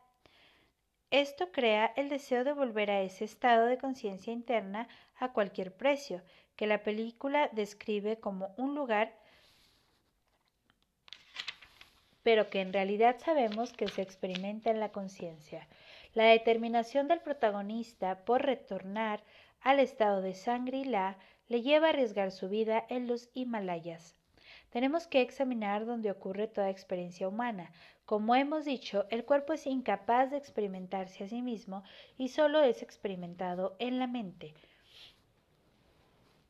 Esto 1.15 1.49
crea 1.49 1.93
el 1.95 2.09
deseo 2.09 2.43
de 2.43 2.51
volver 2.51 2.91
a 2.91 2.99
ese 2.99 3.23
estado 3.23 3.67
de 3.67 3.77
conciencia 3.77 4.33
interna 4.33 4.89
a 5.15 5.31
cualquier 5.31 5.73
precio, 5.73 6.21
que 6.57 6.67
la 6.67 6.83
película 6.83 7.49
describe 7.53 8.19
como 8.19 8.53
un 8.57 8.75
lugar, 8.75 9.13
pero 12.21 12.49
que 12.49 12.59
en 12.59 12.73
realidad 12.73 13.15
sabemos 13.23 13.71
que 13.71 13.87
se 13.87 14.01
experimenta 14.01 14.71
en 14.71 14.81
la 14.81 14.91
conciencia. 14.91 15.69
La 16.13 16.25
determinación 16.25 17.07
del 17.07 17.21
protagonista 17.21 18.25
por 18.25 18.41
retornar 18.41 19.23
al 19.61 19.79
estado 19.79 20.21
de 20.21 20.33
Shangri-La 20.33 21.17
le 21.47 21.61
lleva 21.61 21.87
a 21.87 21.89
arriesgar 21.91 22.31
su 22.31 22.49
vida 22.49 22.85
en 22.89 23.07
los 23.07 23.29
Himalayas. 23.33 24.17
Tenemos 24.75 25.07
que 25.07 25.21
examinar 25.21 25.85
dónde 25.85 26.11
ocurre 26.11 26.49
toda 26.49 26.69
experiencia 26.69 27.29
humana, 27.29 27.71
como 28.03 28.35
hemos 28.35 28.65
dicho, 28.65 29.05
el 29.09 29.23
cuerpo 29.23 29.53
es 29.53 29.65
incapaz 29.67 30.31
de 30.31 30.35
experimentarse 30.35 31.23
a 31.23 31.29
sí 31.29 31.41
mismo 31.41 31.85
y 32.17 32.27
solo 32.27 32.61
es 32.61 32.83
experimentado 32.83 33.77
en 33.79 33.99
la 33.99 34.07
mente. 34.07 34.53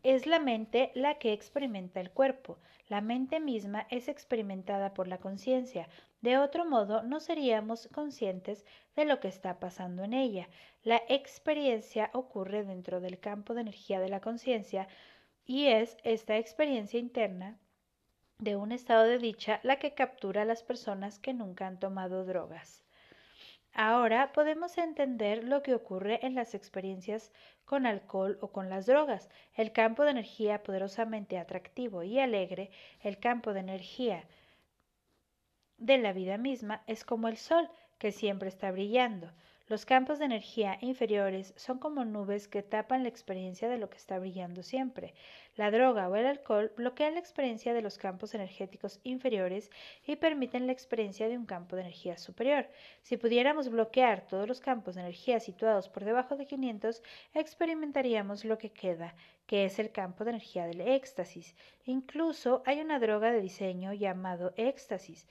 Es 0.01 0.25
la 0.25 0.39
mente 0.39 0.91
la 0.95 1.19
que 1.19 1.33
experimenta 1.33 1.99
el 1.99 2.09
cuerpo. 2.09 2.57
La 2.87 2.99
mente 2.99 3.39
misma 3.39 3.85
es 3.91 4.07
experimentada 4.07 4.95
por 4.95 5.07
la 5.07 5.19
conciencia. 5.19 5.87
De 6.21 6.39
otro 6.39 6.65
modo, 6.65 7.03
no 7.03 7.19
seríamos 7.19 7.87
conscientes 7.89 8.65
de 8.95 9.05
lo 9.05 9.19
que 9.19 9.27
está 9.27 9.59
pasando 9.59 10.03
en 10.03 10.13
ella. 10.13 10.49
La 10.81 10.99
experiencia 11.09 12.09
ocurre 12.11 12.63
dentro 12.63 13.01
del 13.01 13.19
campo 13.19 13.53
de 13.53 13.61
energía 13.61 13.99
de 13.99 14.09
la 14.09 14.19
conciencia 14.19 14.87
y 15.45 15.67
es 15.67 15.95
esta 16.03 16.39
experiencia 16.39 16.99
interna 16.99 17.59
de 18.39 18.55
un 18.55 18.71
estado 18.71 19.03
de 19.03 19.17
dicha 19.17 19.59
la 19.63 19.77
que 19.77 19.93
captura 19.93 20.41
a 20.41 20.45
las 20.45 20.63
personas 20.63 21.19
que 21.19 21.33
nunca 21.33 21.67
han 21.67 21.79
tomado 21.79 22.25
drogas. 22.25 22.83
Ahora 23.73 24.31
podemos 24.31 24.77
entender 24.77 25.43
lo 25.43 25.61
que 25.61 25.73
ocurre 25.73 26.25
en 26.25 26.33
las 26.33 26.53
experiencias 26.55 27.31
con 27.65 27.85
alcohol 27.85 28.37
o 28.41 28.51
con 28.51 28.69
las 28.69 28.85
drogas. 28.85 29.29
El 29.53 29.73
campo 29.73 30.03
de 30.03 30.11
energía 30.11 30.63
poderosamente 30.63 31.37
atractivo 31.37 32.03
y 32.03 32.19
alegre, 32.19 32.71
el 33.01 33.19
campo 33.19 33.53
de 33.53 33.59
energía 33.59 34.23
de 35.77 35.97
la 35.97 36.13
vida 36.13 36.37
misma, 36.37 36.83
es 36.87 37.03
como 37.03 37.27
el 37.27 37.35
sol, 37.35 37.69
que 37.97 38.13
siempre 38.13 38.47
está 38.47 38.71
brillando. 38.71 39.31
Los 39.67 39.83
campos 39.83 40.19
de 40.19 40.25
energía 40.25 40.77
inferiores 40.81 41.55
son 41.57 41.79
como 41.79 42.05
nubes 42.05 42.47
que 42.47 42.61
tapan 42.61 43.01
la 43.01 43.09
experiencia 43.09 43.67
de 43.67 43.79
lo 43.79 43.89
que 43.89 43.97
está 43.97 44.19
brillando 44.19 44.61
siempre. 44.61 45.15
La 45.55 45.71
droga 45.71 46.07
o 46.07 46.15
el 46.15 46.27
alcohol 46.27 46.71
bloquean 46.77 47.15
la 47.15 47.19
experiencia 47.19 47.73
de 47.73 47.81
los 47.81 47.97
campos 47.97 48.35
energéticos 48.35 48.99
inferiores 49.03 49.71
y 50.05 50.17
permiten 50.17 50.67
la 50.67 50.73
experiencia 50.73 51.27
de 51.27 51.37
un 51.39 51.47
campo 51.47 51.75
de 51.75 51.81
energía 51.81 52.19
superior. 52.19 52.67
Si 53.01 53.17
pudiéramos 53.17 53.69
bloquear 53.69 54.27
todos 54.27 54.47
los 54.47 54.59
campos 54.59 54.93
de 54.93 55.01
energía 55.01 55.39
situados 55.39 55.89
por 55.89 56.05
debajo 56.05 56.35
de 56.35 56.45
500, 56.45 57.01
experimentaríamos 57.33 58.45
lo 58.45 58.59
que 58.59 58.71
queda, 58.71 59.15
que 59.47 59.65
es 59.65 59.79
el 59.79 59.91
campo 59.91 60.25
de 60.25 60.29
energía 60.31 60.67
del 60.67 60.81
éxtasis. 60.81 61.55
Incluso 61.85 62.61
hay 62.67 62.81
una 62.81 62.99
droga 62.99 63.31
de 63.31 63.41
diseño 63.41 63.93
llamado 63.93 64.53
éxtasis 64.57 65.27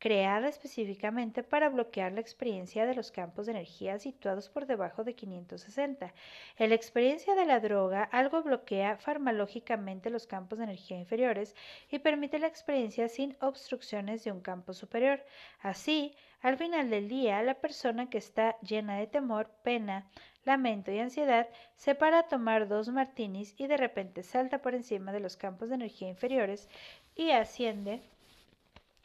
creada 0.00 0.48
específicamente 0.48 1.42
para 1.42 1.68
bloquear 1.68 2.12
la 2.12 2.22
experiencia 2.22 2.86
de 2.86 2.94
los 2.94 3.12
campos 3.12 3.44
de 3.44 3.52
energía 3.52 3.98
situados 3.98 4.48
por 4.48 4.66
debajo 4.66 5.04
de 5.04 5.14
560. 5.14 6.14
En 6.56 6.70
la 6.70 6.74
experiencia 6.74 7.34
de 7.34 7.44
la 7.44 7.60
droga, 7.60 8.04
algo 8.04 8.42
bloquea 8.42 8.96
farmacológicamente 8.96 10.08
los 10.08 10.26
campos 10.26 10.58
de 10.58 10.64
energía 10.64 10.98
inferiores 10.98 11.54
y 11.90 11.98
permite 11.98 12.38
la 12.38 12.46
experiencia 12.46 13.08
sin 13.10 13.36
obstrucciones 13.40 14.24
de 14.24 14.32
un 14.32 14.40
campo 14.40 14.72
superior. 14.72 15.22
Así, 15.60 16.16
al 16.40 16.56
final 16.56 16.88
del 16.88 17.10
día, 17.10 17.42
la 17.42 17.60
persona 17.60 18.08
que 18.08 18.16
está 18.16 18.58
llena 18.62 18.96
de 18.96 19.06
temor, 19.06 19.50
pena, 19.62 20.08
lamento 20.46 20.90
y 20.90 20.98
ansiedad 20.98 21.46
se 21.76 21.94
para 21.94 22.20
a 22.20 22.28
tomar 22.28 22.68
dos 22.68 22.88
martinis 22.88 23.54
y 23.58 23.66
de 23.66 23.76
repente 23.76 24.22
salta 24.22 24.62
por 24.62 24.74
encima 24.74 25.12
de 25.12 25.20
los 25.20 25.36
campos 25.36 25.68
de 25.68 25.74
energía 25.74 26.08
inferiores 26.08 26.70
y 27.14 27.32
asciende 27.32 28.00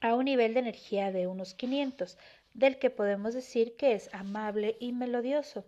a 0.05 0.13
un 0.13 0.25
nivel 0.25 0.53
de 0.53 0.59
energía 0.59 1.11
de 1.11 1.25
unos 1.25 1.55
500, 1.55 2.19
del 2.53 2.77
que 2.77 2.91
podemos 2.91 3.33
decir 3.33 3.75
que 3.75 3.93
es 3.93 4.13
amable 4.13 4.77
y 4.79 4.91
melodioso. 4.91 5.65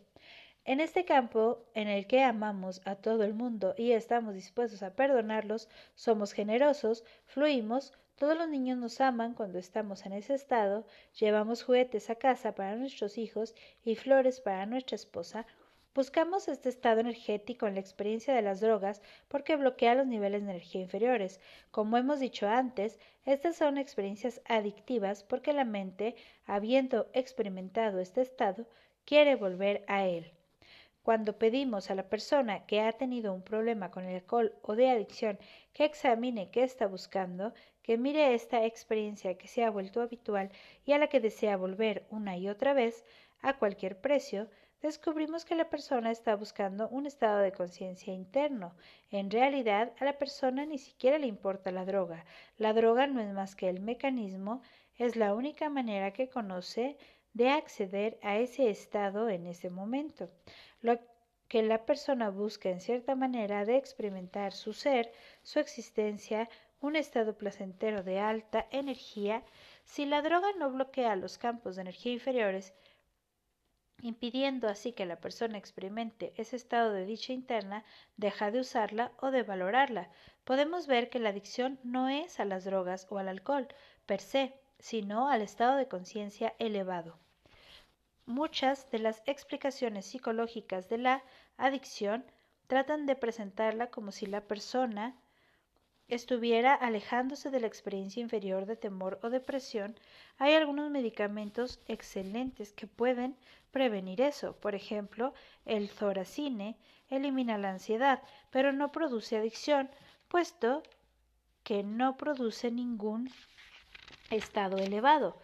En 0.63 0.79
este 0.79 1.05
campo 1.05 1.65
en 1.73 1.87
el 1.87 2.05
que 2.05 2.21
amamos 2.21 2.81
a 2.85 2.93
todo 2.97 3.23
el 3.23 3.33
mundo 3.33 3.73
y 3.79 3.93
estamos 3.93 4.35
dispuestos 4.35 4.83
a 4.83 4.93
perdonarlos, 4.93 5.69
somos 5.95 6.33
generosos, 6.33 7.03
fluimos, 7.25 7.93
todos 8.15 8.37
los 8.37 8.47
niños 8.47 8.77
nos 8.77 9.01
aman 9.01 9.33
cuando 9.33 9.57
estamos 9.57 10.05
en 10.05 10.13
ese 10.13 10.35
estado, 10.35 10.85
llevamos 11.19 11.63
juguetes 11.63 12.11
a 12.11 12.15
casa 12.15 12.53
para 12.53 12.75
nuestros 12.75 13.17
hijos 13.17 13.55
y 13.83 13.95
flores 13.95 14.39
para 14.39 14.67
nuestra 14.67 14.97
esposa, 14.97 15.47
Buscamos 15.97 16.47
este 16.47 16.69
estado 16.69 16.99
energético 16.99 17.65
en 17.65 17.73
la 17.73 17.79
experiencia 17.79 18.35
de 18.35 18.43
las 18.43 18.59
drogas 18.59 19.01
porque 19.27 19.55
bloquea 19.55 19.95
los 19.95 20.05
niveles 20.05 20.45
de 20.45 20.51
energía 20.51 20.81
inferiores. 20.81 21.41
Como 21.71 21.97
hemos 21.97 22.19
dicho 22.19 22.47
antes, 22.47 22.99
estas 23.25 23.55
son 23.55 23.79
experiencias 23.79 24.39
adictivas 24.45 25.23
porque 25.23 25.53
la 25.53 25.65
mente, 25.65 26.15
habiendo 26.45 27.07
experimentado 27.13 27.99
este 27.99 28.21
estado, 28.21 28.67
quiere 29.05 29.33
volver 29.33 29.83
a 29.87 30.05
él. 30.05 30.31
Cuando 31.01 31.39
pedimos 31.39 31.89
a 31.89 31.95
la 31.95 32.07
persona 32.07 32.67
que 32.67 32.81
ha 32.81 32.91
tenido 32.91 33.33
un 33.33 33.41
problema 33.41 33.89
con 33.89 34.05
el 34.05 34.17
alcohol 34.17 34.53
o 34.61 34.75
de 34.75 34.91
adicción 34.91 35.39
que 35.73 35.85
examine 35.85 36.51
qué 36.51 36.61
está 36.61 36.85
buscando, 36.85 37.55
que 37.81 37.97
mire 37.97 38.35
esta 38.35 38.63
experiencia 38.65 39.35
que 39.39 39.47
se 39.47 39.63
ha 39.63 39.71
vuelto 39.71 40.03
habitual 40.03 40.51
y 40.85 40.91
a 40.91 40.99
la 40.99 41.07
que 41.07 41.21
desea 41.21 41.57
volver 41.57 42.05
una 42.11 42.37
y 42.37 42.49
otra 42.49 42.73
vez, 42.73 43.03
a 43.41 43.57
cualquier 43.57 43.99
precio, 43.99 44.47
descubrimos 44.81 45.45
que 45.45 45.55
la 45.55 45.69
persona 45.69 46.11
está 46.11 46.35
buscando 46.35 46.87
un 46.89 47.05
estado 47.05 47.39
de 47.39 47.51
conciencia 47.51 48.13
interno. 48.13 48.75
En 49.11 49.31
realidad, 49.31 49.93
a 49.99 50.05
la 50.05 50.17
persona 50.17 50.65
ni 50.65 50.77
siquiera 50.77 51.17
le 51.17 51.27
importa 51.27 51.71
la 51.71 51.85
droga. 51.85 52.25
La 52.57 52.73
droga 52.73 53.07
no 53.07 53.21
es 53.21 53.33
más 53.33 53.55
que 53.55 53.69
el 53.69 53.79
mecanismo, 53.79 54.61
es 54.95 55.15
la 55.15 55.33
única 55.33 55.69
manera 55.69 56.11
que 56.11 56.29
conoce 56.29 56.97
de 57.33 57.49
acceder 57.49 58.17
a 58.23 58.37
ese 58.37 58.69
estado 58.69 59.29
en 59.29 59.45
ese 59.45 59.69
momento. 59.69 60.29
Lo 60.81 60.99
que 61.47 61.61
la 61.63 61.85
persona 61.85 62.29
busca 62.29 62.69
en 62.69 62.81
cierta 62.81 63.15
manera 63.15 63.63
de 63.63 63.77
experimentar 63.77 64.53
su 64.53 64.73
ser, 64.73 65.11
su 65.43 65.59
existencia, 65.59 66.49
un 66.81 66.95
estado 66.95 67.37
placentero 67.37 68.03
de 68.03 68.19
alta 68.19 68.67
energía, 68.71 69.43
si 69.83 70.05
la 70.05 70.21
droga 70.21 70.47
no 70.59 70.69
bloquea 70.71 71.15
los 71.15 71.37
campos 71.37 71.75
de 71.75 71.83
energía 71.83 72.11
inferiores, 72.11 72.73
impidiendo 74.01 74.67
así 74.67 74.93
que 74.93 75.05
la 75.05 75.19
persona 75.19 75.57
experimente 75.57 76.33
ese 76.37 76.55
estado 76.55 76.91
de 76.91 77.05
dicha 77.05 77.33
interna, 77.33 77.83
deja 78.15 78.51
de 78.51 78.59
usarla 78.59 79.11
o 79.19 79.31
de 79.31 79.43
valorarla. 79.43 80.09
Podemos 80.43 80.87
ver 80.87 81.09
que 81.09 81.19
la 81.19 81.29
adicción 81.29 81.79
no 81.83 82.09
es 82.09 82.39
a 82.39 82.45
las 82.45 82.63
drogas 82.65 83.07
o 83.09 83.17
al 83.17 83.27
alcohol 83.27 83.67
per 84.05 84.21
se, 84.21 84.53
sino 84.79 85.29
al 85.29 85.41
estado 85.41 85.75
de 85.75 85.87
conciencia 85.87 86.53
elevado. 86.59 87.17
Muchas 88.25 88.89
de 88.91 88.99
las 88.99 89.23
explicaciones 89.25 90.05
psicológicas 90.05 90.89
de 90.89 90.97
la 90.97 91.23
adicción 91.57 92.25
tratan 92.67 93.05
de 93.05 93.15
presentarla 93.15 93.87
como 93.87 94.11
si 94.11 94.25
la 94.25 94.41
persona 94.41 95.15
estuviera 96.07 96.73
alejándose 96.73 97.49
de 97.49 97.59
la 97.59 97.67
experiencia 97.67 98.21
inferior 98.21 98.65
de 98.65 98.75
temor 98.75 99.19
o 99.23 99.29
depresión, 99.29 99.95
hay 100.37 100.53
algunos 100.53 100.89
medicamentos 100.89 101.79
excelentes 101.87 102.71
que 102.73 102.87
pueden 102.87 103.35
prevenir 103.71 104.21
eso. 104.21 104.55
Por 104.55 104.75
ejemplo, 104.75 105.33
el 105.65 105.89
Zoracine 105.89 106.77
elimina 107.09 107.57
la 107.57 107.71
ansiedad, 107.71 108.21
pero 108.51 108.71
no 108.71 108.91
produce 108.91 109.37
adicción, 109.37 109.89
puesto 110.27 110.83
que 111.63 111.83
no 111.83 112.17
produce 112.17 112.71
ningún 112.71 113.29
estado 114.29 114.77
elevado. 114.77 115.37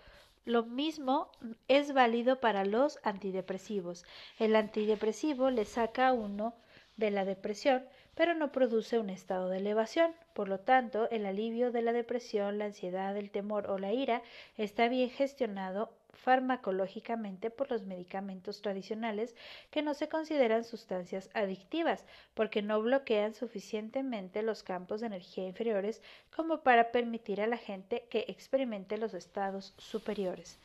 Lo 0.46 0.64
mismo 0.64 1.32
es 1.68 1.94
válido 1.94 2.40
para 2.40 2.66
los 2.66 3.00
antidepresivos. 3.04 4.06
El 4.40 4.56
antidepresivo 4.56 5.50
le 5.50 5.66
saca 5.66 6.10
a 6.10 6.14
uno 6.14 6.54
de 6.98 7.12
la 7.12 7.26
depresión, 7.26 7.86
pero 8.16 8.34
no 8.34 8.52
produce 8.52 9.00
un 9.00 9.10
estado 9.10 9.50
de 9.50 9.58
elevación. 9.58 10.14
Por 10.34 10.50
lo 10.50 10.60
tanto, 10.60 11.10
el 11.10 11.26
alivio 11.26 11.72
de 11.72 11.82
la 11.82 11.94
depresión, 11.94 12.58
la 12.58 12.66
ansiedad, 12.66 13.16
el 13.18 13.32
temor 13.32 13.70
o 13.70 13.78
la 13.78 13.94
ira 13.94 14.22
está 14.58 14.88
bien 14.88 15.10
gestionado 15.10 15.92
farmacológicamente 16.14 17.50
por 17.50 17.70
los 17.70 17.84
medicamentos 17.84 18.62
tradicionales 18.62 19.36
que 19.72 19.82
no 19.82 19.94
se 19.94 20.10
consideran 20.10 20.64
sustancias 20.64 21.30
adictivas 21.34 22.06
porque 22.34 22.62
no 22.62 22.82
bloquean 22.82 23.34
suficientemente 23.34 24.42
los 24.44 24.64
campos 24.64 25.02
de 25.02 25.08
energía 25.08 25.48
inferiores 25.48 26.02
como 26.36 26.62
para 26.62 26.92
permitir 26.92 27.42
a 27.42 27.48
la 27.48 27.58
gente 27.58 28.06
que 28.10 28.26
experimente 28.28 28.98
los 28.98 29.14
estados 29.14 29.74
superiores. 29.78 30.60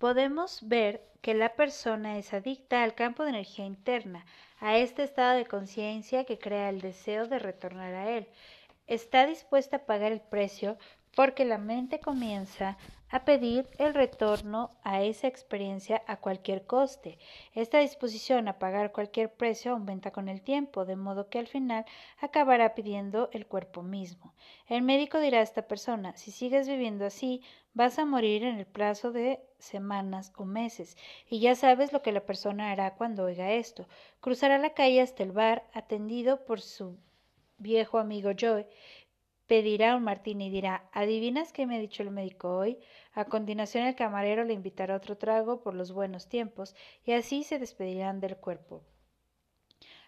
Podemos 0.00 0.66
ver 0.66 1.06
que 1.20 1.34
la 1.34 1.54
persona 1.54 2.16
es 2.16 2.32
adicta 2.32 2.82
al 2.82 2.94
campo 2.94 3.22
de 3.22 3.28
energía 3.28 3.66
interna, 3.66 4.24
a 4.58 4.78
este 4.78 5.02
estado 5.02 5.36
de 5.36 5.44
conciencia 5.44 6.24
que 6.24 6.38
crea 6.38 6.70
el 6.70 6.80
deseo 6.80 7.26
de 7.26 7.38
retornar 7.38 7.92
a 7.94 8.10
él 8.16 8.26
está 8.90 9.24
dispuesta 9.24 9.76
a 9.76 9.86
pagar 9.86 10.10
el 10.10 10.20
precio 10.20 10.76
porque 11.14 11.44
la 11.44 11.58
mente 11.58 12.00
comienza 12.00 12.76
a 13.08 13.24
pedir 13.24 13.68
el 13.78 13.94
retorno 13.94 14.70
a 14.82 15.02
esa 15.02 15.28
experiencia 15.28 16.02
a 16.08 16.16
cualquier 16.16 16.66
coste. 16.66 17.16
Esta 17.54 17.78
disposición 17.78 18.48
a 18.48 18.58
pagar 18.58 18.90
cualquier 18.90 19.32
precio 19.32 19.72
aumenta 19.72 20.10
con 20.10 20.28
el 20.28 20.42
tiempo, 20.42 20.84
de 20.84 20.96
modo 20.96 21.28
que 21.28 21.38
al 21.38 21.46
final 21.46 21.84
acabará 22.20 22.74
pidiendo 22.74 23.30
el 23.32 23.46
cuerpo 23.46 23.82
mismo. 23.82 24.34
El 24.68 24.82
médico 24.82 25.20
dirá 25.20 25.38
a 25.38 25.42
esta 25.42 25.62
persona, 25.62 26.16
si 26.16 26.32
sigues 26.32 26.68
viviendo 26.68 27.06
así, 27.06 27.42
vas 27.74 27.98
a 27.98 28.04
morir 28.04 28.44
en 28.44 28.58
el 28.58 28.66
plazo 28.66 29.12
de 29.12 29.40
semanas 29.58 30.32
o 30.36 30.44
meses, 30.44 30.96
y 31.28 31.40
ya 31.40 31.54
sabes 31.54 31.92
lo 31.92 32.02
que 32.02 32.12
la 32.12 32.26
persona 32.26 32.70
hará 32.70 32.94
cuando 32.94 33.24
oiga 33.24 33.52
esto. 33.52 33.86
Cruzará 34.20 34.58
la 34.58 34.74
calle 34.74 35.00
hasta 35.00 35.22
el 35.22 35.32
bar, 35.32 35.68
atendido 35.72 36.44
por 36.44 36.60
su 36.60 36.98
viejo 37.58 37.98
amigo 37.98 38.30
Joe 38.38 38.66
pedirá 39.50 39.96
un 39.96 40.04
martini 40.04 40.46
y 40.46 40.50
dirá 40.50 40.88
¿Adivinas 40.92 41.52
qué 41.52 41.66
me 41.66 41.74
ha 41.74 41.80
dicho 41.80 42.04
el 42.04 42.12
médico 42.12 42.56
hoy? 42.56 42.78
A 43.14 43.24
continuación 43.24 43.84
el 43.84 43.96
camarero 43.96 44.44
le 44.44 44.52
invitará 44.52 44.94
otro 44.94 45.16
trago 45.16 45.60
por 45.60 45.74
los 45.74 45.90
buenos 45.90 46.28
tiempos 46.28 46.76
y 47.04 47.14
así 47.14 47.42
se 47.42 47.58
despedirán 47.58 48.20
del 48.20 48.36
cuerpo. 48.36 48.84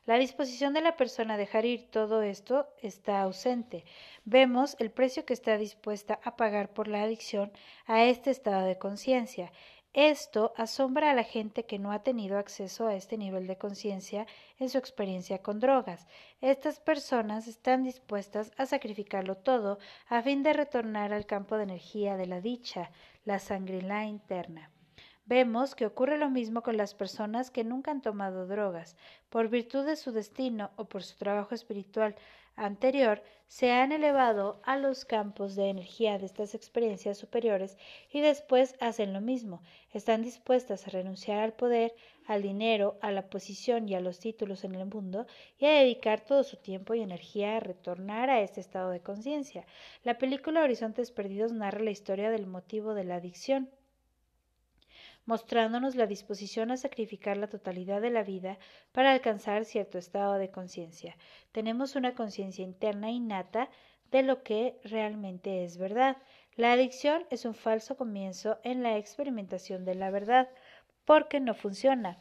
La 0.05 0.19
disposición 0.19 0.73
de 0.75 0.81
la 0.81 0.97
persona 0.97 1.35
a 1.35 1.37
dejar 1.37 1.65
ir 1.65 1.89
todo 1.89 2.23
esto 2.23 2.67
está 2.83 3.23
ausente. 3.23 3.85
Vemos 4.25 4.75
el 4.81 4.91
precio 4.91 5.25
que 5.25 5.33
está 5.33 5.57
dispuesta 5.57 6.19
a 6.25 6.35
pagar 6.35 6.73
por 6.73 6.89
la 6.89 7.05
adicción 7.05 7.53
a 7.87 8.03
este 8.03 8.33
estado 8.33 8.67
de 8.67 8.79
conciencia. 8.79 9.53
Esto 9.93 10.55
asombra 10.57 11.13
a 11.13 11.15
la 11.15 11.23
gente 11.23 11.67
que 11.67 11.79
no 11.79 11.93
ha 11.93 12.03
tenido 12.03 12.37
acceso 12.39 12.89
a 12.89 12.97
este 12.97 13.17
nivel 13.17 13.47
de 13.47 13.59
conciencia 13.59 14.27
en 14.59 14.71
su 14.71 14.79
experiencia 14.79 15.39
con 15.41 15.61
drogas. 15.61 16.09
Estas 16.41 16.81
personas 16.81 17.47
están 17.47 17.85
dispuestas 17.85 18.51
a 18.57 18.67
sacrificarlo 18.67 19.37
todo 19.37 19.79
a 20.09 20.21
fin 20.21 20.43
de 20.43 20.53
retornar 20.53 21.13
al 21.13 21.27
campo 21.27 21.57
de 21.57 21.63
energía 21.63 22.17
de 22.17 22.27
la 22.27 22.41
dicha, 22.41 22.91
la 23.25 23.39
sangrilá 23.39 24.05
interna. 24.05 24.72
Vemos 25.25 25.77
que 25.77 25.87
ocurre 25.87 26.19
lo 26.19 26.31
mismo 26.31 26.63
con 26.63 26.77
las 26.77 26.95
personas 26.95 27.53
que 27.53 27.63
nunca 27.63 27.93
han 27.93 28.03
tomado 28.03 28.49
drogas. 28.49 28.97
Por 29.31 29.49
virtud 29.49 29.87
de 29.87 29.95
su 29.95 30.11
destino 30.11 30.73
o 30.77 30.87
por 30.87 31.05
su 31.05 31.17
trabajo 31.17 31.55
espiritual 31.55 32.17
anterior 32.57 33.23
se 33.47 33.71
han 33.71 33.93
elevado 33.93 34.61
a 34.65 34.77
los 34.77 35.05
campos 35.05 35.55
de 35.55 35.69
energía 35.69 36.19
de 36.19 36.27
estas 36.27 36.57
experiencias 36.57 37.19
superiores 37.19 37.79
y 38.11 38.21
después 38.21 38.75
hacen 38.81 39.13
lo 39.13 39.21
mismo. 39.21 39.63
Están 39.93 40.23
dispuestas 40.23 40.87
a 40.87 40.91
renunciar 40.91 41.39
al 41.39 41.53
poder, 41.53 41.95
al 42.27 42.43
dinero, 42.43 42.99
a 43.01 43.13
la 43.13 43.31
posición 43.31 43.89
y 43.89 43.95
a 43.95 44.01
los 44.01 44.19
títulos 44.19 44.65
en 44.65 44.75
el 44.75 44.87
mundo 44.87 45.27
y 45.57 45.67
a 45.67 45.71
dedicar 45.71 46.21
todo 46.23 46.43
su 46.43 46.57
tiempo 46.57 46.95
y 46.95 47.01
energía 47.01 47.57
a 47.57 47.61
retornar 47.61 48.29
a 48.29 48.41
este 48.41 48.61
estado 48.61 48.91
de 48.91 49.01
conciencia. 49.01 49.67
La 50.03 50.19
película 50.19 50.63
Horizontes 50.63 51.13
Perdidos 51.13 51.53
narra 51.53 51.81
la 51.81 51.91
historia 51.91 52.29
del 52.31 52.47
motivo 52.47 52.95
de 52.95 53.05
la 53.05 53.15
adicción 53.15 53.71
mostrándonos 55.25 55.95
la 55.95 56.07
disposición 56.07 56.71
a 56.71 56.77
sacrificar 56.77 57.37
la 57.37 57.49
totalidad 57.49 58.01
de 58.01 58.11
la 58.11 58.23
vida 58.23 58.59
para 58.93 59.13
alcanzar 59.13 59.65
cierto 59.65 59.99
estado 59.99 60.35
de 60.35 60.51
conciencia. 60.51 61.17
Tenemos 61.53 61.97
una 61.97 62.15
conciencia 62.15 62.65
interna 62.65 63.11
innata 63.11 63.71
de 64.11 64.23
lo 64.23 64.43
que 64.43 64.79
realmente 64.85 65.65
es 65.65 65.79
verdad. 65.79 66.17
La 66.57 66.73
adicción 66.73 67.25
es 67.31 67.45
un 67.45 67.55
falso 67.55 67.97
comienzo 67.97 68.59
en 68.63 68.83
la 68.83 68.99
experimentación 68.99 69.85
de 69.85 69.95
la 69.95 70.11
verdad, 70.11 70.49
porque 71.05 71.41
no 71.41 71.55
funciona. 71.55 72.19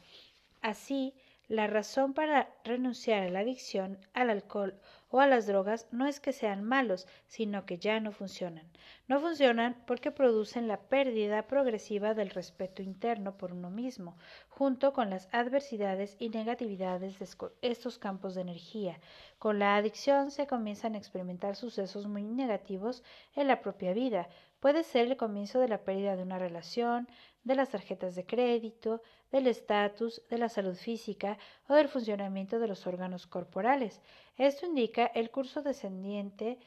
Así, 0.61 1.13
la 1.51 1.67
razón 1.67 2.13
para 2.13 2.47
renunciar 2.63 3.23
a 3.23 3.29
la 3.29 3.39
adicción 3.39 3.97
al 4.13 4.29
alcohol 4.29 4.79
o 5.09 5.19
a 5.19 5.27
las 5.27 5.47
drogas 5.47 5.85
no 5.91 6.07
es 6.07 6.21
que 6.21 6.31
sean 6.31 6.63
malos, 6.63 7.09
sino 7.27 7.65
que 7.65 7.77
ya 7.77 7.99
no 7.99 8.13
funcionan. 8.13 8.71
No 9.09 9.19
funcionan 9.19 9.75
porque 9.85 10.11
producen 10.11 10.69
la 10.69 10.79
pérdida 10.79 11.47
progresiva 11.47 12.13
del 12.13 12.29
respeto 12.29 12.81
interno 12.81 13.35
por 13.35 13.51
uno 13.51 13.69
mismo, 13.69 14.15
junto 14.47 14.93
con 14.93 15.09
las 15.09 15.27
adversidades 15.33 16.15
y 16.19 16.29
negatividades 16.29 17.19
de 17.19 17.27
estos 17.61 17.99
campos 17.99 18.33
de 18.33 18.41
energía. 18.41 19.01
Con 19.37 19.59
la 19.59 19.75
adicción 19.75 20.31
se 20.31 20.47
comienzan 20.47 20.95
a 20.95 20.99
experimentar 20.99 21.57
sucesos 21.57 22.07
muy 22.07 22.23
negativos 22.23 23.03
en 23.35 23.49
la 23.49 23.59
propia 23.59 23.91
vida. 23.91 24.29
Puede 24.61 24.83
ser 24.83 25.07
el 25.07 25.17
comienzo 25.17 25.59
de 25.59 25.67
la 25.67 25.83
pérdida 25.83 26.15
de 26.15 26.23
una 26.23 26.39
relación, 26.39 27.09
de 27.43 27.55
las 27.55 27.69
tarjetas 27.69 28.15
de 28.15 28.25
crédito, 28.25 29.01
del 29.31 29.47
estatus, 29.47 30.21
de 30.29 30.37
la 30.37 30.49
salud 30.49 30.75
física 30.75 31.37
o 31.67 31.73
del 31.73 31.87
funcionamiento 31.87 32.59
de 32.59 32.67
los 32.67 32.85
órganos 32.85 33.27
corporales. 33.27 34.01
Esto 34.37 34.65
indica 34.65 35.05
el 35.07 35.31
curso 35.31 35.61
descendiente 35.61 36.59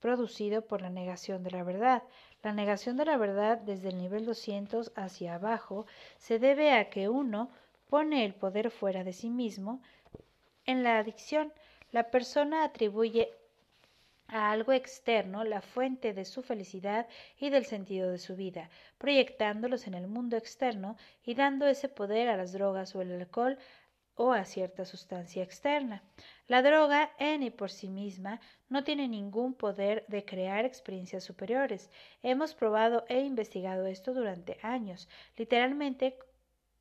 producido 0.00 0.62
por 0.62 0.82
la 0.82 0.90
negación 0.90 1.42
de 1.42 1.50
la 1.50 1.62
verdad. 1.62 2.02
La 2.42 2.52
negación 2.52 2.96
de 2.96 3.04
la 3.04 3.16
verdad 3.16 3.58
desde 3.58 3.88
el 3.88 3.98
nivel 3.98 4.26
200 4.26 4.92
hacia 4.94 5.34
abajo 5.34 5.86
se 6.18 6.38
debe 6.38 6.72
a 6.72 6.88
que 6.90 7.08
uno 7.08 7.50
pone 7.88 8.24
el 8.24 8.34
poder 8.34 8.70
fuera 8.70 9.04
de 9.04 9.12
sí 9.12 9.30
mismo. 9.30 9.80
En 10.66 10.82
la 10.82 10.98
adicción, 10.98 11.52
la 11.90 12.10
persona 12.10 12.64
atribuye 12.64 13.30
a 14.28 14.50
algo 14.50 14.72
externo 14.72 15.44
la 15.44 15.60
fuente 15.60 16.12
de 16.12 16.24
su 16.24 16.42
felicidad 16.42 17.08
y 17.38 17.50
del 17.50 17.64
sentido 17.64 18.10
de 18.10 18.18
su 18.18 18.36
vida, 18.36 18.70
proyectándolos 18.98 19.86
en 19.86 19.94
el 19.94 20.06
mundo 20.06 20.36
externo 20.36 20.96
y 21.24 21.34
dando 21.34 21.66
ese 21.66 21.88
poder 21.88 22.28
a 22.28 22.36
las 22.36 22.52
drogas 22.52 22.94
o 22.94 23.02
el 23.02 23.12
alcohol 23.12 23.58
o 24.14 24.32
a 24.32 24.44
cierta 24.44 24.84
sustancia 24.84 25.42
externa. 25.42 26.02
La 26.48 26.62
droga 26.62 27.12
en 27.18 27.42
y 27.42 27.50
por 27.50 27.70
sí 27.70 27.88
misma 27.88 28.40
no 28.68 28.82
tiene 28.82 29.06
ningún 29.08 29.54
poder 29.54 30.04
de 30.08 30.24
crear 30.24 30.64
experiencias 30.64 31.24
superiores. 31.24 31.90
Hemos 32.22 32.54
probado 32.54 33.04
e 33.08 33.20
investigado 33.20 33.86
esto 33.86 34.12
durante 34.12 34.58
años, 34.62 35.08
literalmente 35.36 36.18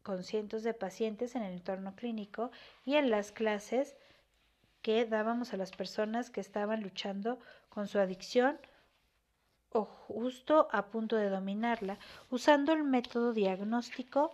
con 0.01 0.23
cientos 0.23 0.63
de 0.63 0.73
pacientes 0.73 1.35
en 1.35 1.43
el 1.43 1.53
entorno 1.53 1.95
clínico 1.95 2.49
y 2.85 2.95
en 2.95 3.11
las 3.11 3.31
clases 3.31 3.95
que 4.87 5.03
dábamos 5.03 5.53
a 5.53 5.57
las 5.57 5.71
personas 5.71 6.29
que 6.29 6.39
estaban 6.39 6.81
luchando 6.81 7.39
con 7.67 7.89
su 7.89 7.99
adicción 7.99 8.57
o 9.67 9.83
justo 9.83 10.69
a 10.71 10.85
punto 10.85 11.17
de 11.17 11.27
dominarla, 11.29 11.99
usando 12.29 12.71
el 12.71 12.85
método 12.85 13.33
diagnóstico 13.33 14.33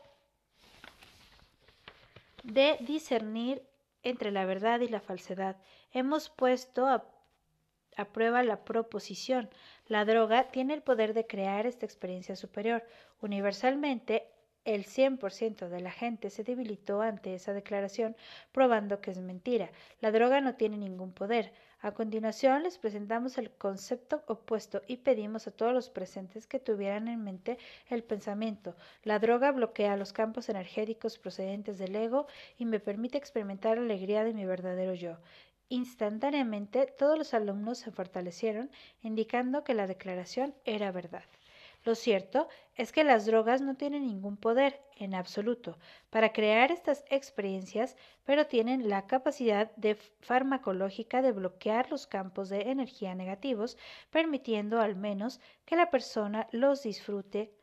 de 2.44 2.78
discernir 2.82 3.64
entre 4.04 4.30
la 4.30 4.46
verdad 4.46 4.82
y 4.82 4.90
la 4.90 5.00
falsedad. 5.00 5.58
Hemos 5.92 6.30
puesto 6.30 6.86
a, 6.86 7.04
prueba 8.14 8.44
la 8.44 8.64
proposición. 8.64 9.50
La 9.88 10.06
droga 10.06 10.50
tiene 10.52 10.76
el 10.76 10.84
poder 10.84 11.16
de 11.16 11.26
crear 11.26 11.66
esta 11.66 11.88
experiencia 11.88 12.36
superior. 12.36 12.84
Universalmente, 13.22 14.32
el 14.66 14.86
100% 14.86 15.68
de 15.68 15.82
la 15.82 15.92
gente 15.92 16.30
se 16.30 16.44
debilitó 16.44 17.02
ante 17.02 17.36
esa 17.36 17.54
declaración, 17.54 18.16
probando 18.52 19.02
que 19.02 19.12
es 19.12 19.20
mentira. 19.20 19.72
La 20.00 20.12
droga 20.12 20.42
no 20.42 20.56
tiene 20.56 20.78
ningún 20.78 21.12
poder. 21.12 21.52
A 21.82 21.92
continuación 21.92 22.64
les 22.64 22.78
presentamos 22.78 23.38
el 23.38 23.52
concepto 23.52 24.24
opuesto 24.28 24.82
y 24.88 24.98
pedimos 24.98 25.48
a 25.48 25.52
todos 25.52 25.74
los 25.74 25.90
presentes 25.90 26.48
que 26.48 26.60
tuvieran 26.60 27.10
en 27.10 27.24
mente 27.24 27.58
el 27.90 28.04
pensamiento. 28.04 28.76
La 29.04 29.20
droga 29.20 29.52
bloquea 29.52 29.98
los 29.98 30.14
campos 30.14 30.48
energéticos 30.48 31.20
procedentes 31.20 31.78
del 31.78 31.96
ego 31.96 32.28
y 32.58 32.66
me 32.66 32.80
permite 32.80 33.18
experimentar 33.18 33.78
la 33.78 33.84
alegría 33.84 34.24
de 34.24 34.34
mi 34.34 34.46
verdadero 34.46 34.94
yo. 34.94 35.18
Instantáneamente 35.68 36.86
todos 36.98 37.18
los 37.18 37.34
alumnos 37.34 37.80
se 37.80 37.92
fortalecieron, 37.92 38.70
indicando 39.02 39.64
que 39.64 39.74
la 39.74 39.88
declaración 39.88 40.56
era 40.66 40.92
verdad. 40.92 41.24
Lo 41.86 41.96
cierto 41.96 42.48
es 42.76 42.94
que 42.94 43.04
las 43.04 43.26
drogas 43.26 43.62
no 43.62 43.76
tienen 43.76 44.08
ningún 44.08 44.38
poder, 44.38 44.82
en 44.96 45.14
absoluto, 45.14 45.78
para 46.10 46.32
crear 46.32 46.72
estas 46.72 47.04
experiencias, 47.10 47.98
pero 48.24 48.48
tienen 48.48 48.88
la 48.88 49.06
capacidad 49.06 49.70
farmacológica 50.22 51.22
de 51.22 51.34
bloquear 51.34 51.92
los 51.92 52.08
campos 52.08 52.48
de 52.48 52.72
energía 52.72 53.16
negativos, 53.16 53.78
permitiendo 54.12 54.80
al 54.80 54.96
menos 54.96 55.42
que 55.66 55.76
la 55.76 55.92
persona 55.92 56.48
los 56.52 56.84
disfrute. 56.84 57.54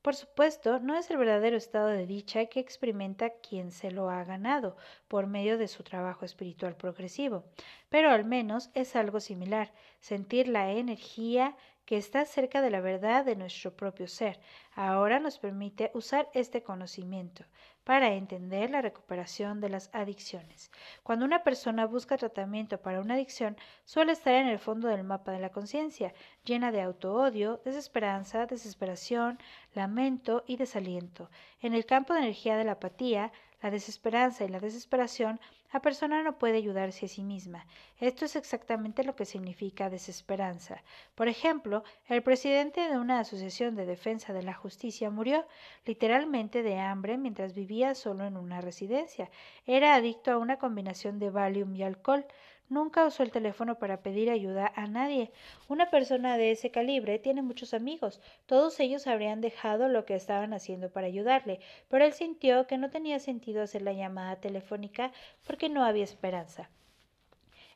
Por 0.00 0.14
supuesto, 0.14 0.78
no 0.78 0.94
es 0.96 1.10
el 1.10 1.16
verdadero 1.16 1.56
estado 1.56 1.88
de 1.88 2.06
dicha 2.06 2.46
que 2.46 2.60
experimenta 2.60 3.30
quien 3.30 3.72
se 3.72 3.90
lo 3.90 4.08
ha 4.08 4.22
ganado 4.22 4.76
por 5.08 5.26
medio 5.26 5.58
de 5.58 5.66
su 5.66 5.82
trabajo 5.82 6.24
espiritual 6.24 6.76
progresivo, 6.76 7.42
pero 7.88 8.10
al 8.10 8.24
menos 8.24 8.70
es 8.74 8.94
algo 8.94 9.18
similar, 9.18 9.72
sentir 9.98 10.46
la 10.46 10.70
energía 10.70 11.56
que 11.86 11.96
está 11.96 12.24
cerca 12.24 12.60
de 12.60 12.70
la 12.70 12.80
verdad 12.80 13.24
de 13.24 13.36
nuestro 13.36 13.74
propio 13.74 14.08
ser. 14.08 14.38
Ahora 14.74 15.20
nos 15.20 15.38
permite 15.38 15.90
usar 15.94 16.28
este 16.34 16.62
conocimiento 16.62 17.44
para 17.84 18.14
entender 18.14 18.70
la 18.70 18.82
recuperación 18.82 19.60
de 19.60 19.68
las 19.68 19.88
adicciones. 19.92 20.72
Cuando 21.04 21.24
una 21.24 21.44
persona 21.44 21.86
busca 21.86 22.16
tratamiento 22.18 22.78
para 22.78 23.00
una 23.00 23.14
adicción, 23.14 23.56
suele 23.84 24.10
estar 24.10 24.34
en 24.34 24.48
el 24.48 24.58
fondo 24.58 24.88
del 24.88 25.04
mapa 25.04 25.30
de 25.30 25.38
la 25.38 25.50
conciencia, 25.50 26.12
llena 26.44 26.72
de 26.72 26.82
autoodio, 26.82 27.60
desesperanza, 27.64 28.46
desesperación, 28.46 29.38
lamento 29.72 30.42
y 30.48 30.56
desaliento. 30.56 31.30
En 31.60 31.74
el 31.74 31.86
campo 31.86 32.12
de 32.12 32.20
energía 32.20 32.56
de 32.56 32.64
la 32.64 32.72
apatía, 32.72 33.32
la 33.66 33.72
desesperanza 33.72 34.44
y 34.44 34.48
la 34.48 34.60
desesperación, 34.60 35.40
la 35.72 35.80
persona 35.80 36.22
no 36.22 36.38
puede 36.38 36.56
ayudarse 36.56 37.06
a 37.06 37.08
sí 37.08 37.24
misma. 37.24 37.66
Esto 37.98 38.24
es 38.24 38.36
exactamente 38.36 39.02
lo 39.02 39.16
que 39.16 39.24
significa 39.24 39.90
desesperanza. 39.90 40.84
Por 41.16 41.26
ejemplo, 41.26 41.82
el 42.06 42.22
presidente 42.22 42.88
de 42.88 42.96
una 42.96 43.18
asociación 43.18 43.74
de 43.74 43.84
defensa 43.84 44.32
de 44.32 44.44
la 44.44 44.54
justicia 44.54 45.10
murió 45.10 45.44
literalmente 45.84 46.62
de 46.62 46.78
hambre 46.78 47.18
mientras 47.18 47.54
vivía 47.54 47.96
solo 47.96 48.24
en 48.24 48.36
una 48.36 48.60
residencia. 48.60 49.30
Era 49.66 49.96
adicto 49.96 50.30
a 50.30 50.38
una 50.38 50.60
combinación 50.60 51.18
de 51.18 51.30
Valium 51.30 51.74
y 51.74 51.82
alcohol. 51.82 52.24
Nunca 52.68 53.06
usó 53.06 53.22
el 53.22 53.30
teléfono 53.30 53.78
para 53.78 54.02
pedir 54.02 54.28
ayuda 54.28 54.72
a 54.74 54.88
nadie. 54.88 55.30
Una 55.68 55.88
persona 55.88 56.36
de 56.36 56.50
ese 56.50 56.72
calibre 56.72 57.20
tiene 57.20 57.40
muchos 57.42 57.74
amigos. 57.74 58.20
Todos 58.46 58.80
ellos 58.80 59.06
habrían 59.06 59.40
dejado 59.40 59.88
lo 59.88 60.04
que 60.04 60.16
estaban 60.16 60.52
haciendo 60.52 60.90
para 60.90 61.06
ayudarle, 61.06 61.60
pero 61.88 62.04
él 62.04 62.12
sintió 62.12 62.66
que 62.66 62.76
no 62.76 62.90
tenía 62.90 63.20
sentido 63.20 63.62
hacer 63.62 63.82
la 63.82 63.92
llamada 63.92 64.36
telefónica 64.40 65.12
porque 65.46 65.68
no 65.68 65.84
había 65.84 66.02
esperanza. 66.02 66.68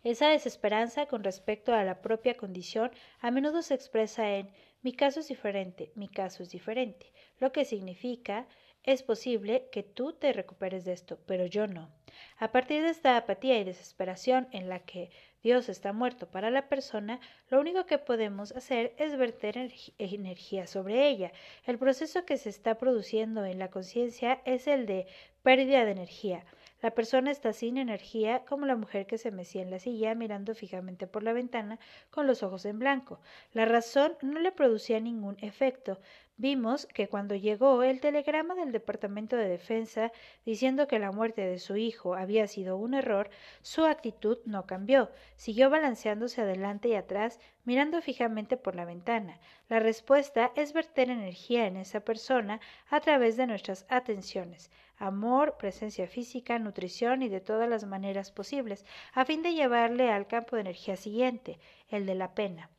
Esa 0.03 0.31
desesperanza 0.31 1.07
con 1.07 1.23
respecto 1.23 1.75
a 1.75 1.85
la 1.85 2.01
propia 2.01 2.37
condición 2.37 2.91
a 3.21 3.31
menudo 3.31 3.63
se 3.63 3.75
expresa 3.75 4.31
en 4.31 4.51
mi 4.83 4.95
caso 4.95 5.21
es 5.21 5.29
diferente, 5.29 5.93
mi 5.95 6.09
caso 6.09 6.43
es 6.43 6.51
diferente, 6.51 7.13
lo 7.39 7.53
que 7.53 7.67
significa 7.67 8.47
es 8.85 9.03
posible 9.03 9.69
que 9.71 9.83
tú 9.83 10.13
te 10.13 10.33
recuperes 10.33 10.85
de 10.85 10.93
esto, 10.93 11.19
pero 11.27 11.47
yo 11.47 11.67
no. 11.67 11.91
A 12.39 12.51
partir 12.53 12.83
de 12.83 12.91
esta 12.91 13.17
apatía 13.17 13.59
y 13.59 13.65
desesperación 13.65 14.49
en 14.53 14.69
la 14.69 14.81
que 14.81 15.11
Dios 15.43 15.69
está 15.69 15.93
muerto 15.93 16.31
para 16.31 16.51
la 16.51 16.69
persona, 16.69 17.21
lo 17.49 17.61
único 17.61 17.87
que 17.87 17.99
podemos 17.99 18.53
hacer 18.53 18.95
es 18.99 19.17
verter 19.17 19.57
energía 19.99 20.67
sobre 20.67 21.09
ella. 21.09 21.33
El 21.65 21.79
proceso 21.79 22.25
que 22.25 22.37
se 22.37 22.49
está 22.49 22.79
produciendo 22.79 23.45
en 23.45 23.59
la 23.59 23.71
conciencia 23.71 24.43
es 24.45 24.67
el 24.67 24.87
de 24.87 25.07
pérdida 25.43 25.85
de 25.85 25.93
energía. 25.93 26.45
La 26.83 26.93
persona 26.93 27.31
está 27.31 27.53
sin 27.53 27.77
energía, 27.77 28.43
como 28.47 28.65
la 28.65 28.75
mujer 28.75 29.07
que 29.07 29.19
se 29.19 29.31
mecía 29.31 29.61
en 29.61 29.71
la 29.71 29.79
silla 29.79 30.15
mirando 30.15 30.55
fijamente 30.55 31.07
por 31.07 31.23
la 31.23 31.35
ventana 31.35 31.79
con 32.11 32.27
los 32.27 32.43
ojos 32.43 32.65
en 32.65 32.79
blanco. 32.79 33.21
La 33.53 33.67
razón 33.67 34.17
no 34.23 34.41
le 34.41 34.51
producía 34.51 34.99
ningún 34.99 35.37
efecto. 35.41 35.99
Vimos 36.41 36.87
que 36.87 37.07
cuando 37.07 37.35
llegó 37.35 37.83
el 37.83 38.01
telegrama 38.01 38.55
del 38.55 38.73
Departamento 38.73 39.37
de 39.37 39.47
Defensa 39.47 40.11
diciendo 40.47 40.89
que 40.89 40.99
la 40.99 41.13
muerte 41.13 41.43
de 41.43 41.59
su 41.59 41.77
hijo 41.77 42.15
había 42.15 42.47
sido 42.47 42.79
un 42.79 42.95
error, 42.95 43.29
su 43.61 43.85
actitud 43.85 44.39
no 44.47 44.65
cambió. 44.65 45.11
Siguió 45.37 45.69
balanceándose 45.69 46.41
adelante 46.41 46.89
y 46.89 46.95
atrás, 46.95 47.41
mirando 47.65 48.01
fijamente 48.01 48.57
por 48.57 48.75
la 48.75 48.87
ventana. 48.87 49.39
La 49.69 49.81
respuesta 49.81 50.51
es 50.57 50.73
verter 50.73 51.11
energía 51.11 51.67
en 51.67 51.77
esa 51.77 52.01
persona 52.01 52.59
a 52.89 53.01
través 53.01 53.37
de 53.37 53.47
nuestras 53.47 53.85
atenciones 53.91 54.71
amor, 54.97 55.59
presencia 55.59 56.07
física, 56.07 56.59
nutrición 56.59 57.23
y 57.23 57.29
de 57.29 57.41
todas 57.41 57.69
las 57.69 57.85
maneras 57.85 58.33
posibles, 58.33 58.87
a 59.13 59.27
fin 59.27 59.43
de 59.43 59.53
llevarle 59.53 60.11
al 60.11 60.27
campo 60.27 60.57
de 60.57 60.63
energía 60.63 60.97
siguiente, 60.97 61.59
el 61.89 62.07
de 62.07 62.15
la 62.15 62.35
pena. 62.35 62.71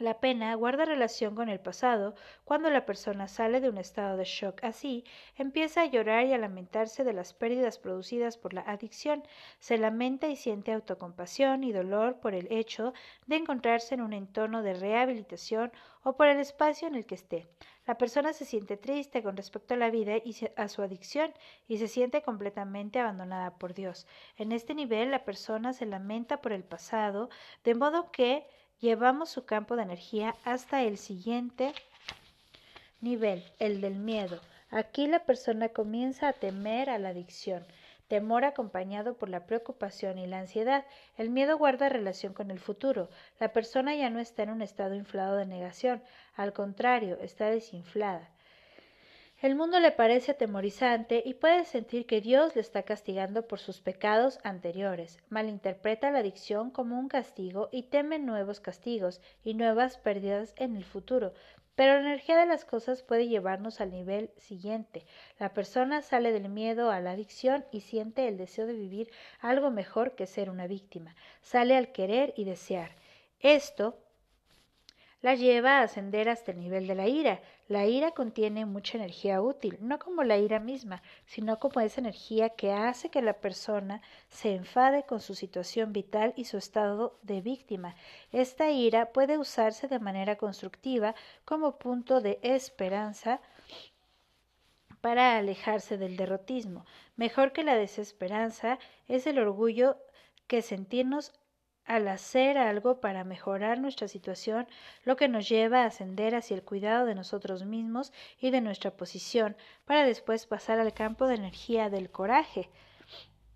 La 0.00 0.18
pena 0.18 0.54
guarda 0.54 0.86
relación 0.86 1.34
con 1.34 1.50
el 1.50 1.60
pasado. 1.60 2.14
Cuando 2.44 2.70
la 2.70 2.86
persona 2.86 3.28
sale 3.28 3.60
de 3.60 3.68
un 3.68 3.76
estado 3.76 4.16
de 4.16 4.24
shock 4.24 4.64
así, 4.64 5.04
empieza 5.36 5.82
a 5.82 5.84
llorar 5.84 6.24
y 6.24 6.32
a 6.32 6.38
lamentarse 6.38 7.04
de 7.04 7.12
las 7.12 7.34
pérdidas 7.34 7.78
producidas 7.78 8.38
por 8.38 8.54
la 8.54 8.62
adicción. 8.62 9.22
Se 9.58 9.76
lamenta 9.76 10.28
y 10.28 10.36
siente 10.36 10.72
autocompasión 10.72 11.64
y 11.64 11.72
dolor 11.72 12.18
por 12.18 12.34
el 12.34 12.50
hecho 12.50 12.94
de 13.26 13.36
encontrarse 13.36 13.94
en 13.94 14.00
un 14.00 14.14
entorno 14.14 14.62
de 14.62 14.72
rehabilitación 14.72 15.70
o 16.02 16.16
por 16.16 16.28
el 16.28 16.40
espacio 16.40 16.88
en 16.88 16.94
el 16.94 17.04
que 17.04 17.16
esté. 17.16 17.46
La 17.86 17.98
persona 17.98 18.32
se 18.32 18.46
siente 18.46 18.78
triste 18.78 19.22
con 19.22 19.36
respecto 19.36 19.74
a 19.74 19.76
la 19.76 19.90
vida 19.90 20.16
y 20.16 20.34
a 20.56 20.68
su 20.68 20.80
adicción 20.80 21.34
y 21.68 21.76
se 21.76 21.88
siente 21.88 22.22
completamente 22.22 23.00
abandonada 23.00 23.58
por 23.58 23.74
Dios. 23.74 24.06
En 24.38 24.52
este 24.52 24.74
nivel 24.74 25.10
la 25.10 25.24
persona 25.26 25.74
se 25.74 25.84
lamenta 25.84 26.40
por 26.40 26.52
el 26.52 26.64
pasado, 26.64 27.28
de 27.64 27.74
modo 27.74 28.10
que 28.12 28.46
llevamos 28.80 29.30
su 29.30 29.44
campo 29.44 29.76
de 29.76 29.82
energía 29.82 30.34
hasta 30.44 30.82
el 30.82 30.98
siguiente 30.98 31.72
nivel, 33.00 33.44
el 33.58 33.80
del 33.80 33.96
miedo. 33.96 34.40
Aquí 34.70 35.06
la 35.06 35.20
persona 35.20 35.68
comienza 35.68 36.28
a 36.28 36.32
temer 36.32 36.90
a 36.90 36.98
la 36.98 37.10
adicción, 37.10 37.64
temor 38.08 38.44
acompañado 38.44 39.14
por 39.14 39.28
la 39.28 39.46
preocupación 39.46 40.18
y 40.18 40.26
la 40.26 40.40
ansiedad. 40.40 40.84
El 41.16 41.30
miedo 41.30 41.58
guarda 41.58 41.88
relación 41.88 42.32
con 42.32 42.50
el 42.50 42.58
futuro. 42.58 43.08
La 43.38 43.52
persona 43.52 43.94
ya 43.94 44.10
no 44.10 44.18
está 44.18 44.42
en 44.42 44.50
un 44.50 44.62
estado 44.62 44.94
inflado 44.94 45.36
de 45.36 45.46
negación, 45.46 46.02
al 46.36 46.52
contrario, 46.52 47.18
está 47.20 47.50
desinflada. 47.50 48.28
El 49.42 49.54
mundo 49.54 49.80
le 49.80 49.90
parece 49.90 50.32
atemorizante 50.32 51.22
y 51.24 51.32
puede 51.32 51.64
sentir 51.64 52.04
que 52.04 52.20
Dios 52.20 52.54
le 52.54 52.60
está 52.60 52.82
castigando 52.82 53.48
por 53.48 53.58
sus 53.58 53.80
pecados 53.80 54.38
anteriores. 54.42 55.18
Malinterpreta 55.30 56.10
la 56.10 56.18
adicción 56.18 56.70
como 56.70 56.98
un 56.98 57.08
castigo 57.08 57.70
y 57.72 57.84
teme 57.84 58.18
nuevos 58.18 58.60
castigos 58.60 59.22
y 59.42 59.54
nuevas 59.54 59.96
pérdidas 59.96 60.52
en 60.58 60.76
el 60.76 60.84
futuro. 60.84 61.32
Pero 61.74 61.94
la 61.94 62.00
energía 62.00 62.36
de 62.36 62.44
las 62.44 62.66
cosas 62.66 63.02
puede 63.02 63.28
llevarnos 63.28 63.80
al 63.80 63.92
nivel 63.92 64.30
siguiente. 64.36 65.06
La 65.38 65.54
persona 65.54 66.02
sale 66.02 66.32
del 66.32 66.50
miedo 66.50 66.90
a 66.90 67.00
la 67.00 67.12
adicción 67.12 67.64
y 67.72 67.80
siente 67.80 68.28
el 68.28 68.36
deseo 68.36 68.66
de 68.66 68.74
vivir 68.74 69.10
algo 69.40 69.70
mejor 69.70 70.14
que 70.16 70.26
ser 70.26 70.50
una 70.50 70.66
víctima. 70.66 71.16
Sale 71.40 71.78
al 71.78 71.92
querer 71.92 72.34
y 72.36 72.44
desear. 72.44 72.90
Esto 73.40 73.96
la 75.22 75.34
lleva 75.34 75.78
a 75.78 75.82
ascender 75.84 76.28
hasta 76.28 76.52
el 76.52 76.60
nivel 76.60 76.86
de 76.86 76.94
la 76.94 77.08
ira. 77.08 77.40
La 77.70 77.86
ira 77.86 78.10
contiene 78.10 78.66
mucha 78.66 78.98
energía 78.98 79.40
útil, 79.40 79.78
no 79.80 80.00
como 80.00 80.24
la 80.24 80.36
ira 80.36 80.58
misma, 80.58 81.04
sino 81.24 81.60
como 81.60 81.78
esa 81.78 82.00
energía 82.00 82.48
que 82.48 82.72
hace 82.72 83.10
que 83.10 83.22
la 83.22 83.34
persona 83.34 84.02
se 84.28 84.56
enfade 84.56 85.04
con 85.04 85.20
su 85.20 85.36
situación 85.36 85.92
vital 85.92 86.32
y 86.34 86.46
su 86.46 86.56
estado 86.56 87.16
de 87.22 87.40
víctima. 87.40 87.94
Esta 88.32 88.72
ira 88.72 89.12
puede 89.12 89.38
usarse 89.38 89.86
de 89.86 90.00
manera 90.00 90.34
constructiva 90.34 91.14
como 91.44 91.78
punto 91.78 92.20
de 92.20 92.40
esperanza 92.42 93.40
para 95.00 95.36
alejarse 95.36 95.96
del 95.96 96.16
derrotismo. 96.16 96.84
Mejor 97.14 97.52
que 97.52 97.62
la 97.62 97.76
desesperanza 97.76 98.80
es 99.06 99.28
el 99.28 99.38
orgullo 99.38 99.96
que 100.48 100.62
sentirnos 100.62 101.32
al 101.90 102.06
hacer 102.06 102.56
algo 102.56 103.00
para 103.00 103.24
mejorar 103.24 103.80
nuestra 103.80 104.06
situación, 104.06 104.68
lo 105.02 105.16
que 105.16 105.26
nos 105.26 105.48
lleva 105.48 105.82
a 105.82 105.86
ascender 105.86 106.36
hacia 106.36 106.54
el 106.54 106.62
cuidado 106.62 107.04
de 107.04 107.16
nosotros 107.16 107.64
mismos 107.64 108.12
y 108.38 108.52
de 108.52 108.60
nuestra 108.60 108.92
posición, 108.92 109.56
para 109.86 110.06
después 110.06 110.46
pasar 110.46 110.78
al 110.78 110.94
campo 110.94 111.26
de 111.26 111.34
energía 111.34 111.90
del 111.90 112.08
coraje. 112.08 112.70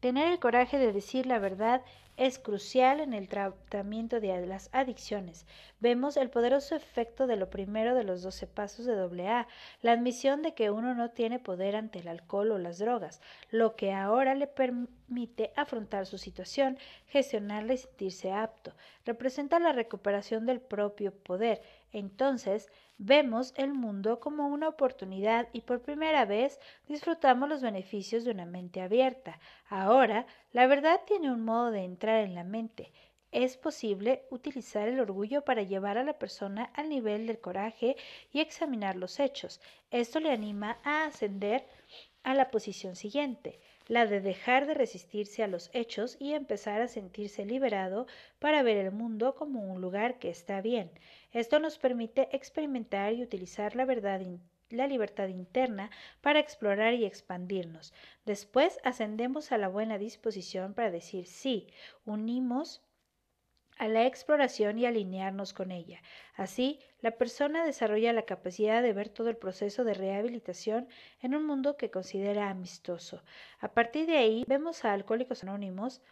Tener 0.01 0.33
el 0.33 0.41
coraje 0.41 0.79
de 0.79 0.93
decir 0.93 1.27
la 1.27 1.39
verdad 1.39 1.83
es 2.17 2.39
crucial 2.39 3.01
en 3.01 3.13
el 3.13 3.29
tratamiento 3.29 4.21
de 4.21 4.47
las 4.47 4.69
adicciones. 4.73 5.47
Vemos 5.81 6.17
el 6.17 6.31
poderoso 6.31 6.77
efecto 6.77 7.27
de 7.27 7.37
lo 7.37 7.51
primero 7.51 7.95
de 7.95 8.05
los 8.05 8.23
doce 8.23 8.47
pasos 8.47 8.87
de 8.87 9.29
AA, 9.29 9.49
la 9.83 9.93
admisión 9.93 10.43
de 10.43 10.55
que 10.55 10.71
uno 10.71 10.95
no 10.95 11.11
tiene 11.11 11.39
poder 11.39 11.77
ante 11.77 11.99
el 11.99 12.09
alcohol 12.09 12.53
o 12.53 12.59
las 12.59 12.79
drogas, 12.79 13.21
lo 13.51 13.77
que 13.77 13.93
ahora 13.93 14.35
le 14.35 14.47
permite 14.47 15.53
afrontar 15.57 16.07
su 16.07 16.19
situación, 16.19 16.79
gestionarla 17.09 17.75
y 17.75 17.79
sentirse 17.79 18.33
apto. 18.33 18.73
Representa 19.05 19.59
la 19.59 19.73
recuperación 19.73 20.47
del 20.47 20.61
propio 20.61 21.13
poder. 21.13 21.63
Entonces, 21.95 22.69
vemos 22.99 23.55
el 23.57 23.73
mundo 23.73 24.19
como 24.19 24.49
una 24.49 24.67
oportunidad 24.67 25.49
y 25.53 25.61
por 25.61 25.81
primera 25.81 26.25
vez 26.25 26.59
disfrutamos 26.89 27.49
los 27.49 27.63
beneficios 27.63 28.25
de 28.25 28.33
una 28.33 28.47
mente 28.47 28.81
abierta. 28.81 29.39
Ahora, 29.69 30.27
la 30.51 30.67
verdad 30.67 31.03
tiene 31.07 31.31
un 31.31 31.45
modo 31.45 31.71
de 31.71 31.85
entrar 31.85 32.25
en 32.25 32.35
la 32.35 32.43
mente. 32.43 32.93
Es 33.31 33.57
posible 33.57 34.25
utilizar 34.31 34.89
el 34.89 34.99
orgullo 34.99 35.45
para 35.45 35.63
llevar 35.63 35.97
a 35.97 36.03
la 36.03 36.19
persona 36.19 36.65
al 36.75 36.89
nivel 36.89 37.29
del 37.29 37.39
coraje 37.39 37.95
y 38.33 38.41
examinar 38.41 38.97
los 38.97 39.21
hechos. 39.21 39.61
Esto 39.93 40.19
le 40.19 40.33
anima 40.33 40.79
a 40.83 41.05
ascender 41.05 41.65
a 42.25 42.35
la 42.35 42.51
posición 42.51 42.97
siguiente, 42.97 43.61
la 43.87 44.07
de 44.07 44.21
dejar 44.21 44.67
de 44.67 44.75
resistirse 44.75 45.43
a 45.43 45.49
los 45.49 45.71
hechos 45.73 46.17
y 46.19 46.33
empezar 46.33 46.81
a 46.81 46.89
sentirse 46.89 47.45
liberado 47.45 48.07
para 48.39 48.63
ver 48.63 48.79
el 48.79 48.93
mundo 48.93 49.35
como 49.35 49.63
un 49.63 49.81
lugar 49.81 50.19
que 50.19 50.31
está 50.31 50.61
bien. 50.61 50.91
Esto 51.33 51.59
nos 51.59 51.79
permite 51.79 52.29
experimentar 52.35 53.13
y 53.13 53.23
utilizar 53.23 53.77
la 53.77 53.85
verdad 53.85 54.21
la 54.71 54.87
libertad 54.87 55.29
interna 55.29 55.91
para 56.21 56.41
explorar 56.41 56.95
y 56.95 57.05
expandirnos. 57.05 57.93
Después 58.25 58.79
ascendemos 58.83 59.53
a 59.53 59.59
la 59.59 59.69
buena 59.69 59.99
disposición 59.99 60.75
para 60.75 60.91
decir 60.91 61.27
sí, 61.27 61.69
unimos 62.05 62.83
a 63.77 63.89
la 63.89 64.07
exploración 64.07 64.79
y 64.79 64.87
alinearnos 64.87 65.53
con 65.53 65.71
ella. 65.71 66.01
Así, 66.35 66.81
la 67.01 67.13
persona 67.13 67.65
desarrolla 67.65 68.13
la 68.13 68.23
capacidad 68.23 68.83
de 68.83 68.93
ver 68.93 69.09
todo 69.09 69.29
el 69.29 69.37
proceso 69.37 69.85
de 69.85 69.95
rehabilitación 69.95 70.89
en 71.21 71.35
un 71.35 71.47
mundo 71.47 71.77
que 71.77 71.91
considera 71.91 72.51
amistoso. 72.51 73.23
A 73.61 73.73
partir 73.73 74.07
de 74.07 74.17
ahí, 74.17 74.45
vemos 74.47 74.85
a 74.85 74.93
Alcohólicos 74.93 75.43
Anónimos 75.43 76.03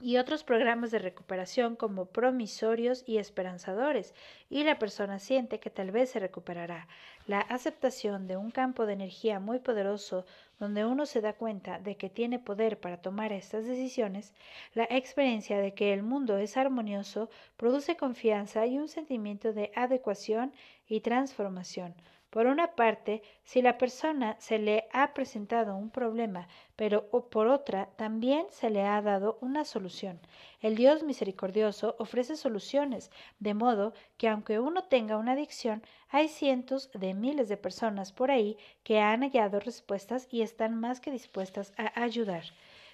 y 0.00 0.16
otros 0.16 0.44
programas 0.44 0.90
de 0.90 0.98
recuperación 0.98 1.76
como 1.76 2.06
promisorios 2.06 3.04
y 3.06 3.18
esperanzadores, 3.18 4.14
y 4.48 4.64
la 4.64 4.78
persona 4.78 5.18
siente 5.18 5.60
que 5.60 5.70
tal 5.70 5.90
vez 5.90 6.10
se 6.10 6.18
recuperará. 6.18 6.88
La 7.26 7.40
aceptación 7.40 8.26
de 8.26 8.36
un 8.36 8.50
campo 8.50 8.86
de 8.86 8.94
energía 8.94 9.40
muy 9.40 9.58
poderoso 9.58 10.24
donde 10.58 10.84
uno 10.84 11.06
se 11.06 11.20
da 11.20 11.34
cuenta 11.34 11.78
de 11.78 11.96
que 11.96 12.08
tiene 12.10 12.38
poder 12.38 12.80
para 12.80 13.00
tomar 13.00 13.32
estas 13.32 13.66
decisiones, 13.66 14.32
la 14.74 14.84
experiencia 14.84 15.58
de 15.58 15.74
que 15.74 15.92
el 15.92 16.02
mundo 16.02 16.38
es 16.38 16.56
armonioso 16.56 17.30
produce 17.56 17.96
confianza 17.96 18.66
y 18.66 18.78
un 18.78 18.88
sentimiento 18.88 19.52
de 19.52 19.70
adecuación 19.74 20.52
y 20.88 21.00
transformación. 21.00 21.94
Por 22.30 22.46
una 22.46 22.76
parte, 22.76 23.22
si 23.42 23.60
la 23.60 23.76
persona 23.76 24.36
se 24.38 24.60
le 24.60 24.88
ha 24.92 25.12
presentado 25.14 25.74
un 25.74 25.90
problema, 25.90 26.46
pero 26.76 27.10
por 27.28 27.48
otra 27.48 27.90
también 27.96 28.46
se 28.50 28.70
le 28.70 28.82
ha 28.82 29.02
dado 29.02 29.36
una 29.40 29.64
solución. 29.64 30.20
El 30.60 30.76
Dios 30.76 31.02
misericordioso 31.02 31.96
ofrece 31.98 32.36
soluciones, 32.36 33.10
de 33.40 33.54
modo 33.54 33.94
que 34.16 34.28
aunque 34.28 34.60
uno 34.60 34.84
tenga 34.84 35.16
una 35.16 35.32
adicción, 35.32 35.82
hay 36.08 36.28
cientos 36.28 36.90
de 36.94 37.14
miles 37.14 37.48
de 37.48 37.56
personas 37.56 38.12
por 38.12 38.30
ahí 38.30 38.56
que 38.84 39.00
han 39.00 39.22
hallado 39.22 39.58
respuestas 39.58 40.28
y 40.30 40.42
están 40.42 40.78
más 40.78 41.00
que 41.00 41.10
dispuestas 41.10 41.72
a 41.76 42.00
ayudar. 42.00 42.44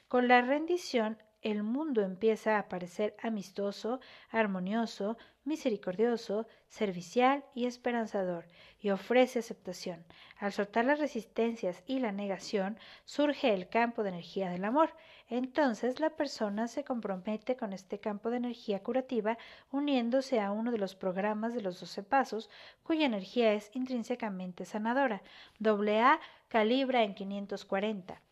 Con 0.08 0.28
la 0.28 0.40
rendición 0.40 1.18
el 1.46 1.62
mundo 1.62 2.02
empieza 2.02 2.58
a 2.58 2.68
parecer 2.68 3.14
amistoso, 3.22 4.00
armonioso, 4.30 5.16
misericordioso, 5.44 6.48
servicial 6.68 7.44
y 7.54 7.66
esperanzador, 7.66 8.48
y 8.80 8.90
ofrece 8.90 9.38
aceptación. 9.38 10.04
Al 10.38 10.52
soltar 10.52 10.84
las 10.84 10.98
resistencias 10.98 11.84
y 11.86 12.00
la 12.00 12.10
negación, 12.10 12.76
surge 13.04 13.54
el 13.54 13.68
campo 13.68 14.02
de 14.02 14.08
energía 14.08 14.50
del 14.50 14.64
amor. 14.64 14.90
Entonces 15.28 16.00
la 16.00 16.10
persona 16.10 16.66
se 16.66 16.82
compromete 16.82 17.56
con 17.56 17.72
este 17.72 18.00
campo 18.00 18.30
de 18.30 18.38
energía 18.38 18.82
curativa, 18.82 19.38
uniéndose 19.70 20.40
a 20.40 20.50
uno 20.50 20.72
de 20.72 20.78
los 20.78 20.96
programas 20.96 21.54
de 21.54 21.60
los 21.60 21.78
doce 21.78 22.02
pasos, 22.02 22.50
cuya 22.82 23.06
energía 23.06 23.52
es 23.52 23.70
intrínsecamente 23.72 24.64
sanadora. 24.64 25.22
AA 25.64 26.18
calibra 26.48 27.04
en 27.04 27.14
540 27.14 28.25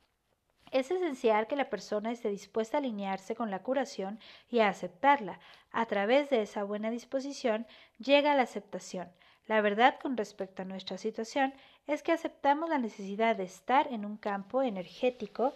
es 0.74 0.90
esencial 0.90 1.46
que 1.46 1.54
la 1.54 1.70
persona 1.70 2.10
esté 2.10 2.30
dispuesta 2.30 2.76
a 2.76 2.80
alinearse 2.80 3.36
con 3.36 3.48
la 3.48 3.62
curación 3.62 4.18
y 4.50 4.58
a 4.58 4.68
aceptarla. 4.68 5.38
A 5.70 5.86
través 5.86 6.30
de 6.30 6.42
esa 6.42 6.64
buena 6.64 6.90
disposición 6.90 7.64
llega 7.98 8.34
la 8.34 8.42
aceptación. 8.42 9.08
La 9.46 9.60
verdad 9.60 10.00
con 10.02 10.16
respecto 10.16 10.62
a 10.62 10.64
nuestra 10.64 10.98
situación 10.98 11.54
es 11.86 12.02
que 12.02 12.10
aceptamos 12.10 12.68
la 12.68 12.78
necesidad 12.78 13.36
de 13.36 13.44
estar 13.44 13.86
en 13.92 14.04
un 14.04 14.16
campo 14.16 14.62
energético 14.62 15.54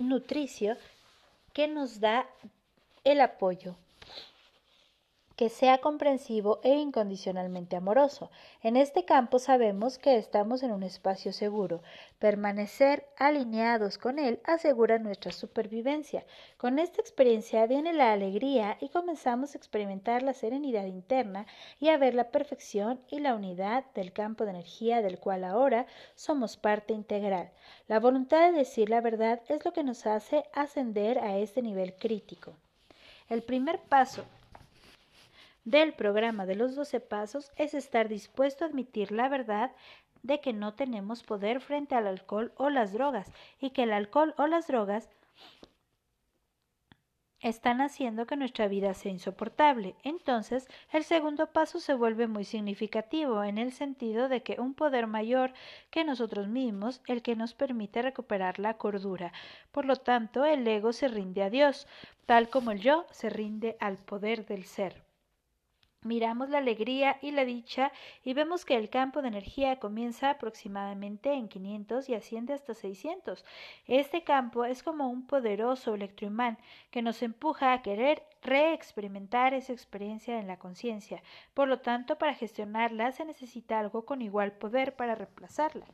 nutricio 0.00 0.76
que 1.52 1.68
nos 1.68 2.00
da 2.00 2.28
el 3.04 3.20
apoyo 3.20 3.76
que 5.38 5.50
sea 5.50 5.78
comprensivo 5.78 6.58
e 6.64 6.74
incondicionalmente 6.74 7.76
amoroso. 7.76 8.28
En 8.60 8.76
este 8.76 9.04
campo 9.04 9.38
sabemos 9.38 9.96
que 9.96 10.16
estamos 10.16 10.64
en 10.64 10.72
un 10.72 10.82
espacio 10.82 11.32
seguro. 11.32 11.80
Permanecer 12.18 13.06
alineados 13.16 13.98
con 13.98 14.18
él 14.18 14.40
asegura 14.42 14.98
nuestra 14.98 15.30
supervivencia. 15.30 16.26
Con 16.56 16.80
esta 16.80 17.00
experiencia 17.00 17.68
viene 17.68 17.92
la 17.92 18.12
alegría 18.12 18.78
y 18.80 18.88
comenzamos 18.88 19.54
a 19.54 19.58
experimentar 19.58 20.24
la 20.24 20.34
serenidad 20.34 20.86
interna 20.86 21.46
y 21.78 21.90
a 21.90 21.98
ver 21.98 22.14
la 22.14 22.32
perfección 22.32 23.00
y 23.08 23.20
la 23.20 23.36
unidad 23.36 23.84
del 23.94 24.12
campo 24.12 24.42
de 24.42 24.50
energía 24.50 25.02
del 25.02 25.20
cual 25.20 25.44
ahora 25.44 25.86
somos 26.16 26.56
parte 26.56 26.94
integral. 26.94 27.52
La 27.86 28.00
voluntad 28.00 28.50
de 28.50 28.58
decir 28.58 28.90
la 28.90 29.00
verdad 29.00 29.40
es 29.48 29.64
lo 29.64 29.72
que 29.72 29.84
nos 29.84 30.04
hace 30.04 30.42
ascender 30.52 31.20
a 31.20 31.38
este 31.38 31.62
nivel 31.62 31.94
crítico. 31.94 32.54
El 33.28 33.42
primer 33.42 33.78
paso 33.78 34.24
del 35.70 35.92
programa 35.92 36.46
de 36.46 36.54
los 36.54 36.74
doce 36.74 36.98
pasos 36.98 37.52
es 37.56 37.74
estar 37.74 38.08
dispuesto 38.08 38.64
a 38.64 38.68
admitir 38.68 39.12
la 39.12 39.28
verdad 39.28 39.72
de 40.22 40.40
que 40.40 40.54
no 40.54 40.72
tenemos 40.72 41.22
poder 41.22 41.60
frente 41.60 41.94
al 41.94 42.06
alcohol 42.06 42.52
o 42.56 42.70
las 42.70 42.94
drogas 42.94 43.30
y 43.60 43.70
que 43.70 43.82
el 43.82 43.92
alcohol 43.92 44.34
o 44.38 44.46
las 44.46 44.66
drogas 44.66 45.10
están 47.40 47.82
haciendo 47.82 48.26
que 48.26 48.36
nuestra 48.36 48.66
vida 48.66 48.94
sea 48.94 49.12
insoportable. 49.12 49.94
Entonces, 50.04 50.66
el 50.90 51.04
segundo 51.04 51.52
paso 51.52 51.80
se 51.80 51.92
vuelve 51.92 52.26
muy 52.26 52.44
significativo 52.44 53.44
en 53.44 53.58
el 53.58 53.72
sentido 53.72 54.30
de 54.30 54.42
que 54.42 54.58
un 54.58 54.72
poder 54.72 55.06
mayor 55.06 55.52
que 55.90 56.02
nosotros 56.02 56.48
mismos, 56.48 57.02
el 57.06 57.20
que 57.20 57.36
nos 57.36 57.52
permite 57.52 58.00
recuperar 58.00 58.58
la 58.58 58.78
cordura. 58.78 59.34
Por 59.70 59.84
lo 59.84 59.96
tanto, 59.96 60.46
el 60.46 60.66
ego 60.66 60.94
se 60.94 61.08
rinde 61.08 61.42
a 61.42 61.50
Dios, 61.50 61.86
tal 62.24 62.48
como 62.48 62.70
el 62.70 62.80
yo 62.80 63.06
se 63.10 63.28
rinde 63.28 63.76
al 63.80 63.98
poder 63.98 64.46
del 64.46 64.64
ser. 64.64 65.07
Miramos 66.04 66.48
la 66.48 66.58
alegría 66.58 67.18
y 67.22 67.32
la 67.32 67.44
dicha 67.44 67.90
y 68.24 68.32
vemos 68.32 68.64
que 68.64 68.76
el 68.76 68.88
campo 68.88 69.20
de 69.20 69.28
energía 69.28 69.80
comienza 69.80 70.30
aproximadamente 70.30 71.32
en 71.32 71.48
500 71.48 72.08
y 72.08 72.14
asciende 72.14 72.54
hasta 72.54 72.72
600. 72.72 73.44
Este 73.88 74.22
campo 74.22 74.64
es 74.64 74.84
como 74.84 75.08
un 75.08 75.26
poderoso 75.26 75.94
electroimán 75.94 76.56
que 76.92 77.02
nos 77.02 77.20
empuja 77.22 77.72
a 77.72 77.82
querer 77.82 78.22
reexperimentar 78.42 79.54
esa 79.54 79.72
experiencia 79.72 80.38
en 80.38 80.46
la 80.46 80.58
conciencia. 80.58 81.20
Por 81.52 81.66
lo 81.66 81.80
tanto, 81.80 82.16
para 82.16 82.34
gestionarla 82.34 83.10
se 83.10 83.24
necesita 83.24 83.80
algo 83.80 84.04
con 84.04 84.22
igual 84.22 84.52
poder 84.52 84.94
para 84.94 85.16
reemplazarla. 85.16 85.86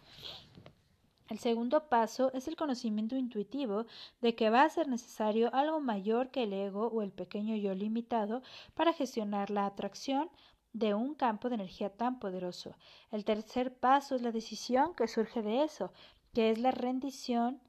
El 1.29 1.39
segundo 1.39 1.89
paso 1.89 2.31
es 2.35 2.49
el 2.49 2.57
conocimiento 2.57 3.17
intuitivo 3.17 3.87
de 4.21 4.35
que 4.35 4.51
va 4.51 4.63
a 4.63 4.69
ser 4.69 4.89
necesario 4.89 5.55
algo 5.55 5.81
mayor 5.81 6.31
que 6.31 6.43
el 6.43 6.53
ego 6.53 6.89
o 6.89 7.01
el 7.01 7.13
pequeño 7.13 7.57
yo 7.57 7.75
limitado 7.75 8.43
para 8.75 8.93
gestionar 8.93 9.49
la 9.49 9.65
atracción 9.65 10.29
de 10.75 10.93
un 10.93 11.15
campo 11.15 11.49
de 11.49 11.55
energía 11.55 11.89
tan 11.89 12.19
poderoso. 12.19 12.77
El 13.11 13.25
tercer 13.25 13.75
paso 13.75 14.17
es 14.17 14.23
la 14.23 14.33
decisión 14.33 14.95
que 14.95 15.09
surge 15.09 15.41
de 15.41 15.63
eso, 15.63 15.93
que 16.35 16.51
es 16.51 16.59
la 16.59 16.73
rendición 16.73 17.63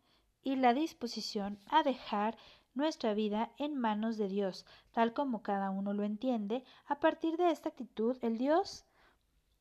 y 0.44 0.58
la 0.58 0.74
disposición 0.74 1.60
a 1.68 1.84
dejar 1.84 2.36
nuestra 2.74 3.14
vida 3.14 3.52
en 3.58 3.78
manos 3.78 4.18
de 4.18 4.28
Dios, 4.28 4.66
tal 4.92 5.14
como 5.14 5.44
cada 5.44 5.70
uno 5.70 5.94
lo 5.94 6.04
entiende. 6.04 6.64
A 6.88 7.00
partir 7.00 7.38
de 7.38 7.52
esta 7.52 7.70
actitud, 7.70 8.18
el 8.22 8.38
Dios 8.38 8.86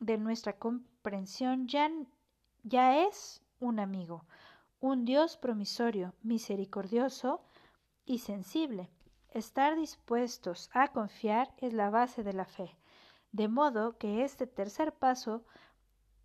de 0.00 0.18
nuestra 0.18 0.58
comprensión 0.58 1.68
ya, 1.68 1.90
ya 2.64 3.06
es 3.06 3.43
un 3.60 3.78
amigo, 3.78 4.24
un 4.80 5.04
Dios 5.04 5.36
promisorio, 5.36 6.14
misericordioso 6.22 7.42
y 8.04 8.18
sensible. 8.18 8.90
Estar 9.30 9.76
dispuestos 9.76 10.70
a 10.72 10.92
confiar 10.92 11.54
es 11.58 11.72
la 11.72 11.90
base 11.90 12.22
de 12.22 12.32
la 12.32 12.44
fe, 12.44 12.76
de 13.32 13.48
modo 13.48 13.98
que 13.98 14.24
este 14.24 14.46
tercer 14.46 14.92
paso 14.92 15.44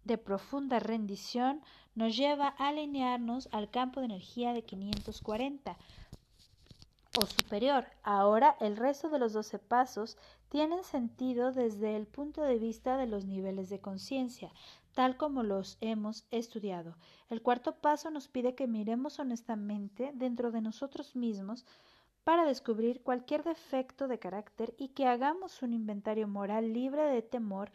de 0.04 0.18
profunda 0.18 0.80
rendición 0.80 1.62
nos 1.96 2.16
lleva 2.16 2.56
a 2.58 2.70
alinearnos 2.70 3.50
al 3.52 3.70
campo 3.70 4.00
de 4.00 4.08
energía 4.08 4.54
de 4.54 4.64
540 4.64 5.78
o 7.20 7.26
superior. 7.26 7.86
Ahora 8.04 8.56
el 8.60 8.78
resto 8.78 9.10
de 9.10 9.20
los 9.20 9.34
doce 9.34 9.60
pasos 9.60 10.18
tienen 10.50 10.84
sentido 10.84 11.52
desde 11.52 11.96
el 11.96 12.08
punto 12.08 12.42
de 12.42 12.58
vista 12.58 12.98
de 12.98 13.08
los 13.08 13.26
niveles 13.26 13.70
de 13.70 13.80
conciencia, 13.80 14.52
tal 15.00 15.16
como 15.16 15.44
los 15.44 15.78
hemos 15.80 16.28
estudiado. 16.30 16.98
El 17.30 17.42
cuarto 17.42 17.78
paso 17.80 18.12
nos 18.12 18.28
pide 18.28 18.54
que 18.54 18.68
miremos 18.68 19.18
honestamente 19.20 20.12
dentro 20.14 20.52
de 20.52 20.60
nosotros 20.60 21.16
mismos 21.16 21.66
para 22.26 22.44
descubrir 22.44 23.02
cualquier 23.02 23.46
defecto 23.46 24.10
de 24.10 24.20
carácter 24.20 24.76
y 24.78 24.90
que 24.90 25.06
hagamos 25.06 25.62
un 25.62 25.72
inventario 25.72 26.28
moral 26.28 26.74
libre 26.74 27.04
de 27.04 27.22
temor, 27.22 27.72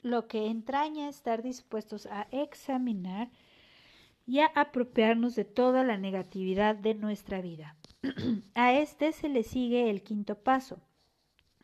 lo 0.00 0.26
que 0.26 0.46
entraña 0.46 1.10
estar 1.10 1.42
dispuestos 1.42 2.06
a 2.06 2.26
examinar 2.30 3.28
y 4.26 4.38
a 4.38 4.46
apropiarnos 4.54 5.34
de 5.34 5.44
toda 5.44 5.84
la 5.84 5.98
negatividad 5.98 6.76
de 6.76 6.94
nuestra 6.94 7.42
vida. 7.42 7.76
a 8.54 8.72
este 8.72 9.12
se 9.12 9.28
le 9.28 9.42
sigue 9.42 9.90
el 9.90 10.02
quinto 10.02 10.34
paso, 10.42 10.80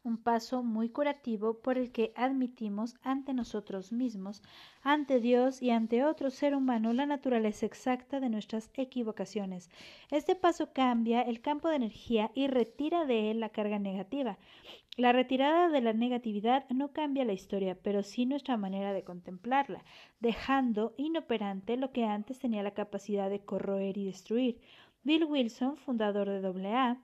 un 0.08 0.16
paso 0.16 0.62
muy 0.64 0.88
curativo 0.88 1.60
por 1.60 1.78
el 1.78 1.92
que 1.92 2.12
admitimos 2.16 2.96
ante 3.02 3.34
nosotros 3.34 3.92
mismos, 3.92 4.42
ante 4.82 5.20
Dios 5.20 5.62
y 5.62 5.70
ante 5.70 6.04
otro 6.04 6.30
ser 6.30 6.54
humano 6.54 6.92
la 6.92 7.06
naturaleza 7.06 7.66
exacta 7.66 8.18
de 8.18 8.30
nuestras 8.30 8.70
equivocaciones. 8.74 9.70
Este 10.10 10.34
paso 10.34 10.72
cambia 10.72 11.22
el 11.22 11.40
campo 11.40 11.68
de 11.68 11.76
energía 11.76 12.32
y 12.34 12.48
retira 12.48 13.04
de 13.04 13.30
él 13.30 13.40
la 13.40 13.50
carga 13.50 13.78
negativa. 13.78 14.38
La 14.96 15.12
retirada 15.12 15.68
de 15.68 15.80
la 15.80 15.92
negatividad 15.92 16.68
no 16.70 16.92
cambia 16.92 17.24
la 17.24 17.32
historia, 17.32 17.78
pero 17.80 18.02
sí 18.02 18.26
nuestra 18.26 18.56
manera 18.56 18.92
de 18.92 19.04
contemplarla, 19.04 19.84
dejando 20.18 20.94
inoperante 20.96 21.76
lo 21.76 21.92
que 21.92 22.04
antes 22.04 22.40
tenía 22.40 22.64
la 22.64 22.74
capacidad 22.74 23.30
de 23.30 23.44
corroer 23.44 23.96
y 23.96 24.06
destruir. 24.06 24.60
Bill 25.04 25.24
Wilson, 25.24 25.76
fundador 25.76 26.28
de 26.28 26.68
AA, 26.68 26.98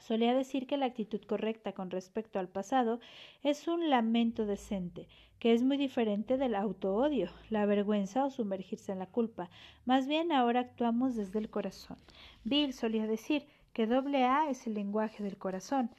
Solía 0.00 0.34
decir 0.34 0.66
que 0.66 0.76
la 0.76 0.86
actitud 0.86 1.20
correcta 1.22 1.72
con 1.72 1.90
respecto 1.90 2.38
al 2.38 2.48
pasado 2.48 3.00
es 3.42 3.68
un 3.68 3.90
lamento 3.90 4.46
decente, 4.46 5.08
que 5.38 5.52
es 5.52 5.62
muy 5.62 5.76
diferente 5.76 6.36
del 6.36 6.54
auto-odio, 6.54 7.30
la 7.50 7.66
vergüenza 7.66 8.24
o 8.24 8.30
sumergirse 8.30 8.92
en 8.92 8.98
la 8.98 9.06
culpa. 9.06 9.50
Más 9.84 10.06
bien 10.06 10.32
ahora 10.32 10.60
actuamos 10.60 11.14
desde 11.14 11.38
el 11.38 11.50
corazón. 11.50 11.98
Bill 12.44 12.72
solía 12.72 13.06
decir 13.06 13.46
que 13.72 13.86
doble 13.86 14.24
A 14.24 14.50
es 14.50 14.66
el 14.66 14.74
lenguaje 14.74 15.22
del 15.22 15.38
corazón 15.38 15.90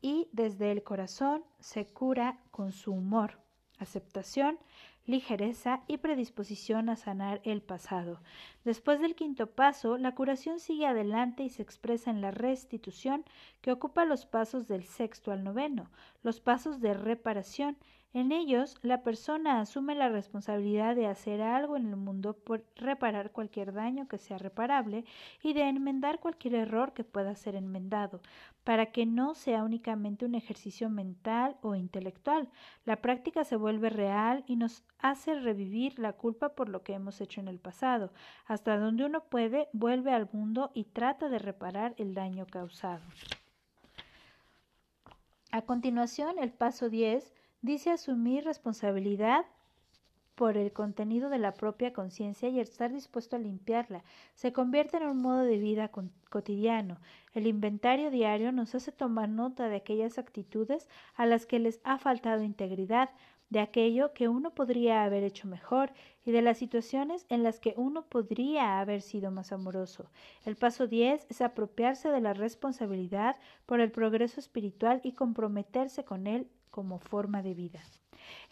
y 0.00 0.28
desde 0.32 0.72
el 0.72 0.82
corazón 0.82 1.44
se 1.60 1.86
cura 1.86 2.40
con 2.50 2.72
su 2.72 2.92
humor, 2.92 3.38
aceptación, 3.78 4.58
ligereza 5.08 5.82
y 5.88 5.96
predisposición 5.96 6.90
a 6.90 6.96
sanar 6.96 7.40
el 7.42 7.62
pasado. 7.62 8.20
Después 8.64 9.00
del 9.00 9.14
quinto 9.14 9.46
paso, 9.46 9.96
la 9.96 10.14
curación 10.14 10.60
sigue 10.60 10.86
adelante 10.86 11.42
y 11.42 11.48
se 11.48 11.62
expresa 11.62 12.10
en 12.10 12.20
la 12.20 12.30
restitución 12.30 13.24
que 13.62 13.72
ocupa 13.72 14.04
los 14.04 14.26
pasos 14.26 14.68
del 14.68 14.84
sexto 14.84 15.32
al 15.32 15.44
noveno, 15.44 15.90
los 16.22 16.40
pasos 16.40 16.80
de 16.82 16.92
reparación. 16.92 17.78
En 18.14 18.32
ellos, 18.32 18.78
la 18.80 19.02
persona 19.02 19.60
asume 19.60 19.94
la 19.94 20.08
responsabilidad 20.08 20.96
de 20.96 21.06
hacer 21.06 21.42
algo 21.42 21.76
en 21.76 21.88
el 21.88 21.96
mundo 21.96 22.32
por 22.32 22.64
reparar 22.76 23.32
cualquier 23.32 23.74
daño 23.74 24.08
que 24.08 24.16
sea 24.16 24.38
reparable 24.38 25.04
y 25.42 25.52
de 25.52 25.68
enmendar 25.68 26.18
cualquier 26.18 26.54
error 26.54 26.94
que 26.94 27.04
pueda 27.04 27.34
ser 27.34 27.54
enmendado 27.54 28.22
para 28.64 28.86
que 28.86 29.04
no 29.04 29.34
sea 29.34 29.62
únicamente 29.62 30.24
un 30.24 30.34
ejercicio 30.34 30.88
mental 30.88 31.58
o 31.60 31.74
intelectual. 31.74 32.48
La 32.86 32.96
práctica 32.96 33.44
se 33.44 33.56
vuelve 33.56 33.90
real 33.90 34.42
y 34.46 34.56
nos 34.56 34.84
hace 34.98 35.34
revivir 35.34 35.98
la 35.98 36.14
culpa 36.14 36.54
por 36.54 36.70
lo 36.70 36.82
que 36.82 36.94
hemos 36.94 37.20
hecho 37.20 37.42
en 37.42 37.48
el 37.48 37.58
pasado. 37.58 38.10
Hasta 38.46 38.78
donde 38.78 39.04
uno 39.04 39.24
puede, 39.24 39.68
vuelve 39.74 40.12
al 40.12 40.30
mundo 40.32 40.70
y 40.72 40.84
trata 40.84 41.28
de 41.28 41.38
reparar 41.38 41.94
el 41.98 42.14
daño 42.14 42.46
causado. 42.46 43.04
A 45.50 45.62
continuación, 45.62 46.38
el 46.38 46.52
paso 46.52 46.88
10 46.88 47.37
dice 47.62 47.90
asumir 47.90 48.44
responsabilidad 48.44 49.46
por 50.38 50.56
el 50.56 50.72
contenido 50.72 51.30
de 51.30 51.38
la 51.38 51.54
propia 51.54 51.92
conciencia 51.92 52.48
y 52.48 52.60
estar 52.60 52.92
dispuesto 52.92 53.34
a 53.34 53.40
limpiarla. 53.40 54.04
Se 54.36 54.52
convierte 54.52 54.98
en 54.98 55.08
un 55.08 55.20
modo 55.20 55.42
de 55.42 55.58
vida 55.58 55.90
cotidiano. 56.30 56.98
El 57.34 57.48
inventario 57.48 58.12
diario 58.12 58.52
nos 58.52 58.72
hace 58.76 58.92
tomar 58.92 59.28
nota 59.28 59.68
de 59.68 59.74
aquellas 59.74 60.16
actitudes 60.16 60.88
a 61.16 61.26
las 61.26 61.44
que 61.44 61.58
les 61.58 61.80
ha 61.82 61.98
faltado 61.98 62.44
integridad, 62.44 63.10
de 63.50 63.58
aquello 63.58 64.12
que 64.12 64.28
uno 64.28 64.54
podría 64.54 65.02
haber 65.02 65.24
hecho 65.24 65.48
mejor 65.48 65.90
y 66.24 66.30
de 66.30 66.42
las 66.42 66.58
situaciones 66.58 67.26
en 67.30 67.42
las 67.42 67.58
que 67.58 67.74
uno 67.76 68.02
podría 68.02 68.78
haber 68.78 69.02
sido 69.02 69.32
más 69.32 69.50
amoroso. 69.50 70.08
El 70.44 70.54
paso 70.54 70.86
10 70.86 71.26
es 71.30 71.40
apropiarse 71.40 72.10
de 72.10 72.20
la 72.20 72.34
responsabilidad 72.34 73.36
por 73.66 73.80
el 73.80 73.90
progreso 73.90 74.38
espiritual 74.38 75.00
y 75.02 75.12
comprometerse 75.12 76.04
con 76.04 76.28
él 76.28 76.46
como 76.78 77.00
forma 77.00 77.42
de 77.42 77.54
vida. 77.54 77.80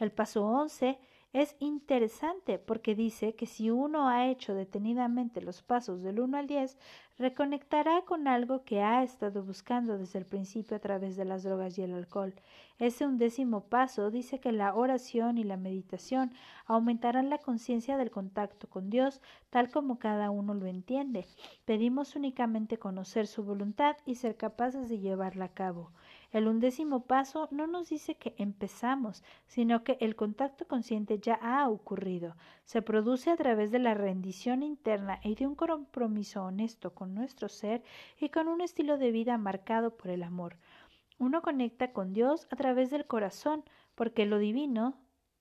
El 0.01 0.11
paso 0.11 0.45
11 0.45 0.99
es 1.33 1.55
interesante 1.61 2.59
porque 2.59 2.97
dice 2.97 3.37
que 3.37 3.47
si 3.47 3.71
uno 3.71 4.09
ha 4.09 4.27
hecho 4.27 4.53
detenidamente 4.53 5.41
los 5.41 5.63
pasos 5.63 6.03
del 6.03 6.19
1 6.19 6.37
al 6.37 6.49
10, 6.49 6.77
reconectará 7.19 8.03
con 8.03 8.27
algo 8.27 8.65
que 8.65 8.83
ha 8.83 9.05
estado 9.05 9.45
buscando 9.45 9.97
desde 9.97 10.19
el 10.19 10.27
principio 10.27 10.77
a 10.77 10.81
través 10.81 11.15
de 11.15 11.25
las 11.25 11.45
drogas 11.45 11.79
y 11.79 11.83
el 11.83 11.95
alcohol. 11.95 12.35
Ese 12.81 13.07
undécimo 13.07 13.69
paso 13.69 14.11
dice 14.11 14.41
que 14.41 14.51
la 14.51 14.75
oración 14.75 15.39
y 15.39 15.45
la 15.45 15.57
meditación 15.57 16.33
aumentarán 16.65 17.31
la 17.31 17.39
conciencia 17.39 17.97
del 17.97 18.11
contacto 18.11 18.69
con 18.69 18.91
Dios 18.91 19.23
tal 19.51 19.71
como 19.71 20.01
cada 20.01 20.31
uno 20.31 20.53
lo 20.53 20.67
entiende. 20.67 21.27
Pedimos 21.65 22.17
únicamente 22.17 22.77
conocer 22.77 23.29
su 23.29 23.45
voluntad 23.45 23.97
y 24.05 24.17
ser 24.17 24.37
capaces 24.37 24.89
de 24.89 24.99
llevarla 24.99 25.45
a 25.45 25.55
cabo. 25.55 25.93
El 26.37 26.49
undécimo 26.49 27.07
paso 27.07 27.49
no 27.51 27.67
nos 27.67 27.89
dice 27.89 28.17
que 28.17 28.35
empezamos, 28.37 29.25
sino 29.47 29.85
que 29.85 29.97
el 30.03 30.17
contacto 30.17 30.69
consciente 30.69 31.19
ya 31.19 31.37
ha 31.37 31.67
ocurrido. 31.67 32.37
Se 32.65 32.83
produce 32.83 33.31
a 33.31 33.37
través 33.39 33.71
de 33.71 33.79
la 33.79 33.95
rendición 33.95 34.63
interna 34.63 35.19
y 35.23 35.35
de 35.35 35.47
un 35.47 35.55
compromiso 35.55 36.45
honesto 36.45 36.93
con 36.93 37.15
nuestro 37.15 37.49
ser 37.49 37.83
y 38.21 38.29
con 38.29 38.49
un 38.49 38.61
estilo 38.61 38.99
de 38.99 39.13
vida 39.13 39.39
marcado 39.39 39.97
por 39.97 40.11
el 40.11 40.23
amor. 40.23 40.59
Uno 41.19 41.41
conecta 41.41 41.95
con 41.95 42.13
Dios 42.13 42.47
a 42.51 42.57
través 42.57 42.91
del 42.91 43.07
corazón, 43.07 43.65
porque 43.95 44.27
lo 44.27 44.37
divino, 44.37 44.95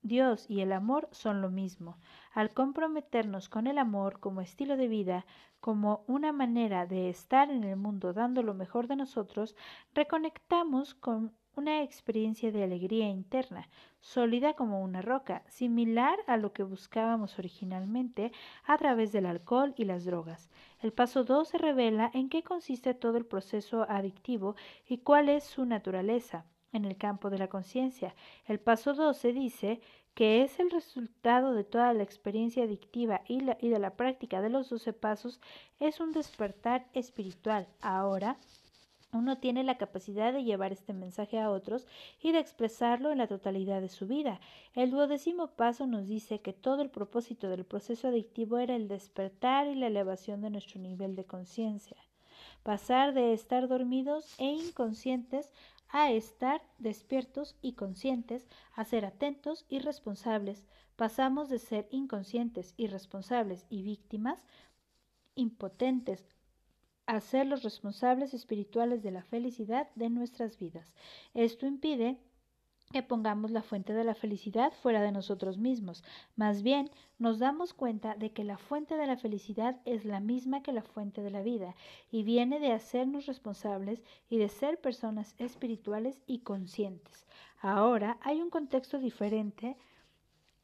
Dios 0.05 0.45
y 0.47 0.61
el 0.61 0.71
amor 0.71 1.09
son 1.11 1.41
lo 1.41 1.49
mismo. 1.49 1.97
Al 2.31 2.51
comprometernos 2.51 3.49
con 3.49 3.65
el 3.65 3.79
amor 3.79 4.19
como 4.19 4.39
estilo 4.39 4.77
de 4.77 4.87
vida, 4.87 5.25
como 5.59 6.03
una 6.05 6.31
manera 6.31 6.85
de 6.85 7.09
estar 7.09 7.49
en 7.49 7.63
el 7.63 7.75
mundo 7.75 8.13
dando 8.13 8.43
lo 8.43 8.53
mejor 8.53 8.87
de 8.87 8.97
nosotros, 8.97 9.55
reconectamos 9.95 10.93
con 10.93 11.33
una 11.55 11.81
experiencia 11.81 12.51
de 12.51 12.63
alegría 12.63 13.09
interna, 13.09 13.67
sólida 13.99 14.53
como 14.53 14.83
una 14.83 15.01
roca, 15.01 15.41
similar 15.47 16.19
a 16.27 16.37
lo 16.37 16.53
que 16.53 16.61
buscábamos 16.61 17.39
originalmente 17.39 18.31
a 18.63 18.77
través 18.77 19.11
del 19.11 19.25
alcohol 19.25 19.73
y 19.75 19.85
las 19.85 20.05
drogas. 20.05 20.51
El 20.81 20.93
paso 20.93 21.23
2 21.23 21.47
se 21.47 21.57
revela 21.57 22.11
en 22.13 22.29
qué 22.29 22.43
consiste 22.43 22.93
todo 22.93 23.17
el 23.17 23.25
proceso 23.25 23.87
adictivo 23.89 24.55
y 24.87 24.99
cuál 24.99 25.29
es 25.29 25.45
su 25.45 25.65
naturaleza 25.65 26.45
en 26.73 26.85
el 26.85 26.97
campo 26.97 27.29
de 27.29 27.37
la 27.37 27.47
conciencia. 27.47 28.15
El 28.45 28.59
paso 28.59 28.93
12 28.93 29.33
dice 29.33 29.81
que 30.13 30.43
es 30.43 30.59
el 30.59 30.71
resultado 30.71 31.53
de 31.53 31.65
toda 31.65 31.93
la 31.93 32.03
experiencia 32.03 32.63
adictiva 32.63 33.21
y, 33.27 33.43
de 33.43 33.79
la 33.79 33.95
práctica 33.97 34.41
de 34.41 34.49
los 34.49 34.69
doce 34.69 34.93
pasos, 34.93 35.41
es 35.79 35.99
un 35.99 36.13
despertar 36.13 36.87
espiritual. 36.93 37.67
Ahora, 37.81 38.37
Uno 39.15 39.37
tiene 39.37 39.63
la 39.63 39.77
capacidad 39.77 40.33
de 40.33 40.43
llevar 40.43 40.73
este 40.73 40.91
mensaje 40.91 41.39
a 41.39 41.49
otros 41.49 41.87
y 42.21 42.33
de 42.33 42.39
expresarlo 42.39 43.11
en 43.13 43.19
la 43.19 43.27
totalidad 43.27 43.79
de 43.79 43.87
su 43.87 44.07
vida. 44.07 44.41
El 44.73 44.91
duodécimo 44.91 45.47
paso 45.47 45.87
nos 45.87 46.05
dice 46.05 46.41
que 46.41 46.51
todo 46.51 46.81
el 46.81 46.89
propósito 46.89 47.47
del 47.47 47.63
proceso 47.63 48.09
adictivo 48.09 48.57
era 48.57 48.75
el 48.75 48.89
despertar 48.89 49.67
y 49.67 49.75
la 49.75 49.87
elevación 49.87 50.41
de 50.41 50.49
nuestro 50.49 50.81
nivel 50.81 51.15
de 51.15 51.23
conciencia. 51.23 51.95
Pasar 52.63 53.13
de 53.13 53.31
estar 53.31 53.69
dormidos 53.69 54.35
e 54.37 54.47
inconscientes 54.47 55.49
a 55.89 56.11
estar 56.11 56.61
despiertos 56.77 57.55
y 57.61 57.73
conscientes, 57.73 58.47
a 58.73 58.85
ser 58.85 59.05
atentos 59.05 59.65
y 59.69 59.79
responsables. 59.79 60.65
Pasamos 60.95 61.49
de 61.49 61.59
ser 61.59 61.87
inconscientes, 61.91 62.73
irresponsables 62.77 63.65
y 63.69 63.83
víctimas 63.83 64.45
impotentes 65.35 66.27
a 67.05 67.19
ser 67.19 67.45
los 67.45 67.63
responsables 67.63 68.33
espirituales 68.33 69.03
de 69.03 69.11
la 69.11 69.23
felicidad 69.23 69.89
de 69.95 70.09
nuestras 70.09 70.57
vidas. 70.57 70.93
Esto 71.33 71.67
impide 71.67 72.17
que 72.95 73.03
pongamos 73.03 73.51
la 73.51 73.61
fuente 73.61 73.91
de 73.91 74.05
la 74.05 74.15
felicidad 74.15 74.71
fuera 74.71 75.01
de 75.01 75.11
nosotros 75.11 75.57
mismos. 75.57 76.01
Más 76.37 76.63
bien, 76.63 76.89
nos 77.19 77.39
damos 77.39 77.73
cuenta 77.73 78.15
de 78.15 78.31
que 78.31 78.45
la 78.45 78.57
fuente 78.57 78.95
de 78.95 79.05
la 79.05 79.17
felicidad 79.17 79.81
es 79.83 80.05
la 80.05 80.21
misma 80.21 80.63
que 80.63 80.71
la 80.71 80.81
fuente 80.81 81.21
de 81.21 81.29
la 81.29 81.41
vida 81.41 81.75
y 82.09 82.23
viene 82.23 82.57
de 82.61 82.71
hacernos 82.71 83.25
responsables 83.25 84.01
y 84.29 84.37
de 84.37 84.47
ser 84.47 84.79
personas 84.79 85.35
espirituales 85.39 86.21
y 86.25 86.39
conscientes. 86.39 87.25
Ahora 87.59 88.17
hay 88.21 88.41
un 88.41 88.49
contexto 88.49 88.97
diferente 88.97 89.75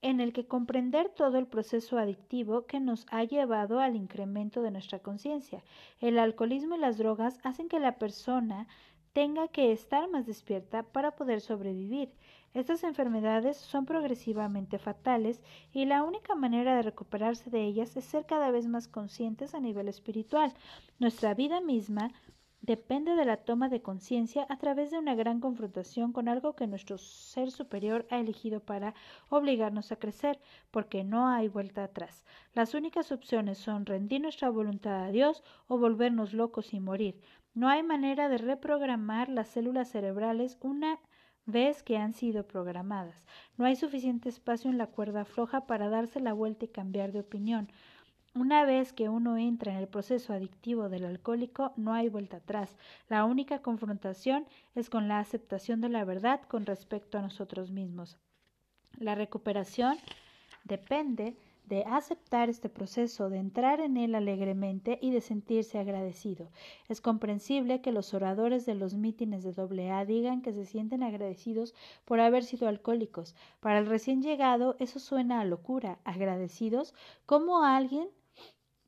en 0.02 0.22
el 0.22 0.32
que 0.32 0.48
comprender 0.48 1.10
todo 1.10 1.38
el 1.38 1.48
proceso 1.48 1.98
adictivo 1.98 2.66
que 2.66 2.80
nos 2.80 3.06
ha 3.12 3.26
llevado 3.26 3.82
al 3.82 3.98
incremento 3.98 4.62
de 4.62 4.72
nuestra 4.72 5.00
conciencia. 5.00 5.66
El 6.00 6.18
alcoholismo 6.18 6.76
y 6.76 6.80
las 6.80 6.98
drogas 6.98 7.42
hacen 7.44 7.68
que 7.68 7.82
la 7.82 8.00
persona 8.00 8.68
tenga 9.14 9.48
que 9.50 9.72
estar 9.72 10.10
más 10.10 10.26
despierta 10.26 10.84
para 10.84 11.12
poder 11.16 11.42
sobrevivir. 11.42 12.14
Estas 12.54 12.84
enfermedades 12.84 13.56
son 13.56 13.86
progresivamente 13.86 14.78
fatales 14.78 15.42
y 15.72 15.86
la 15.86 16.04
única 16.04 16.36
manera 16.36 16.76
de 16.76 16.82
recuperarse 16.82 17.50
de 17.50 17.64
ellas 17.64 17.96
es 17.96 18.04
ser 18.04 18.26
cada 18.26 18.52
vez 18.52 18.68
más 18.68 18.90
conscientes 18.90 19.56
a 19.56 19.62
nivel 19.62 19.88
espiritual. 19.88 20.54
Nuestra 21.00 21.34
vida 21.34 21.62
misma 21.62 22.12
depende 22.60 23.16
de 23.16 23.24
la 23.24 23.38
toma 23.38 23.70
de 23.70 23.82
conciencia 23.82 24.46
a 24.50 24.58
través 24.58 24.92
de 24.92 25.00
una 25.00 25.16
gran 25.16 25.40
confrontación 25.40 26.12
con 26.12 26.28
algo 26.28 26.54
que 26.54 26.68
nuestro 26.68 26.98
ser 26.98 27.52
superior 27.52 28.06
ha 28.12 28.20
elegido 28.20 28.60
para 28.60 28.94
obligarnos 29.30 29.94
a 29.94 29.96
crecer, 29.96 30.38
porque 30.72 31.06
no 31.06 31.30
hay 31.30 31.48
vuelta 31.48 31.86
atrás. 31.86 32.26
Las 32.54 32.74
únicas 32.74 33.14
opciones 33.14 33.60
son 33.60 33.86
rendir 33.86 34.20
nuestra 34.20 34.50
voluntad 34.50 35.06
a 35.06 35.12
Dios 35.12 35.42
o 35.68 35.78
volvernos 35.78 36.34
locos 36.34 36.74
y 36.74 36.82
morir. 36.82 37.20
No 37.54 37.70
hay 37.70 37.82
manera 37.82 38.28
de 38.28 38.38
reprogramar 38.38 39.30
las 39.30 39.48
células 39.48 39.90
cerebrales 39.90 40.58
una 40.62 41.00
vez 41.46 41.84
que 41.84 41.98
han 41.98 42.14
sido 42.14 42.48
programadas. 42.48 43.26
No 43.58 43.66
hay 43.66 43.76
suficiente 43.76 44.30
espacio 44.30 44.70
en 44.70 44.78
la 44.78 44.88
cuerda 44.88 45.26
floja 45.26 45.68
para 45.68 45.90
darse 45.90 46.20
la 46.20 46.34
vuelta 46.34 46.66
y 46.66 46.70
cambiar 46.70 47.12
de 47.12 47.20
opinión. 47.20 47.70
Una 48.34 48.64
vez 48.64 48.94
que 48.94 49.10
uno 49.10 49.38
entra 49.38 49.74
en 49.74 49.78
el 49.78 49.90
proceso 49.90 50.32
adictivo 50.32 50.88
del 50.88 51.06
alcohólico, 51.06 51.74
no 51.76 51.94
hay 51.94 52.08
vuelta 52.08 52.38
atrás. 52.38 52.78
La 53.10 53.26
única 53.26 53.62
confrontación 53.62 54.46
es 54.74 54.90
con 54.90 55.10
la 55.10 55.20
aceptación 55.20 55.82
de 55.82 55.90
la 55.90 56.06
verdad 56.06 56.42
con 56.48 56.66
respecto 56.66 57.18
a 57.18 57.22
nosotros 57.22 57.72
mismos. 57.72 58.18
La 58.98 59.16
recuperación 59.16 59.98
depende 60.64 61.36
de 61.66 61.84
aceptar 61.86 62.50
este 62.50 62.70
proceso, 62.70 63.30
de 63.30 63.38
entrar 63.38 63.80
en 63.80 63.98
él 63.98 64.16
alegremente 64.16 65.00
y 65.02 65.12
de 65.12 65.22
sentirse 65.22 65.80
agradecido. 65.80 66.50
Es 66.90 67.02
comprensible 67.02 67.82
que 67.82 67.92
los 67.92 68.14
oradores 68.14 68.66
de 68.66 68.76
los 68.76 68.94
mítines 68.96 69.44
de 69.44 69.90
AA 69.90 70.06
digan 70.06 70.42
que 70.42 70.54
se 70.54 70.66
sienten 70.66 71.04
agradecidos 71.04 71.74
por 72.06 72.20
haber 72.20 72.44
sido 72.44 72.68
alcohólicos. 72.68 73.36
Para 73.60 73.80
el 73.80 73.86
recién 73.86 74.22
llegado 74.22 74.76
eso 74.80 75.00
suena 75.00 75.40
a 75.40 75.46
locura. 75.46 76.00
Agradecidos 76.04 76.94
como 77.26 77.64
alguien 77.64 78.10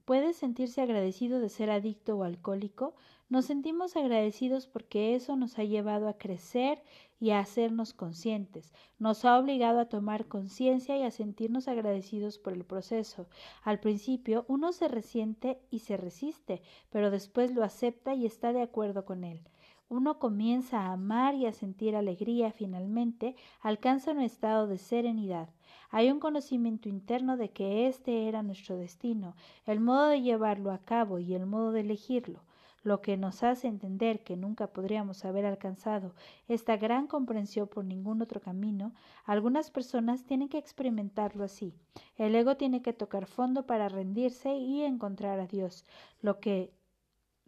puede 0.05 0.33
sentirse 0.33 0.81
agradecido 0.81 1.39
de 1.39 1.49
ser 1.49 1.69
adicto 1.69 2.17
o 2.17 2.23
alcohólico, 2.23 2.95
nos 3.29 3.45
sentimos 3.45 3.95
agradecidos 3.95 4.67
porque 4.67 5.15
eso 5.15 5.35
nos 5.35 5.57
ha 5.57 5.63
llevado 5.63 6.07
a 6.07 6.17
crecer 6.17 6.83
y 7.23 7.31
a 7.31 7.39
hacernos 7.39 7.93
conscientes, 7.93 8.73
nos 8.99 9.23
ha 9.23 9.39
obligado 9.39 9.79
a 9.79 9.85
tomar 9.85 10.25
conciencia 10.25 10.97
y 10.97 11.03
a 11.03 11.09
sentirnos 11.09 11.69
agradecidos 11.69 12.37
por 12.37 12.51
el 12.51 12.65
proceso. 12.65 13.27
Al 13.63 13.79
principio 13.79 14.43
uno 14.49 14.73
se 14.73 14.89
resiente 14.89 15.61
y 15.71 15.79
se 15.79 15.95
resiste, 15.95 16.61
pero 16.89 17.11
después 17.11 17.55
lo 17.55 17.63
acepta 17.63 18.13
y 18.13 18.25
está 18.25 18.51
de 18.51 18.61
acuerdo 18.61 19.05
con 19.05 19.23
él. 19.23 19.39
Uno 19.87 20.19
comienza 20.19 20.81
a 20.81 20.91
amar 20.91 21.33
y 21.35 21.45
a 21.45 21.53
sentir 21.53 21.95
alegría, 21.95 22.51
finalmente 22.51 23.37
alcanza 23.61 24.11
un 24.11 24.19
estado 24.19 24.67
de 24.67 24.77
serenidad. 24.77 25.47
Hay 25.91 26.11
un 26.11 26.19
conocimiento 26.19 26.89
interno 26.89 27.37
de 27.37 27.51
que 27.51 27.87
este 27.87 28.27
era 28.27 28.43
nuestro 28.43 28.75
destino, 28.75 29.37
el 29.65 29.79
modo 29.79 30.07
de 30.07 30.21
llevarlo 30.21 30.73
a 30.73 30.79
cabo 30.79 31.19
y 31.19 31.35
el 31.35 31.45
modo 31.45 31.71
de 31.71 31.81
elegirlo, 31.81 32.41
lo 32.83 33.01
que 33.01 33.17
nos 33.17 33.43
hace 33.43 33.67
entender 33.67 34.23
que 34.23 34.35
nunca 34.35 34.67
podríamos 34.67 35.25
haber 35.25 35.45
alcanzado 35.45 36.13
esta 36.47 36.77
gran 36.77 37.07
comprensión 37.07 37.67
por 37.67 37.85
ningún 37.85 38.21
otro 38.21 38.41
camino, 38.41 38.93
algunas 39.25 39.71
personas 39.71 40.25
tienen 40.25 40.49
que 40.49 40.57
experimentarlo 40.57 41.43
así. 41.43 41.73
El 42.17 42.35
ego 42.35 42.57
tiene 42.57 42.81
que 42.81 42.93
tocar 42.93 43.25
fondo 43.25 43.65
para 43.65 43.89
rendirse 43.89 44.55
y 44.55 44.83
encontrar 44.83 45.39
a 45.39 45.47
Dios, 45.47 45.85
lo 46.21 46.39
que 46.39 46.71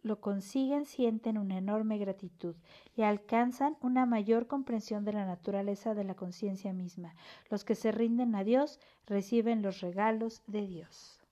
lo 0.02 0.20
consiguen 0.20 0.86
sienten 0.86 1.36
una 1.36 1.58
enorme 1.58 1.98
gratitud 1.98 2.54
y 2.96 3.02
alcanzan 3.02 3.76
una 3.80 4.06
mayor 4.06 4.46
comprensión 4.46 5.04
de 5.04 5.12
la 5.12 5.26
naturaleza 5.26 5.94
de 5.94 6.04
la 6.04 6.14
conciencia 6.14 6.72
misma. 6.72 7.14
Los 7.50 7.64
que 7.64 7.74
se 7.74 7.90
rinden 7.90 8.34
a 8.36 8.44
Dios 8.44 8.78
reciben 9.06 9.62
los 9.62 9.80
regalos 9.80 10.42
de 10.46 10.66
Dios. 10.66 11.25